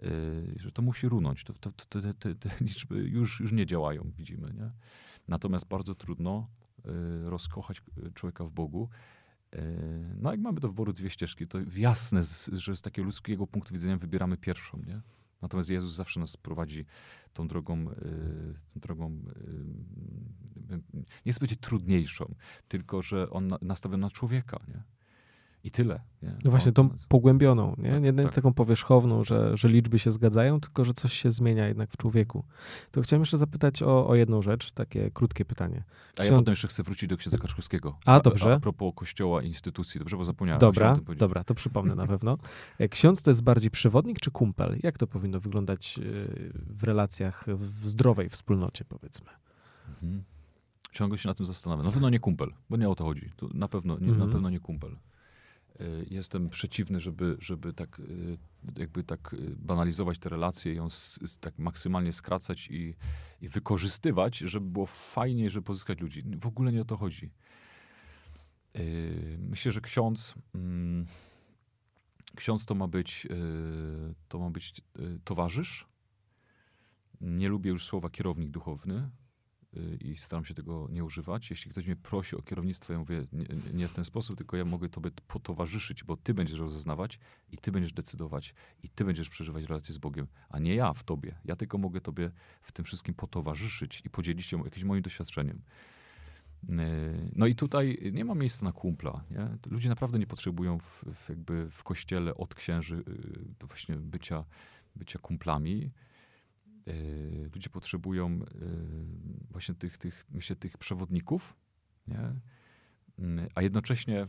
yy, 0.01 0.09
że 0.55 0.71
to 0.71 0.82
musi 0.82 1.09
runąć. 1.09 1.43
To, 1.43 1.53
to, 1.53 1.71
to, 1.71 2.01
te, 2.01 2.13
te, 2.13 2.36
te 2.36 2.49
liczby 2.61 2.95
już, 2.95 3.39
już 3.39 3.51
nie 3.51 3.65
działają, 3.65 4.11
widzimy, 4.17 4.53
nie? 4.53 4.71
Natomiast 5.27 5.67
bardzo 5.67 5.95
trudno 5.95 6.47
yy, 6.86 7.30
rozkochać 7.30 7.82
człowieka 8.13 8.43
w 8.43 8.51
Bogu, 8.51 8.89
no 10.22 10.32
jak 10.32 10.39
mamy 10.39 10.60
do 10.60 10.68
wyboru 10.68 10.93
dwie 10.93 11.10
ścieżki, 11.10 11.47
to 11.47 11.58
jasne, 11.76 12.22
że 12.52 12.76
z 12.76 12.82
takiego 12.82 13.06
ludzkiego 13.06 13.47
punktu 13.47 13.74
widzenia 13.74 13.97
wybieramy 13.97 14.38
pierwszą, 14.38 14.82
nie? 14.88 15.02
Natomiast 15.41 15.70
Jezus 15.70 15.93
zawsze 15.93 16.20
nas 16.20 16.38
prowadzi 16.38 16.86
tą 17.34 17.47
drogą, 17.47 17.89
e, 17.89 17.93
tą 18.74 18.80
drogą 18.80 19.22
e, 20.70 20.80
nie 21.26 21.32
chcę 21.32 21.39
powiedzieć 21.39 21.60
trudniejszą, 21.60 22.36
tylko 22.68 23.02
że 23.02 23.30
on 23.30 23.50
nastawia 23.62 23.97
na 23.97 24.10
człowieka, 24.10 24.60
nie? 24.68 24.84
I 25.64 25.72
tyle. 25.72 25.99
Nie? 26.24 26.36
No 26.43 26.51
właśnie, 26.51 26.72
tą 26.72 26.89
pogłębioną, 27.07 27.76
nie, 27.78 27.91
tak, 27.91 28.03
nie 28.03 28.14
tak. 28.14 28.34
taką 28.34 28.53
powierzchowną, 28.53 29.24
że, 29.24 29.57
że 29.57 29.68
liczby 29.68 29.99
się 29.99 30.12
zgadzają, 30.12 30.60
tylko 30.60 30.86
że 30.86 30.93
coś 30.93 31.14
się 31.14 31.32
zmienia 31.32 31.68
jednak 31.68 31.91
w 31.91 31.97
człowieku. 31.97 32.43
To 32.91 33.01
chciałem 33.01 33.22
jeszcze 33.22 33.38
zapytać 33.38 33.84
o, 33.84 34.07
o 34.07 34.16
jedną 34.16 34.41
rzecz, 34.41 34.72
takie 34.72 35.12
krótkie 35.12 35.45
pytanie. 35.45 35.84
A 36.18 36.24
ja 36.24 36.32
potem 36.32 36.51
jeszcze 36.51 36.68
chcę 36.68 36.84
wrócić 36.84 37.10
do 37.10 37.18
księdza 37.18 37.38
Kaczkowskiego. 37.38 37.97
A, 38.05 38.20
dobrze. 38.20 38.53
A, 38.53 38.55
a 38.55 38.60
propos 38.60 38.93
kościoła 38.95 39.41
i 39.41 39.47
instytucji, 39.47 39.99
dobrze, 39.99 40.18
bo 40.18 40.24
zapomniałem. 40.24 40.60
Dobra, 40.60 40.97
dobra, 41.18 41.43
to 41.43 41.55
przypomnę 41.55 41.95
na 41.95 42.07
pewno. 42.07 42.38
E, 42.78 42.89
ksiądz 42.89 43.22
to 43.22 43.32
jest 43.32 43.43
bardziej 43.43 43.72
przewodnik 43.72 44.20
czy 44.20 44.32
kumpel? 44.32 44.80
Jak 44.84 44.97
to 44.97 45.07
powinno 45.07 45.39
wyglądać 45.39 45.99
e, 45.99 46.01
w 46.53 46.84
relacjach 46.84 47.45
w 47.47 47.88
zdrowej 47.88 48.30
wspólnocie, 48.30 48.86
powiedzmy? 48.86 49.30
Mhm. 49.89 50.24
Ciągle 50.91 51.18
się 51.18 51.28
na 51.28 51.34
tym 51.34 51.45
zastanawiam. 51.45 51.86
Na 51.86 51.91
pewno 51.91 52.10
nie 52.10 52.20
kumpel, 52.20 52.53
bo 52.70 52.78
nie 52.78 52.89
o 52.89 52.95
to 52.95 53.03
chodzi. 53.03 53.32
To 53.38 53.47
na 53.53 53.68
pewno 53.68 53.99
nie, 53.99 54.10
mhm. 54.10 54.28
na 54.28 54.34
pewno 54.34 54.49
nie 54.49 54.60
kumpel. 54.60 54.95
Y, 55.82 56.05
jestem 56.09 56.49
przeciwny, 56.49 57.01
żeby, 57.01 57.38
żeby 57.39 57.73
tak, 57.73 57.99
y, 57.99 58.38
jakby 58.77 59.03
tak 59.03 59.34
y, 59.34 59.55
banalizować 59.55 60.19
te 60.19 60.30
relacje, 60.30 60.73
ją 60.73 60.88
tak 61.39 61.59
maksymalnie 61.59 62.13
skracać 62.13 62.67
i, 62.71 62.95
i 63.41 63.49
wykorzystywać, 63.49 64.38
żeby 64.38 64.69
było 64.69 64.86
fajnie, 64.86 65.49
żeby 65.49 65.65
pozyskać 65.65 65.99
ludzi. 65.99 66.23
W 66.41 66.47
ogóle 66.47 66.71
nie 66.71 66.82
o 66.82 66.86
to 66.86 66.97
chodzi. 66.97 67.32
Myślę, 69.39 69.71
że 69.71 69.82
ksiądz, 69.82 70.36
mm, 70.55 71.05
ksiądz 72.36 72.65
to 72.65 72.75
ma 72.75 72.88
być, 72.88 73.27
to 74.27 74.39
ma 74.39 74.49
być 74.49 74.73
towarzysz. 75.23 75.88
Nie 77.21 77.49
lubię 77.49 77.69
już 77.69 77.86
słowa 77.86 78.09
kierownik 78.09 78.49
duchowny, 78.49 79.09
i 80.01 80.17
staram 80.17 80.45
się 80.45 80.53
tego 80.53 80.88
nie 80.91 81.03
używać. 81.03 81.49
Jeśli 81.49 81.72
ktoś 81.72 81.86
mnie 81.86 81.95
prosi 81.95 82.36
o 82.36 82.41
kierownictwo, 82.41 82.93
ja 82.93 82.99
mówię 82.99 83.26
nie, 83.34 83.45
nie, 83.74 83.88
w 83.88 83.91
ten 83.91 84.05
sposób, 84.05 84.38
tylko 84.38 84.57
ja 84.57 84.65
mogę 84.65 84.89
tobie 84.89 85.11
potowarzyszyć, 85.28 86.03
bo 86.03 86.17
ty 86.17 86.34
będziesz 86.34 86.59
rozeznawać 86.59 87.20
i 87.51 87.57
ty 87.57 87.72
będziesz 87.72 87.93
decydować 87.93 88.53
i 88.84 88.89
ty 88.89 89.05
będziesz 89.05 89.30
przeżywać 89.30 89.63
relacje 89.63 89.93
z 89.93 89.97
Bogiem, 89.97 90.28
a 90.49 90.59
nie 90.59 90.76
ja 90.76 90.93
w 90.93 91.03
tobie. 91.03 91.36
Ja 91.45 91.55
tylko 91.55 91.78
mogę 91.78 92.01
tobie 92.01 92.32
w 92.61 92.72
tym 92.72 92.86
wszystkim 92.86 93.13
potowarzyszyć 93.15 94.01
i 94.05 94.09
podzielić 94.09 94.45
się 94.45 94.63
jakimś 94.63 94.84
moim 94.84 95.01
doświadczeniem. 95.01 95.61
Y, 96.70 97.32
no 97.36 97.47
i 97.47 97.55
tutaj 97.55 98.11
nie 98.13 98.26
ma 98.26 98.36
miejsca 98.36 98.65
na 98.65 98.72
kumpla. 98.72 99.24
Nie? 99.32 99.47
Ludzie 99.65 99.89
naprawdę 99.89 100.20
nie 100.20 100.28
potrzebują 100.28 100.80
w, 100.80 101.03
w 101.13 101.30
jakby 101.30 101.70
w 101.72 101.84
kościele 101.84 102.36
od 102.36 102.55
księży 102.55 103.03
y, 103.63 103.67
właśnie 103.67 103.95
bycia, 103.95 104.45
bycia 104.95 105.20
kumplami 105.20 105.84
Y, 105.86 106.09
ludzie 107.54 107.70
potrzebują 107.70 108.32
y, 108.32 108.46
właśnie 109.52 109.76
tych, 109.76 109.98
tych, 109.98 110.26
myślę, 110.32 110.56
tych 110.56 110.78
przewodników, 110.78 111.56
nie? 112.08 112.20
Y, 113.20 113.50
a 113.56 113.62
jednocześnie 113.62 114.28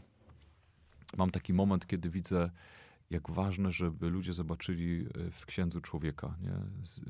mam 1.17 1.31
taki 1.31 1.53
moment, 1.53 1.87
kiedy 1.87 2.11
widzę, 2.11 2.51
jak 3.11 3.31
ważne, 3.31 3.73
żeby 3.73 4.11
ludzie 4.11 4.33
zobaczyli 4.35 5.07
w 5.33 5.47
księdzu 5.47 5.81
człowieka, 5.81 6.37
nie? 6.43 6.53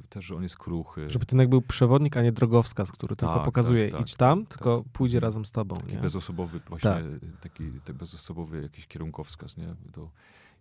Też, 0.08 0.24
że 0.24 0.36
on 0.36 0.42
jest 0.42 0.56
kruchy. 0.58 1.10
Żeby 1.10 1.26
ten 1.26 1.38
jak 1.38 1.48
był 1.48 1.62
przewodnik, 1.62 2.16
a 2.16 2.22
nie 2.22 2.32
drogowskaz, 2.32 2.92
który 2.92 3.16
tak, 3.16 3.30
tylko 3.30 3.44
pokazuje, 3.44 3.88
tak, 3.88 3.92
tak, 3.92 4.08
idź 4.08 4.14
tam, 4.14 4.46
tak, 4.46 4.58
tylko 4.58 4.82
tak. 4.82 4.92
pójdzie 4.92 5.20
razem 5.20 5.44
z 5.44 5.50
tobą. 5.50 5.76
Taki 5.76 5.92
nie? 5.92 6.00
bezosobowy, 6.00 6.60
właśnie 6.68 6.90
tak. 6.90 7.04
taki, 7.40 7.70
taki 7.72 7.98
bezosobowy 7.98 8.62
jakiś 8.62 8.86
kierunkowskaz, 8.86 9.56
nie? 9.56 9.74
To 9.92 10.10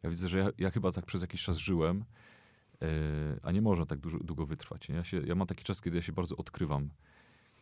ja 0.03 0.09
widzę, 0.09 0.27
że 0.27 0.39
ja, 0.39 0.49
ja 0.57 0.71
chyba 0.71 0.91
tak 0.91 1.05
przez 1.05 1.21
jakiś 1.21 1.43
czas 1.43 1.57
żyłem, 1.57 2.05
a 3.43 3.51
nie 3.51 3.61
można 3.61 3.85
tak 3.85 3.99
dużo, 3.99 4.19
długo 4.19 4.45
wytrwać. 4.45 4.89
Ja, 4.89 5.03
się, 5.03 5.21
ja 5.25 5.35
mam 5.35 5.47
taki 5.47 5.63
czas, 5.63 5.81
kiedy 5.81 5.97
ja 5.97 6.01
się 6.01 6.13
bardzo 6.13 6.37
odkrywam. 6.37 6.89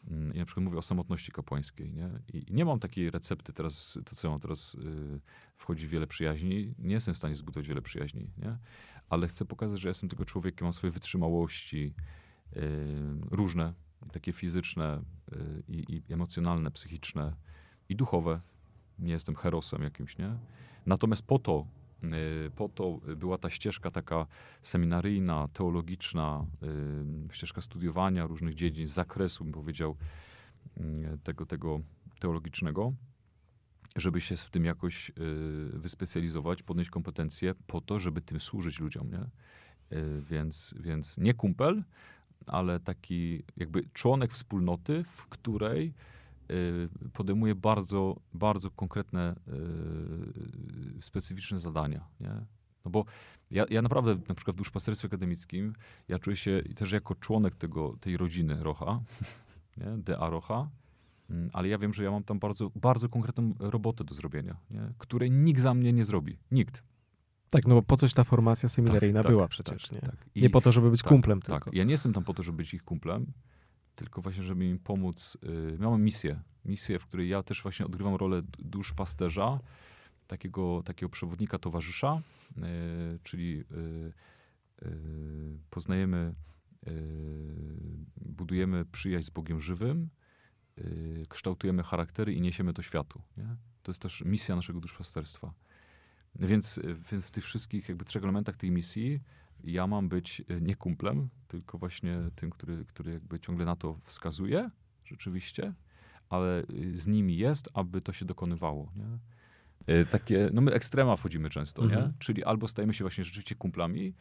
Mm, 0.07 0.34
I 0.34 0.39
na 0.39 0.45
przykład 0.45 0.63
mówię 0.63 0.78
o 0.78 0.82
samotności 0.82 1.32
kapłańskiej. 1.32 1.93
Nie? 1.93 2.09
I 2.34 2.53
nie 2.53 2.65
mam 2.65 2.80
takiej 2.80 3.11
recepty 3.11 3.53
teraz, 3.53 3.99
to 4.05 4.15
co 4.15 4.28
ja 4.28 4.32
mam 4.32 4.39
teraz, 4.39 4.74
yy, 4.74 5.20
wchodzi 5.57 5.88
wiele 5.88 6.07
przyjaźni. 6.07 6.74
Nie 6.80 6.93
jestem 6.93 7.13
w 7.13 7.18
stanie 7.18 7.36
zbudować 7.36 7.68
wiele 7.68 7.82
przyjaźni, 7.82 8.30
nie? 8.38 8.57
ale 9.09 9.28
chcę 9.28 9.45
pokazać, 9.45 9.82
że 9.82 9.88
jestem 9.88 10.09
tego 10.09 10.26
człowiekiem, 10.26 10.65
mam 10.65 10.74
swoje 10.74 10.91
wytrzymałości 10.91 11.93
yy, 12.55 12.61
różne, 13.32 13.74
takie 14.11 14.34
fizyczne 14.34 15.01
yy, 15.32 15.63
i 15.78 16.13
emocjonalne, 16.13 16.72
psychiczne 16.72 17.34
i 17.89 17.95
duchowe. 17.95 18.41
Nie 18.99 19.13
jestem 19.13 19.36
herosem 19.36 19.84
jakimś, 19.84 20.18
nie? 20.18 20.38
Natomiast 20.86 21.28
po 21.28 21.39
to 21.39 21.68
po 22.56 22.70
to 22.70 23.00
była 23.16 23.38
ta 23.38 23.50
ścieżka 23.50 23.91
taka 23.91 24.26
seminaryjna, 24.62 25.48
teologiczna, 25.54 26.45
y, 27.30 27.34
ścieżka 27.34 27.62
studiowania 27.62 28.28
różnych 28.28 28.56
dziedzin, 28.56 28.88
zakresu, 28.88 29.43
bym 29.43 29.54
powiedział, 29.54 29.95
y, 30.78 31.18
tego, 31.24 31.45
tego 31.45 31.80
teologicznego, 32.20 32.93
żeby 33.95 34.22
się 34.22 34.38
w 34.38 34.50
tym 34.50 34.66
jakoś 34.66 35.12
wyspecjalizować, 35.74 36.64
podnieść 36.64 36.89
kompetencje 36.89 37.54
po 37.68 37.82
to, 37.82 38.00
żeby 38.00 38.22
tym 38.22 38.39
służyć 38.39 38.80
ludziom, 38.80 39.12
nie? 39.12 39.26
Więc, 40.22 40.76
więc 40.80 41.18
nie 41.18 41.34
kumpel, 41.34 41.84
ale 42.45 42.80
taki 42.80 43.43
jakby 43.58 43.89
członek 43.93 44.32
wspólnoty, 44.32 45.04
w 45.04 45.28
której 45.28 45.88
Y, 45.88 46.16
podejmuje 47.14 47.56
bardzo, 47.56 48.20
bardzo 48.34 48.72
konkretne, 48.72 49.36
y, 50.98 51.02
specyficzne 51.02 51.60
zadania. 51.60 52.08
Nie? 52.20 52.45
No 52.86 52.91
bo 52.91 53.06
ja, 53.52 53.66
ja 53.70 53.82
naprawdę 53.82 54.18
na 54.30 54.36
przykład 54.36 54.56
w 54.56 54.58
duszpasterstwie 54.58 55.08
akademickim, 55.08 55.74
ja 56.08 56.20
czuję 56.20 56.36
się 56.36 56.64
też 56.76 56.91
jako 56.91 57.16
członek 57.16 57.56
tego, 57.56 57.98
tej 58.02 58.18
rodziny 58.18 58.64
Rocha, 58.64 59.02
nie? 59.78 59.98
DA 59.98 60.30
Rocha, 60.30 60.70
mm, 61.30 61.50
ale 61.54 61.68
ja 61.68 61.78
wiem, 61.78 61.93
że 61.93 62.04
ja 62.04 62.12
mam 62.12 62.24
tam 62.24 62.39
bardzo, 62.39 62.72
bardzo 62.76 63.10
konkretną 63.10 63.54
robotę 63.60 64.04
do 64.04 64.14
zrobienia, 64.14 64.58
nie? 64.72 64.93
której 64.98 65.32
nikt 65.32 65.62
za 65.62 65.74
mnie 65.74 65.93
nie 65.93 66.06
zrobi. 66.06 66.38
Nikt. 66.52 66.84
Tak, 67.50 67.68
no 67.68 67.76
bo 67.76 67.82
po 67.82 67.98
coś 67.98 68.14
ta 68.14 68.24
formacja 68.24 68.70
seminaryjna 68.70 69.24
tak, 69.24 69.32
była 69.32 69.43
tak, 69.43 69.50
przecież, 69.50 69.84
tak, 69.84 69.91
nie? 69.91 70.02
Tak. 70.02 70.16
I, 70.36 70.41
nie 70.41 70.50
po 70.50 70.62
to, 70.62 70.72
żeby 70.72 70.91
być 70.91 71.02
tak, 71.02 71.10
kumplem 71.10 71.41
tak. 71.41 71.64
tylko. 71.64 71.78
Ja 71.78 71.84
nie 71.84 71.91
jestem 71.91 72.14
tam 72.14 72.24
po 72.24 72.34
to, 72.34 72.43
żeby 72.43 72.58
być 72.58 72.74
ich 72.74 72.84
kumplem, 72.84 73.34
tylko 73.98 74.22
właśnie, 74.22 74.43
żeby 74.43 74.66
im 74.66 74.80
pomóc. 74.80 75.38
Yy, 75.43 75.78
miałem 75.80 76.04
misję, 76.04 76.41
misję, 76.66 77.00
w 77.00 77.06
której 77.06 77.30
ja 77.30 77.43
też 77.43 77.64
właśnie 77.64 77.86
odgrywam 77.86 78.16
rolę 78.16 78.41
dusz 78.60 78.93
pasterza, 78.93 79.60
takiego, 80.28 80.84
takiego 80.86 81.10
przewodnika, 81.10 81.60
towarzysza, 81.60 82.22
yy, 82.58 82.64
czyli 83.24 83.58
yy, 83.58 84.14
poznajemy, 85.70 86.34
budujemy 88.16 88.86
przyjaźń 88.86 89.26
z 89.28 89.30
Bogiem 89.30 89.62
żywym, 89.62 90.10
kształtujemy 91.30 91.84
charaktery 91.84 92.34
i 92.34 92.41
niesiemy 92.41 92.74
to 92.74 92.82
światu. 92.82 93.22
Nie? 93.38 93.56
To 93.84 93.91
jest 93.91 94.02
też 94.02 94.22
misja 94.26 94.56
naszego 94.56 94.80
duszpasterstwa. 94.80 95.54
Więc, 96.36 96.80
więc 97.12 97.26
w 97.26 97.32
tych 97.32 97.43
wszystkich 97.43 97.89
jakby 97.89 98.06
trzech 98.06 98.24
elementach 98.24 98.58
tej 98.58 98.72
misji 98.72 99.22
ja 99.64 99.88
mam 99.88 100.10
być 100.10 100.41
e, 100.49 100.62
nie 100.62 100.76
kumplem, 100.76 101.30
tylko 101.47 101.78
właśnie 101.78 102.18
tym, 102.36 102.49
który, 102.49 102.86
który 102.86 103.12
jakby 103.14 103.39
ciągle 103.39 103.66
na 103.66 103.76
to 103.76 103.97
wskazuje, 104.01 104.70
rzeczywiście, 105.05 105.74
ale 106.30 106.64
y, 106.64 106.97
z 106.97 107.08
nimi 107.08 107.38
jest, 107.38 107.70
aby 107.74 108.01
to 108.01 108.14
się 108.14 108.26
dokonywało. 108.26 108.91
Nie? 108.95 109.18
E, 109.93 110.05
takie, 110.05 110.49
no 110.53 110.62
my 110.62 110.72
ekstrema 110.72 111.16
wchodzimy 111.16 111.49
często, 111.49 111.84
Mhm. 111.84 112.01
nie? 112.05 112.14
Czyli 112.20 112.43
albo 112.43 112.68
stajemy 112.68 112.93
się 112.93 113.03
właśnie 113.03 113.24
rzeczywiście 113.24 113.55
kumplami, 113.55 114.14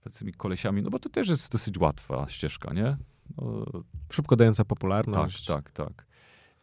tacymi 0.00 0.32
kolesiami, 0.32 0.82
no 0.82 0.90
bo 0.90 0.98
to 0.98 1.08
też 1.08 1.28
jest 1.28 1.52
dosyć 1.52 1.78
łatwa 1.78 2.26
ścieżka, 2.28 2.72
nie? 2.72 2.96
No, 3.36 3.64
Szybko 4.12 4.36
dająca 4.36 4.62
tak, 4.64 4.68
popularność. 4.68 5.44
tak, 5.46 5.70
tak. 5.70 6.06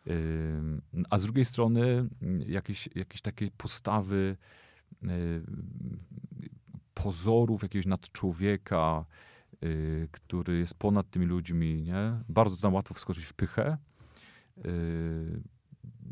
Ym, 0.07 0.81
A 1.09 1.17
z 1.19 1.23
drugiej 1.23 1.45
strony 1.45 2.09
jakieś, 2.47 2.89
jakieś 2.95 3.21
takie 3.21 3.51
postawy 3.57 4.37
pozorów 6.95 7.63
jakiegoś 7.63 7.85
nadczłowieka, 7.85 9.05
y, 9.63 10.07
który 10.11 10.57
jest 10.57 10.73
ponad 10.73 11.09
tymi 11.09 11.25
ludźmi, 11.25 11.83
nie? 11.83 12.19
Bardzo 12.29 12.57
tam 12.57 12.73
łatwo 12.73 12.93
wskoczyć 12.93 13.23
w 13.25 13.33
pychę. 13.33 13.77
Y, 14.65 15.41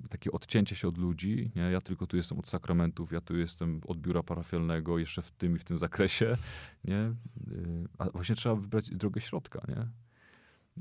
Takie 0.09 0.31
odcięcie 0.31 0.75
się 0.75 0.87
od 0.87 0.97
ludzi, 0.97 1.51
nie? 1.55 1.61
Ja 1.61 1.81
tylko 1.81 2.07
tu 2.07 2.17
jestem 2.17 2.39
od 2.39 2.47
sakramentów, 2.47 3.11
ja 3.11 3.21
tu 3.21 3.37
jestem 3.37 3.81
od 3.87 3.97
biura 3.97 4.23
parafialnego, 4.23 4.97
jeszcze 4.99 5.21
w 5.21 5.31
tym 5.31 5.55
i 5.55 5.59
w 5.59 5.63
tym 5.63 5.77
zakresie, 5.77 6.37
nie? 6.83 7.13
Y, 7.51 7.87
A 7.97 8.09
właśnie 8.09 8.35
trzeba 8.35 8.55
wybrać 8.55 8.89
drogę 8.89 9.21
środka, 9.21 9.61
nie? 9.67 9.87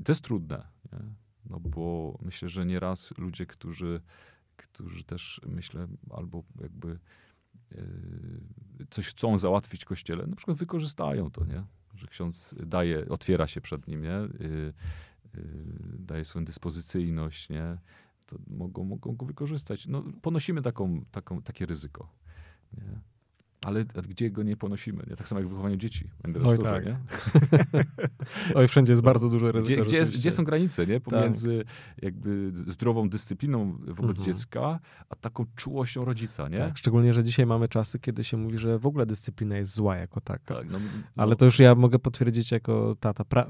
To 0.03 0.11
jest 0.11 0.21
trudne, 0.21 0.67
nie? 0.93 0.99
No 1.49 1.59
bo 1.59 2.17
myślę, 2.21 2.49
że 2.49 2.65
nieraz 2.65 3.13
ludzie, 3.17 3.45
którzy, 3.45 4.01
którzy 4.57 5.03
też 5.03 5.41
myślę, 5.45 5.87
albo 6.09 6.43
jakby 6.61 6.99
coś 8.89 9.07
chcą 9.07 9.37
załatwić 9.37 9.85
kościele, 9.85 10.27
na 10.27 10.35
przykład 10.35 10.57
wykorzystają 10.57 11.31
to, 11.31 11.45
nie? 11.45 11.63
Że 11.95 12.07
ksiądz 12.07 12.55
daje, 12.65 13.09
otwiera 13.09 13.47
się 13.47 13.61
przed 13.61 13.87
nim, 13.87 14.01
nie? 14.01 14.09
Yy, 14.39 14.73
yy, 15.33 15.43
daje 15.99 16.25
swoją 16.25 16.45
dyspozycyjność, 16.45 17.49
nie? 17.49 17.77
To 18.25 18.35
mogą, 18.47 18.83
mogą 18.83 19.15
go 19.15 19.25
wykorzystać. 19.25 19.87
No, 19.87 20.03
ponosimy 20.21 20.61
taką, 20.61 21.05
taką, 21.11 21.41
takie 21.41 21.65
ryzyko, 21.65 22.09
nie? 22.73 23.12
Ale 23.65 23.85
gdzie 23.85 24.31
go 24.31 24.43
nie 24.43 24.57
ponosimy, 24.57 25.03
nie? 25.09 25.15
Tak 25.15 25.27
samo 25.27 25.41
jak 25.41 25.49
wychowanie 25.49 25.77
dzieci. 25.77 26.07
Będę 26.23 26.39
Oj, 26.43 26.57
dużo, 26.57 26.69
tak. 26.69 26.85
nie? 26.85 26.97
Oj, 28.55 28.67
wszędzie 28.67 28.93
jest 28.93 29.03
bardzo 29.03 29.29
duże 29.29 29.51
ryzyko. 29.51 29.83
Gdzie, 29.83 30.01
gdzie, 30.01 30.11
gdzie 30.11 30.31
są 30.31 30.43
granice, 30.43 30.87
nie? 30.87 30.99
Pomiędzy 30.99 31.63
jakby 32.01 32.51
zdrową 32.53 33.09
dyscypliną 33.09 33.71
wobec 33.77 34.17
Mhm. 34.19 34.25
dziecka, 34.25 34.79
a 35.09 35.15
taką 35.15 35.45
czułością 35.55 36.05
rodzica, 36.05 36.49
nie? 36.49 36.57
Tak, 36.57 36.77
szczególnie, 36.77 37.13
że 37.13 37.23
dzisiaj 37.23 37.45
mamy 37.45 37.67
czasy, 37.67 37.99
kiedy 37.99 38.23
się 38.23 38.37
mówi, 38.37 38.57
że 38.57 38.79
w 38.79 38.85
ogóle 38.85 39.05
dyscyplina 39.05 39.57
jest 39.57 39.73
zła 39.73 39.95
jako 39.95 40.21
taka. 40.21 40.55
Tak, 40.55 40.69
no, 40.69 40.79
no, 41.15 41.23
Ale 41.23 41.35
to 41.35 41.45
już 41.45 41.59
ja 41.59 41.75
mogę 41.75 41.99
potwierdzić 41.99 42.51
jako 42.51 42.95
tata. 42.99 43.25
Pra... 43.25 43.47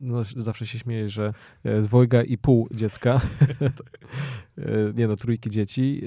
No, 0.00 0.22
zawsze 0.36 0.66
się 0.66 0.78
śmieję, 0.78 1.08
że 1.08 1.34
e, 1.64 1.82
dwojga 1.82 2.22
i 2.22 2.38
pół 2.38 2.68
dziecka, 2.74 3.20
nie 4.94 5.08
no, 5.08 5.16
trójki 5.16 5.50
dzieci, 5.50 6.02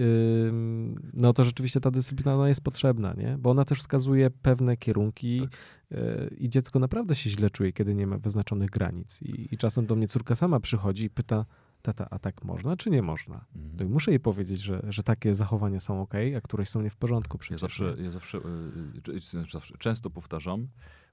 no 1.14 1.34
to 1.34 1.44
rzeczywiście 1.44 1.80
ta 1.80 1.92
dyscyplina 1.92 2.36
ona 2.36 2.48
jest 2.50 2.62
potrzebna, 2.62 3.14
nie? 3.14 3.38
Bo 3.40 3.50
ona 3.52 3.66
też 3.66 3.80
wskazuje 3.80 4.30
pewne 4.30 4.78
kierunki 4.78 5.48
e, 5.92 6.28
i 6.28 6.50
dziecko 6.50 6.80
naprawdę 6.80 7.16
się 7.16 7.30
źle 7.30 7.50
czuje, 7.50 7.74
kiedy 7.74 7.96
nie 7.96 8.08
ma 8.08 8.18
wyznaczonych 8.18 8.70
granic. 8.70 9.22
I, 9.22 9.54
I 9.54 9.58
czasem 9.58 9.86
do 9.86 9.96
mnie 9.96 10.08
córka 10.08 10.36
sama 10.36 10.60
przychodzi 10.60 11.04
i 11.06 11.10
pyta, 11.10 11.46
tata, 11.82 12.08
a 12.12 12.20
tak 12.20 12.44
można, 12.44 12.78
czy 12.78 12.90
nie 12.90 13.02
można? 13.02 13.46
Mhm. 13.56 13.78
To 13.78 13.84
i 13.84 13.88
muszę 13.88 14.12
jej 14.12 14.20
powiedzieć, 14.20 14.62
że, 14.62 14.82
że 14.90 15.04
takie 15.04 15.36
zachowania 15.36 15.80
są 15.80 16.02
ok, 16.02 16.14
a 16.38 16.42
któreś 16.42 16.70
są 16.70 16.82
nie 16.82 16.90
w 16.90 16.96
porządku 16.96 17.38
Ja 17.38 17.40
przecież. 17.40 17.62
zawsze, 17.62 17.96
ja 18.00 18.10
zawsze, 18.10 18.38
y, 18.38 19.02
czy- 19.02 19.22
czy 19.22 19.30
znaczy 19.30 19.52
zawsze 19.52 19.78
często 19.78 20.10
powtarzam 20.10 20.68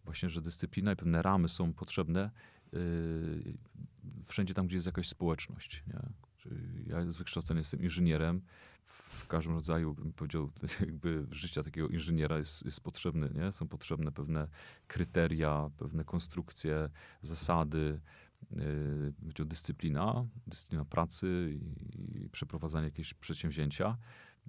właśnie, 0.05 0.29
że 0.29 0.41
dyscyplina 0.41 0.93
i 0.93 0.97
pewne 0.97 1.23
ramy 1.23 1.49
są 1.49 1.73
potrzebne 1.73 2.31
y, 2.75 2.79
wszędzie 4.25 4.55
tam, 4.55 4.67
gdzie 4.67 4.77
jest 4.77 4.87
jakaś 4.87 5.09
społeczność. 5.09 5.85
Nie? 5.87 6.01
Ja 6.87 7.11
z 7.11 7.17
wykształcenia 7.17 7.59
jestem 7.59 7.83
inżynierem. 7.83 8.43
W 8.87 9.27
każdym 9.27 9.55
rodzaju, 9.55 9.95
bym 9.95 10.13
powiedział, 10.13 10.51
jakby 10.81 11.27
życia 11.31 11.63
takiego 11.63 11.89
inżyniera 11.89 12.39
jest, 12.39 12.65
jest 12.65 12.81
potrzebny, 12.81 13.31
nie? 13.35 13.53
Są 13.53 13.69
potrzebne 13.69 14.13
pewne 14.13 14.49
kryteria, 14.87 15.71
pewne 15.79 16.05
konstrukcje, 16.05 16.89
zasady, 17.23 18.01
yy, 18.51 19.45
dyscyplina, 19.45 20.27
dyscyplina 20.47 20.85
pracy 20.85 21.59
i, 21.61 22.25
i 22.25 22.29
przeprowadzanie 22.29 22.85
jakiegoś 22.85 23.15
przedsięwzięcia. 23.15 23.97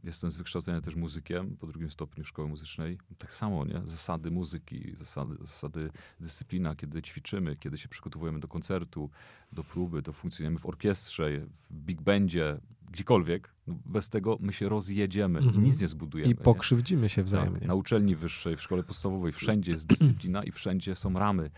Jestem 0.03 0.31
z 0.31 0.37
wykształcenia 0.37 0.81
też 0.81 0.95
muzykiem 0.95 1.57
po 1.57 1.67
drugim 1.67 1.91
stopniu 1.91 2.25
szkoły 2.25 2.47
muzycznej. 2.47 2.97
Tak 3.17 3.33
samo, 3.33 3.65
nie? 3.65 3.81
Zasady 3.85 4.31
muzyki, 4.31 4.95
zasady, 4.95 5.35
zasady 5.41 5.89
dyscyplina, 6.19 6.75
kiedy 6.75 7.01
ćwiczymy, 7.01 7.55
kiedy 7.55 7.77
się 7.77 7.89
przygotowujemy 7.89 8.39
do 8.39 8.47
koncertu, 8.47 9.09
do 9.51 9.63
próby, 9.63 10.01
do 10.01 10.13
funkcjonujemy 10.13 10.59
w 10.59 10.65
orkiestrze, 10.65 11.29
w 11.69 11.79
big 11.79 12.01
bandzie, 12.01 12.59
gdziekolwiek. 12.91 13.53
No 13.67 13.75
bez 13.85 14.09
tego 14.09 14.37
my 14.39 14.53
się 14.53 14.69
rozjedziemy 14.69 15.39
i 15.39 15.43
Mhm. 15.43 15.63
nic 15.63 15.81
nie 15.81 15.87
zbudujemy. 15.87 16.31
I 16.31 16.35
nie? 16.37 16.43
pokrzywdzimy 16.43 17.09
się 17.09 17.23
wzajemnie. 17.23 17.59
Tak, 17.59 17.67
na 17.67 17.75
uczelni 17.75 18.15
wyższej, 18.15 18.57
w 18.57 18.61
szkole 18.61 18.83
podstawowej, 18.83 19.31
wszędzie 19.31 19.71
jest 19.71 19.87
dyscyplina 19.87 20.43
i 20.43 20.51
wszędzie 20.51 20.95
są 20.95 21.13
ramy. 21.13 21.49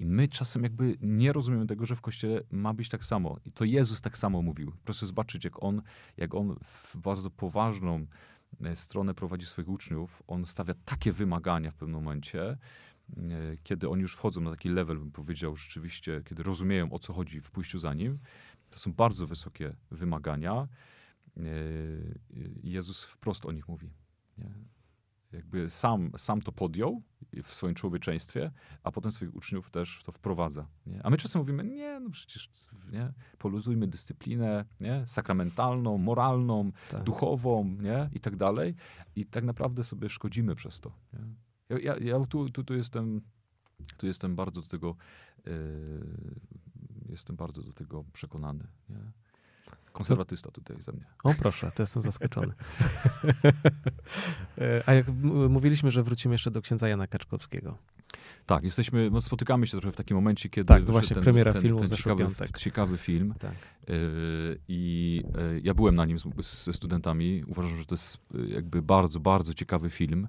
I 0.00 0.06
my 0.06 0.28
czasem 0.28 0.62
jakby 0.62 0.96
nie 1.00 1.32
rozumiemy 1.32 1.66
tego, 1.66 1.86
że 1.86 1.96
w 1.96 2.00
kościele 2.00 2.40
ma 2.50 2.74
być 2.74 2.88
tak 2.88 3.04
samo. 3.04 3.36
I 3.44 3.52
to 3.52 3.64
Jezus 3.64 4.00
tak 4.00 4.18
samo 4.18 4.42
mówił. 4.42 4.72
Proszę 4.84 5.06
zobaczyć, 5.06 5.44
jak 5.44 5.62
on, 5.62 5.82
jak 6.16 6.34
on 6.34 6.56
w 6.64 6.96
bardzo 6.96 7.30
poważną 7.30 8.06
e, 8.64 8.76
stronę 8.76 9.14
prowadzi 9.14 9.46
swoich 9.46 9.68
uczniów. 9.68 10.22
On 10.26 10.44
stawia 10.44 10.74
takie 10.84 11.12
wymagania 11.12 11.70
w 11.70 11.74
pewnym 11.74 11.94
momencie, 12.00 12.42
e, 12.50 12.56
kiedy 13.62 13.88
oni 13.88 14.02
już 14.02 14.14
wchodzą 14.14 14.40
na 14.40 14.50
taki 14.50 14.68
level, 14.68 14.98
bym 14.98 15.10
powiedział, 15.10 15.56
rzeczywiście, 15.56 16.22
kiedy 16.24 16.42
rozumieją, 16.42 16.92
o 16.92 16.98
co 16.98 17.12
chodzi 17.12 17.40
w 17.40 17.50
pójściu 17.50 17.78
za 17.78 17.94
nim. 17.94 18.18
To 18.74 18.80
są 18.80 18.92
bardzo 18.92 19.26
wysokie 19.26 19.76
wymagania. 19.90 20.68
E, 21.36 21.40
Jezus 22.62 23.04
wprost 23.04 23.46
o 23.46 23.52
nich 23.52 23.68
mówi. 23.68 23.90
Nie? 24.38 24.50
Jakby 25.32 25.70
sam, 25.70 26.10
sam 26.16 26.40
to 26.42 26.52
podjął 26.52 27.02
w 27.44 27.54
swoim 27.54 27.74
człowieczeństwie, 27.74 28.52
a 28.82 28.92
potem 28.92 29.12
swoich 29.12 29.34
uczniów 29.34 29.70
też 29.70 29.98
w 29.98 30.04
to 30.04 30.12
wprowadza. 30.12 30.66
Nie? 30.86 31.06
A 31.06 31.10
my 31.10 31.16
czasem 31.16 31.40
mówimy, 31.40 31.64
nie, 31.64 32.00
no 32.00 32.10
przecież 32.10 32.50
nie? 32.92 33.12
poluzujmy 33.38 33.86
dyscyplinę 33.86 34.64
nie? 34.80 35.06
sakramentalną, 35.06 35.98
moralną, 35.98 36.72
Tak. 36.90 37.04
duchową 37.04 37.64
nie? 37.64 38.10
i 38.12 38.20
tak 38.20 38.36
dalej. 38.36 38.74
I 39.16 39.26
tak 39.26 39.44
naprawdę 39.44 39.84
sobie 39.84 40.08
szkodzimy 40.08 40.54
przez 40.54 40.80
to. 40.80 40.92
Ja, 41.68 41.78
ja, 41.78 41.96
ja 41.96 42.26
tu, 42.26 42.48
tu, 42.50 42.64
tu 42.64 42.74
jestem 42.74 43.20
tu 43.96 44.06
jestem 44.06 44.36
bardzo 44.36 44.62
do 44.62 44.68
tego 44.68 44.96
yy, 45.46 45.52
jestem 47.14 47.36
bardzo 47.36 47.62
do 47.62 47.72
tego 47.72 48.04
przekonany. 48.12 48.64
Nie? 48.90 48.96
Konserwatysta 49.92 50.50
tutaj 50.50 50.76
ze 50.82 50.92
mnie. 50.92 51.04
O 51.24 51.34
proszę, 51.34 51.72
to 51.74 51.82
jestem 51.82 52.02
zaskoczony. 52.02 52.52
E, 54.58 54.82
A 54.86 54.94
jak 54.94 55.08
mówiliśmy, 55.48 55.90
że 55.90 56.02
wrócimy 56.02 56.34
jeszcze 56.34 56.50
do 56.50 56.62
księdza 56.62 56.88
Jana 56.88 57.06
Kaczkowskiego. 57.06 57.78
Tak, 58.46 58.64
jesteśmy, 58.64 59.10
no 59.10 59.20
spotykamy 59.20 59.66
się 59.66 59.78
trochę 59.78 59.92
w 59.92 59.96
takim 59.96 60.16
momencie, 60.16 60.48
kiedy 60.48 60.66
Tak, 60.66 60.84
właśnie, 60.84 61.16
premiera 61.16 61.52
filmu 61.52 61.78
w 61.82 61.88
zeszły 61.88 62.02
ciekawy, 62.12 62.22
piątek. 62.34 62.58
ciekawy 62.58 62.98
film. 62.98 63.34
Tak. 63.38 63.54
Yy, 63.88 64.58
I 64.68 65.20
yy, 65.38 65.60
ja 65.64 65.74
byłem 65.74 65.94
na 65.94 66.04
nim 66.04 66.18
z- 66.18 66.64
ze 66.64 66.72
studentami. 66.72 67.44
Uważam, 67.46 67.76
że 67.78 67.84
to 67.86 67.94
jest 67.94 68.18
jakby 68.48 68.82
bardzo, 68.82 69.20
bardzo 69.20 69.54
ciekawy 69.54 69.90
film. 69.90 70.28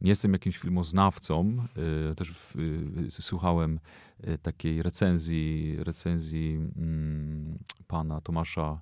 Nie 0.00 0.10
jestem 0.10 0.32
jakimś 0.32 0.58
filmoznawcą. 0.58 1.66
Yy, 2.08 2.14
też 2.14 2.30
w, 2.30 2.56
yy, 2.56 3.10
słuchałem 3.10 3.80
yy, 4.26 4.38
takiej 4.38 4.82
recenzji, 4.82 5.76
recenzji 5.78 6.54
mm, 6.76 7.58
pana 7.86 8.20
Tomasza 8.20 8.80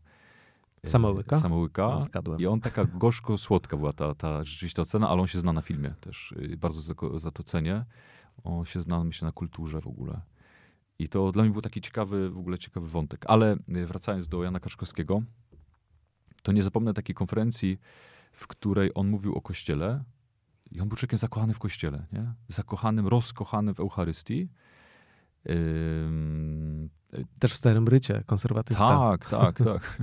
Samołyka? 0.86 1.40
Samołyka. 1.40 2.00
Zgadłem. 2.00 2.40
I 2.40 2.46
on 2.46 2.60
taka 2.60 2.84
gorzko-słodka 2.84 3.76
była 3.76 3.92
ta, 3.92 4.14
ta 4.14 4.44
rzeczywista 4.44 4.82
ocena, 4.82 5.08
ale 5.08 5.20
on 5.20 5.26
się 5.26 5.40
zna 5.40 5.52
na 5.52 5.62
filmie 5.62 5.94
też. 6.00 6.34
Bardzo 6.58 6.80
za, 6.80 6.94
za 7.16 7.30
to 7.30 7.42
cenię. 7.42 7.84
On 8.44 8.64
się 8.64 8.80
zna, 8.80 9.04
myślę, 9.04 9.26
na 9.26 9.32
kulturze 9.32 9.80
w 9.80 9.86
ogóle. 9.86 10.20
I 10.98 11.08
to 11.08 11.32
dla 11.32 11.42
mnie 11.42 11.52
był 11.52 11.62
taki 11.62 11.80
ciekawy, 11.80 12.30
w 12.30 12.38
ogóle 12.38 12.58
ciekawy 12.58 12.88
wątek. 12.88 13.24
Ale 13.28 13.56
y, 13.76 13.86
wracając 13.86 14.28
do 14.28 14.44
Jana 14.44 14.60
Kaczkowskiego, 14.60 15.22
to 16.42 16.52
nie 16.52 16.62
zapomnę 16.62 16.94
takiej 16.94 17.14
konferencji, 17.14 17.78
w 18.32 18.46
której 18.46 18.90
on 18.94 19.08
mówił 19.08 19.34
o 19.34 19.40
Kościele. 19.40 20.04
I 20.74 20.80
on 20.80 20.88
był 20.88 20.96
człowiekiem 20.96 21.18
zakochany 21.18 21.54
w 21.54 21.58
Kościele, 21.58 22.06
nie? 22.12 22.32
Zakochanym, 22.48 23.06
rozkochanym 23.08 23.74
w 23.74 23.80
Eucharystii. 23.80 24.48
Ym, 25.50 26.90
Też 27.38 27.52
w 27.52 27.56
Starym 27.56 27.84
Brycie, 27.84 28.22
konserwatysta. 28.26 28.88
tak, 28.98 29.28
tak, 29.30 29.58
tak. 29.58 29.98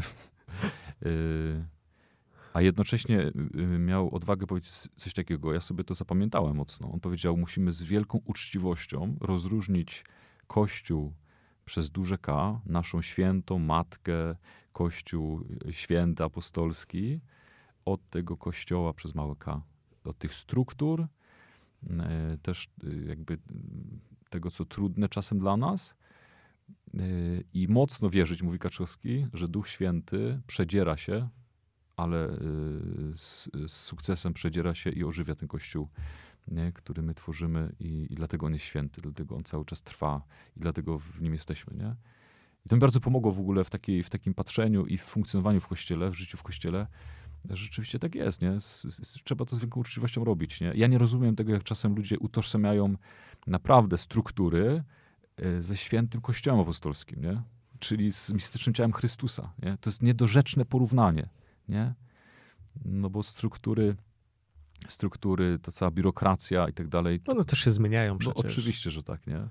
Y, 1.06 1.66
A 2.54 2.62
jednocześnie 2.62 3.20
y, 3.56 3.80
miał 3.80 4.16
odwagę 4.16 4.48
powiedzieć 4.48 4.72
coś 4.98 5.14
takiego, 5.14 5.54
ja 5.54 5.62
sobie 5.62 5.84
to 5.84 5.96
zapamiętałem 5.96 6.56
mocno. 6.56 6.92
On 6.92 7.00
powiedział, 7.00 7.38
musimy 7.38 7.72
z 7.72 7.84
wielką 7.84 8.20
uczciwością 8.26 9.16
rozróżnić 9.22 10.06
Kościół 10.48 11.14
przez 11.66 11.90
duże 11.92 12.18
K, 12.18 12.62
naszą 12.66 13.02
świętą 13.02 13.60
matkę, 13.60 14.36
Kościół 14.74 15.42
y, 15.68 15.74
święty 15.74 16.24
apostolski, 16.24 17.20
od 17.86 18.10
tego 18.10 18.38
Kościoła 18.38 18.94
przez 18.94 19.16
małe 19.16 19.36
K. 19.36 19.62
Od 20.10 20.18
tych 20.18 20.34
struktur, 20.34 21.08
y, 21.84 21.88
też 22.42 22.70
y, 22.84 23.06
jakby 23.08 23.38
tego, 24.30 24.52
co 24.52 24.66
trudne 24.66 25.10
czasem 25.10 25.40
dla 25.40 25.58
nas, 25.58 25.96
Yy, 26.94 27.44
i 27.54 27.68
mocno 27.68 28.10
wierzyć, 28.10 28.44
mówi 28.44 28.60
Kaczowski, 28.60 29.28
że 29.34 29.48
Duch 29.48 29.68
Święty 29.68 30.42
przedziera 30.48 30.98
się 30.98 31.30
ale 32.00 32.28
z, 33.14 33.50
z 33.68 33.72
sukcesem 33.72 34.34
przedziera 34.34 34.76
się 34.76 34.90
i 34.90 35.04
ożywia 35.04 35.36
ten 35.36 35.48
kościół, 35.48 35.90
nie? 36.48 36.72
który 36.72 37.02
my 37.02 37.14
tworzymy 37.14 37.76
i, 37.80 38.08
i 38.10 38.16
dlatego 38.16 38.46
on 38.46 38.54
jest 38.54 38.66
święty, 38.66 39.02
dlatego 39.02 39.36
on 39.36 39.44
cały 39.44 39.66
czas 39.66 39.82
trwa 39.82 40.22
i 40.58 40.60
dlatego 40.60 41.00
w 41.00 41.22
nim 41.22 41.34
jesteśmy. 41.34 41.78
Nie? 41.78 41.96
I 42.66 42.70
to 42.70 42.76
mi 42.76 42.80
bardzo 42.80 43.00
pomogło 43.00 43.32
w 43.32 43.40
ogóle 43.40 43.64
w, 43.64 43.70
takiej, 43.70 44.04
w 44.04 44.10
takim 44.10 44.34
patrzeniu 44.34 44.86
i 44.86 44.98
w 44.98 45.04
funkcjonowaniu 45.04 45.62
w 45.62 45.68
kościele, 45.68 46.10
w 46.10 46.14
życiu 46.14 46.38
w 46.38 46.44
kościele. 46.44 46.88
Rzeczywiście 47.50 48.00
tak 48.00 48.16
jest, 48.16 48.42
nie? 48.42 48.58
Trzeba 49.24 49.46
to 49.46 49.56
z 49.56 49.60
wielką 49.60 49.80
uczciwością 49.80 50.24
robić, 50.24 50.62
nie? 50.62 50.72
Ja 50.76 50.88
nie 50.88 50.98
rozumiem 50.98 51.36
tego, 51.36 51.54
jak 51.54 51.64
czasem 51.64 51.96
ludzie 51.96 52.20
utożsamiają 52.20 52.96
naprawdę 53.48 53.98
struktury 53.98 54.84
y, 55.42 55.62
ze 55.62 55.78
świętym 55.78 56.22
kościołem 56.22 56.60
apostolskim, 56.60 57.22
nie? 57.22 57.42
Czyli 57.80 58.14
z 58.14 58.34
mistycznym 58.34 58.74
ciałem 58.74 58.94
Chrystusa, 58.94 59.54
nie? 59.64 59.78
To 59.82 59.90
jest 59.90 60.04
niedorzeczne 60.04 60.66
porównanie, 60.66 61.30
nie? 61.70 61.94
No 62.86 63.10
bo 63.10 63.24
struktury, 63.24 63.96
struktury, 64.88 65.60
ta 65.60 65.72
cała 65.72 65.92
biurokracja 65.92 66.68
i 66.70 66.74
tak 66.74 66.88
dalej. 66.88 67.22
No, 67.28 67.34
no 67.34 67.44
też 67.44 67.60
się 67.60 67.72
zmieniają 67.72 68.14
No, 68.14 68.20
przecież. 68.20 68.46
oczywiście, 68.46 68.92
że 68.92 69.04
tak, 69.04 69.28
nie? 69.28 69.48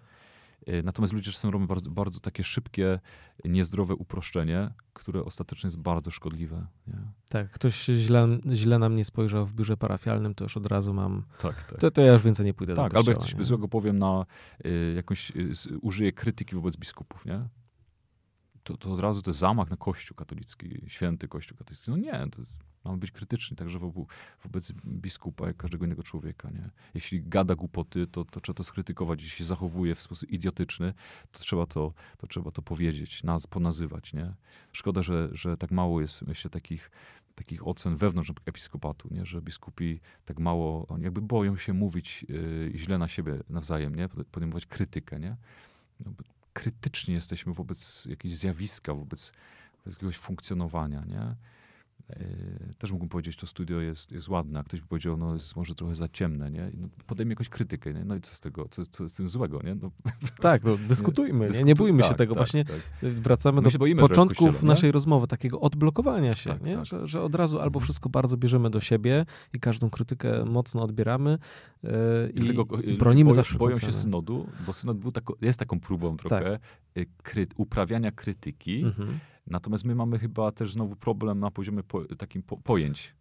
Y, 0.69 0.83
Natomiast 0.83 1.15
ludzie 1.15 1.33
czasem 1.33 1.51
robią 1.51 1.67
bardzo, 1.67 1.91
bardzo 1.91 2.21
takie 2.21 2.45
szybkie, 2.45 3.01
niezdrowe 3.45 3.95
uproszczenie, 3.95 4.71
które 4.93 5.25
ostatecznie 5.25 5.67
jest 5.67 5.79
bardzo 5.79 6.11
szkodliwe. 6.11 6.67
Nie? 6.87 6.99
Tak, 7.29 7.51
ktoś 7.51 7.85
źle, 7.85 8.29
źle 8.55 8.79
na 8.79 8.89
mnie 8.89 9.05
spojrzał 9.05 9.47
w 9.47 9.53
biurze 9.53 9.77
parafialnym, 9.77 10.35
to 10.35 10.45
już 10.45 10.57
od 10.57 10.67
razu 10.67 10.95
mam. 10.95 11.25
Tak, 11.39 11.65
tak. 11.65 11.81
To, 11.81 11.91
to 11.91 12.01
ja 12.03 12.13
już 12.13 12.23
więcej 12.23 12.47
nie 12.47 12.55
pójdę 12.55 12.75
Tak, 12.75 12.93
do 12.93 12.99
albo 12.99 13.11
jak 13.11 13.19
kościoła. 13.19 13.33
coś 13.33 13.39
nie? 13.39 13.45
złego 13.45 13.69
powiem 13.69 13.99
na 13.99 14.27
y, 14.67 14.93
jakąś, 14.97 15.31
y, 15.31 15.53
użyję 15.83 16.13
krytyki 16.13 16.55
wobec 16.55 16.77
biskupów, 16.77 17.25
nie? 17.27 17.49
To, 18.63 18.77
to 18.77 18.93
od 18.93 19.01
razu 19.01 19.23
to 19.23 19.31
jest 19.31 19.41
zamach 19.41 19.71
na 19.71 19.77
Kościół 19.77 20.15
katolicki, 20.17 20.83
święty 20.87 21.29
Kościół 21.29 21.59
katolicki. 21.59 21.91
No 21.91 21.97
nie, 21.97 22.27
to 22.31 22.41
jest, 22.41 22.57
mamy 22.85 22.99
być 22.99 23.11
krytyczni 23.11 23.57
także 23.57 23.79
wobec, 23.79 24.09
wobec 24.43 24.73
biskupa, 24.87 25.47
jak 25.47 25.57
każdego 25.57 25.87
innego 25.87 26.03
człowieka, 26.03 26.51
nie? 26.51 26.71
Jeśli 26.95 27.23
gada 27.23 27.55
głupoty, 27.55 28.07
to, 28.07 28.25
to 28.25 28.41
trzeba 28.41 28.57
to 28.57 28.65
skrytykować. 28.65 29.23
Jeśli 29.23 29.39
się 29.39 29.45
zachowuje 29.45 29.95
w 29.95 30.03
sposób 30.03 30.31
idiotyczny, 30.31 30.95
to 31.33 31.39
trzeba 31.39 31.67
to, 31.67 31.93
to, 32.19 32.27
trzeba 32.27 32.51
to 32.51 32.63
powiedzieć, 32.63 33.23
naz, 33.23 33.47
ponazywać, 33.47 34.13
nie? 34.13 34.35
Szkoda, 34.73 35.03
że, 35.03 35.29
że 35.33 35.57
tak 35.57 35.71
mało 35.71 36.01
jest, 36.01 36.23
myślę, 36.23 36.51
takich, 36.51 36.91
takich 37.35 37.67
ocen 37.67 37.97
wewnątrz 37.97 38.33
episkopatu, 38.47 39.09
nie? 39.11 39.27
że 39.27 39.43
biskupi 39.43 40.01
tak 40.25 40.39
mało, 40.39 40.87
oni 40.87 41.05
jakby 41.05 41.21
boją 41.21 41.57
się 41.57 41.73
mówić 41.73 42.27
y, 42.31 42.73
źle 42.75 42.99
na 42.99 43.09
siebie 43.09 43.39
nawzajem, 43.49 43.95
nie? 43.95 44.09
podejmować 44.09 44.67
krytykę. 44.67 45.21
Nie? 45.21 45.37
No, 46.01 46.13
krytyczni 46.53 47.15
jesteśmy 47.15 47.53
wobec 47.55 48.07
jakiegoś 48.07 48.39
zjawiska, 48.39 48.95
wobec, 48.95 49.33
wobec 49.79 49.95
jakiegoś 49.95 50.17
funkcjonowania. 50.17 51.05
Nie? 51.05 51.37
Y, 52.11 52.75
Też 52.79 52.91
mógłbym 52.93 53.09
powiedzieć, 53.09 53.37
to 53.37 53.47
studio 53.47 53.81
jest, 53.81 54.13
jest 54.13 54.29
ładne, 54.29 54.61
a 54.61 54.63
ktoś 54.63 54.81
by 54.81 54.87
powiedział, 54.87 55.17
no 55.17 55.35
jest 55.35 55.57
może 55.57 55.75
trochę 55.75 55.95
za 55.95 56.09
ciemne, 56.09 56.51
nie? 56.51 56.71
I 56.75 56.79
No, 56.79 56.89
podejmie 57.07 57.31
jakąś 57.33 57.49
krytykę, 57.49 57.95
nie? 57.95 58.05
no 58.05 58.17
i 58.17 58.21
co 58.21 58.35
z 58.35 58.41
tego, 58.41 58.69
co, 58.71 58.87
co 58.87 59.09
z 59.09 59.15
tym 59.15 59.29
złego, 59.29 59.61
nie? 59.65 59.75
No, 59.75 59.91
Tak, 60.41 60.65
no, 60.65 60.77
dyskutujmy, 60.89 61.45
nie, 61.45 61.51
dyskutuj- 61.53 61.65
nie 61.65 61.75
bójmy 61.75 62.03
się 62.03 62.09
tak, 62.09 62.19
tego. 62.19 62.35
tak, 62.35 62.39
Właśnie 62.39 62.65
tak. 62.65 62.77
wracamy 63.13 63.57
My 63.57 63.63
do 63.63 63.71
się 63.71 63.79
początków 63.97 64.63
nie? 64.63 64.69
naszej 64.69 64.93
rozmowy, 64.93 65.27
takiego 65.27 65.61
odblokowania 65.61 66.33
się, 66.35 66.51
Tak, 66.51 66.63
nie? 66.63 66.75
tak. 66.75 66.87
Że, 66.87 67.07
że 67.07 67.23
od 67.23 67.35
razu 67.35 67.61
albo 67.61 67.81
wszystko 67.81 68.09
bardzo 68.09 68.37
bierzemy 68.37 68.71
do 68.71 68.81
siebie 68.81 69.27
i 69.53 69.61
każdą 69.61 69.91
krytykę 69.91 70.45
mocno 70.45 70.83
odbieramy 70.83 71.39
yy, 71.83 71.91
i, 72.35 72.41
Dlatego 72.41 72.77
i 72.77 72.83
ludzie 72.83 72.99
bronimy 72.99 73.25
boją, 73.31 73.37
zawsze 73.37 73.59
boją 73.59 73.79
się 73.79 73.93
synodu, 73.93 74.47
bo 74.67 74.73
synod 74.73 74.99
był 74.99 75.13
tako, 75.13 75.37
jest 75.41 75.59
taką 75.59 75.81
próbą 75.81 76.17
trochę 76.17 76.59
y, 76.97 77.07
kry, 77.23 77.47
uprawiania 77.57 78.13
krytyki. 78.13 78.83
Mhm. 78.83 79.19
Natomiast 79.51 79.85
my 79.85 79.95
mamy 79.95 80.19
chyba 80.19 80.53
też 80.53 80.73
znowu 80.73 80.97
problem 80.97 81.41
na 81.41 81.51
poziomie 81.51 81.83
po, 81.83 82.05
takim 82.05 82.43
po, 82.43 82.57
pojęć. 82.57 83.15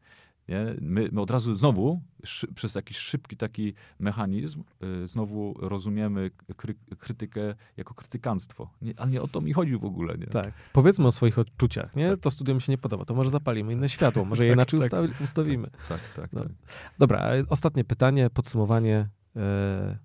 Nie? 0.48 0.66
My, 0.82 1.10
my 1.12 1.22
od 1.22 1.32
razu 1.32 1.56
znowu 1.56 2.02
szy, 2.26 2.54
przez 2.54 2.76
jakiś 2.76 2.98
szybki 2.98 3.38
taki 3.38 3.74
mechanizm 4.00 4.64
y, 5.04 5.08
znowu 5.08 5.54
rozumiemy 5.60 6.32
kry, 6.58 6.76
krytykę 7.00 7.56
jako 7.78 7.94
krytykanstwo. 7.94 8.70
Nie, 8.82 8.94
ale 9.00 9.12
nie 9.12 9.22
o 9.22 9.28
to 9.28 9.42
mi 9.42 9.54
chodzi 9.54 9.78
w 9.78 9.86
ogóle. 9.86 10.18
Nie? 10.18 10.26
Tak. 10.28 10.54
Powiedzmy 10.74 11.08
o 11.08 11.12
swoich 11.12 11.40
odczuciach, 11.40 11.96
nie? 11.96 12.10
Tak. 12.12 12.20
To 12.20 12.32
studio 12.32 12.56
mi 12.56 12.62
się 12.62 12.72
nie 12.72 12.78
podoba, 12.78 13.06
to 13.06 13.14
może 13.16 13.30
zapalimy 13.30 13.74
inne 13.74 13.90
światło, 13.90 14.26
może 14.26 14.46
je 14.46 14.52
Tak, 14.52 14.56
inaczej 14.56 14.80
tak. 14.80 14.92
ustawi- 14.92 15.24
ustawimy. 15.24 15.70
Tak, 15.90 16.00
tak, 16.16 16.34
No. 16.34 16.42
tak. 16.42 16.52
Dobra, 17.00 17.20
a 17.20 17.30
ostatnie 17.50 17.84
pytanie, 17.84 18.30
podsumowanie. 18.30 19.10
E, 19.36 19.98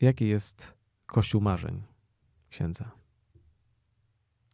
jaki 0.00 0.28
jest 0.28 0.74
kościół 1.06 1.40
marzeń 1.40 1.82
księdza? 2.50 2.90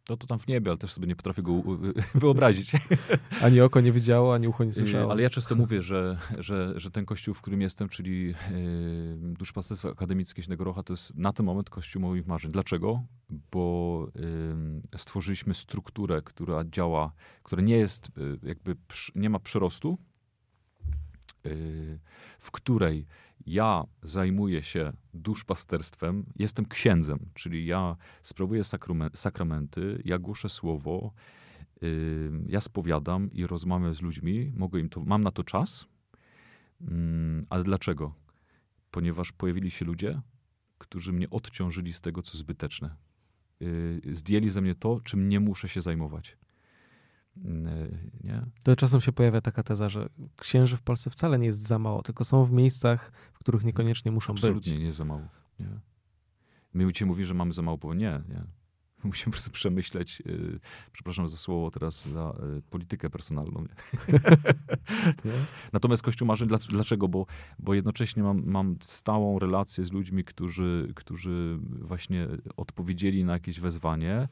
No 0.09 0.17
to 0.17 0.27
tam 0.27 0.39
w 0.39 0.47
niebie, 0.47 0.71
ale 0.71 0.77
też 0.77 0.93
sobie 0.93 1.07
nie 1.07 1.15
potrafię 1.15 1.41
go 1.41 1.61
wyobrazić. 2.15 2.71
Ani 3.41 3.61
oko 3.61 3.81
nie 3.81 3.91
widziało, 3.91 4.33
ani 4.33 4.47
ucho 4.47 4.63
nie 4.63 4.73
słyszało. 4.73 5.03
Yy, 5.03 5.11
Ale 5.11 5.21
ja 5.21 5.29
często 5.29 5.55
mówię, 5.55 5.81
że, 5.81 6.17
że, 6.37 6.73
że 6.79 6.91
ten 6.91 7.05
kościół, 7.05 7.33
w 7.33 7.41
którym 7.41 7.61
jestem, 7.61 7.89
czyli 7.89 8.25
yy, 8.27 8.35
Duszpasterstwo 9.17 9.89
Akademickie 9.89 10.43
Śnego 10.43 10.63
Rocha, 10.63 10.83
to 10.83 10.93
jest 10.93 11.15
na 11.15 11.33
ten 11.33 11.45
moment 11.45 11.69
kościół 11.69 12.01
moich 12.01 12.27
marzeń. 12.27 12.51
Dlaczego? 12.51 13.03
Bo 13.51 14.07
yy, 14.15 14.99
stworzyliśmy 14.99 15.53
strukturę, 15.53 16.21
która 16.21 16.63
działa, 16.65 17.11
która 17.43 17.61
nie 17.61 17.77
jest, 17.77 18.11
yy, 18.17 18.39
jakby, 18.43 18.75
przy, 18.87 19.11
nie 19.15 19.29
ma 19.29 19.39
przyrostu, 19.39 19.97
w 22.39 22.51
której 22.51 23.05
ja 23.45 23.83
zajmuję 24.03 24.63
się 24.63 24.93
duszpasterstwem, 25.13 26.25
jestem 26.35 26.65
księdzem, 26.65 27.19
czyli 27.33 27.65
ja 27.65 27.95
sprawuję 28.23 28.61
sakrame- 28.61 29.17
sakramenty, 29.17 30.01
ja 30.05 30.19
głoszę 30.19 30.49
słowo, 30.49 31.13
Yy, 31.81 32.31
ja 32.47 32.61
spowiadam 32.61 33.31
i 33.31 33.47
rozmawiam 33.47 33.93
z 33.93 34.01
ludźmi, 34.01 34.51
mogę 34.55 34.79
im 34.79 34.89
to, 34.89 34.99
mam 35.01 35.23
na 35.23 35.31
to 35.31 35.43
czas, 35.43 35.85
Mm, 36.81 37.45
ale 37.49 37.63
dlaczego? 37.63 38.13
Ponieważ 38.91 39.31
pojawili 39.31 39.71
się 39.71 39.85
ludzie, 39.85 40.21
którzy 40.77 41.13
mnie 41.13 41.29
odciążyli 41.29 41.93
z 41.93 42.01
tego, 42.01 42.21
co 42.21 42.37
zbyteczne. 42.37 42.95
Yy, 43.59 44.01
Zdjęli 44.15 44.49
ze 44.49 44.61
mnie 44.61 44.75
to, 44.75 45.01
czym 45.03 45.29
nie 45.29 45.39
muszę 45.39 45.69
się 45.69 45.81
zajmować. 45.81 46.37
Nie? 48.23 48.45
To 48.63 48.75
czasem 48.75 49.01
się 49.01 49.11
pojawia 49.11 49.41
taka 49.41 49.63
teza, 49.63 49.89
że 49.89 50.09
księży 50.37 50.77
w 50.77 50.81
Polsce 50.81 51.09
wcale 51.09 51.39
nie 51.39 51.45
jest 51.45 51.67
za 51.67 51.79
mało, 51.79 52.01
tylko 52.01 52.25
są 52.25 52.45
w 52.45 52.51
miejscach, 52.51 53.11
w 53.33 53.39
których 53.39 53.63
niekoniecznie 53.63 54.11
muszą 54.11 54.33
Absolutnie 54.33 54.71
być. 54.71 54.79
nie 54.79 54.85
jest 54.85 54.97
za 54.97 55.05
mało. 55.05 55.27
Nie? 55.59 55.79
My 56.73 56.93
ci 56.93 57.05
mówi, 57.05 57.25
że 57.25 57.33
mamy 57.33 57.53
za 57.53 57.61
mało, 57.61 57.77
bo 57.77 57.93
nie, 57.93 58.21
nie. 58.29 58.43
Musimy 59.03 59.25
po 59.25 59.31
prostu 59.31 59.51
przemyśleć, 59.51 60.23
yy, 60.25 60.59
przepraszam 60.91 61.29
za 61.29 61.37
słowo 61.37 61.71
teraz, 61.71 62.07
za 62.07 62.33
yy, 62.55 62.61
politykę 62.69 63.09
personalną. 63.09 63.61
Nie? 63.61 64.13
nie? 65.31 65.31
Natomiast 65.73 66.03
Kościół 66.03 66.27
dlac- 66.27 66.69
dlaczego? 66.69 67.07
Bo, 67.07 67.25
bo 67.59 67.73
jednocześnie 67.73 68.23
mam, 68.23 68.43
mam 68.45 68.75
stałą 68.81 69.39
relację 69.39 69.85
z 69.85 69.91
ludźmi, 69.91 70.23
którzy, 70.23 70.93
którzy 70.95 71.59
właśnie 71.61 72.27
odpowiedzieli 72.57 73.25
na 73.25 73.33
jakieś 73.33 73.59
wezwanie, 73.59 74.27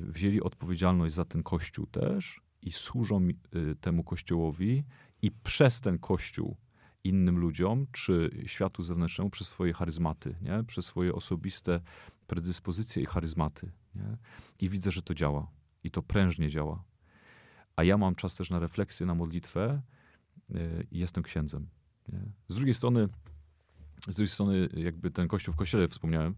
wzięli 0.00 0.40
odpowiedzialność 0.42 1.14
za 1.14 1.24
ten 1.24 1.42
Kościół 1.42 1.86
też 1.86 2.40
i 2.62 2.72
służą 2.72 3.28
yy, 3.28 3.76
temu 3.80 4.04
Kościołowi 4.04 4.84
i 5.22 5.30
przez 5.30 5.80
ten 5.80 5.98
Kościół 5.98 6.56
innym 7.04 7.38
ludziom, 7.38 7.86
czy 7.92 8.42
światu 8.46 8.82
zewnętrznemu 8.82 9.30
przez 9.30 9.48
swoje 9.48 9.72
charyzmaty, 9.72 10.34
nie? 10.42 10.64
przez 10.64 10.86
swoje 10.86 11.14
osobiste 11.14 11.80
predyspozycje 12.26 13.02
i 13.02 13.06
charyzmaty. 13.06 13.72
Nie? 13.94 14.16
I 14.60 14.68
widzę, 14.68 14.90
że 14.90 15.02
to 15.02 15.14
działa. 15.14 15.50
I 15.84 15.90
to 15.90 16.02
prężnie 16.02 16.50
działa. 16.50 16.84
A 17.76 17.84
ja 17.84 17.98
mam 17.98 18.14
czas 18.14 18.34
też 18.34 18.50
na 18.50 18.58
refleksję, 18.58 19.06
na 19.06 19.14
modlitwę 19.14 19.82
i 20.90 20.98
jestem 20.98 21.22
księdzem. 21.22 21.68
Nie? 22.08 22.20
Z 22.48 22.54
drugiej 22.54 22.74
strony, 22.74 23.08
z 24.08 24.16
drugiej 24.16 24.28
strony, 24.28 24.68
jakby 24.76 25.10
ten 25.10 25.28
kościół 25.28 25.54
w 25.54 25.56
kościele 25.56 25.88
wspomniałem, 25.88 26.34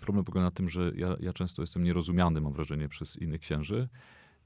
problem 0.00 0.24
polega 0.24 0.42
na 0.42 0.50
tym, 0.50 0.68
że 0.68 0.92
ja, 0.94 1.16
ja 1.20 1.32
często 1.32 1.62
jestem 1.62 1.82
nierozumiany, 1.82 2.40
mam 2.40 2.52
wrażenie, 2.52 2.88
przez 2.88 3.16
innych 3.16 3.40
księży, 3.40 3.88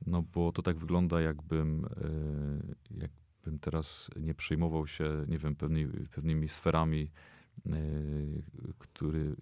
no 0.07 0.23
bo 0.23 0.53
to 0.53 0.63
tak 0.63 0.77
wygląda, 0.77 1.21
jakbym, 1.21 1.87
yy, 2.91 3.01
jakbym 3.01 3.59
teraz 3.59 4.11
nie 4.17 4.35
przejmował 4.35 4.87
się, 4.87 5.25
nie 5.29 5.39
wiem, 5.39 5.57
pewnymi, 5.57 6.07
pewnymi 6.09 6.49
sferami, 6.49 7.11
yy, 7.67 7.75
który, 8.79 9.37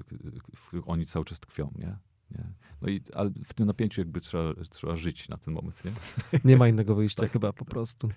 w 0.57 0.67
których 0.67 0.89
oni 0.89 1.07
cały 1.07 1.25
czas 1.25 1.41
tkwią, 1.41 1.73
nie? 1.79 1.97
nie? 2.31 2.45
No 2.83 2.89
i, 2.89 3.03
ale 3.15 3.31
w 3.45 3.55
tym 3.55 3.67
napięciu 3.67 4.01
jakby 4.01 4.21
trzeba, 4.21 4.55
trzeba 4.71 4.97
żyć 4.97 5.29
na 5.29 5.37
ten 5.37 5.55
moment, 5.55 5.85
nie? 5.85 5.93
Nie 6.51 6.57
ma 6.57 6.69
innego 6.69 6.95
wyjścia 6.95 7.23
Tak, 7.23 7.33
chyba 7.33 7.49
tak, 7.49 7.59
po 7.59 7.65
tak. 7.65 7.71
prostu. 7.71 8.09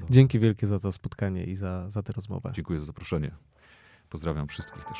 No. 0.00 0.06
Dzięki 0.10 0.38
wielkie 0.38 0.66
za 0.66 0.80
to 0.80 0.92
spotkanie 0.92 1.44
i 1.44 1.54
za, 1.54 1.90
za 1.90 2.02
tę 2.02 2.12
rozmowę. 2.12 2.52
Dziękuję 2.54 2.78
za 2.78 2.84
zaproszenie. 2.84 3.30
Pozdrawiam 4.08 4.48
wszystkich 4.48 4.84
też. 4.84 4.98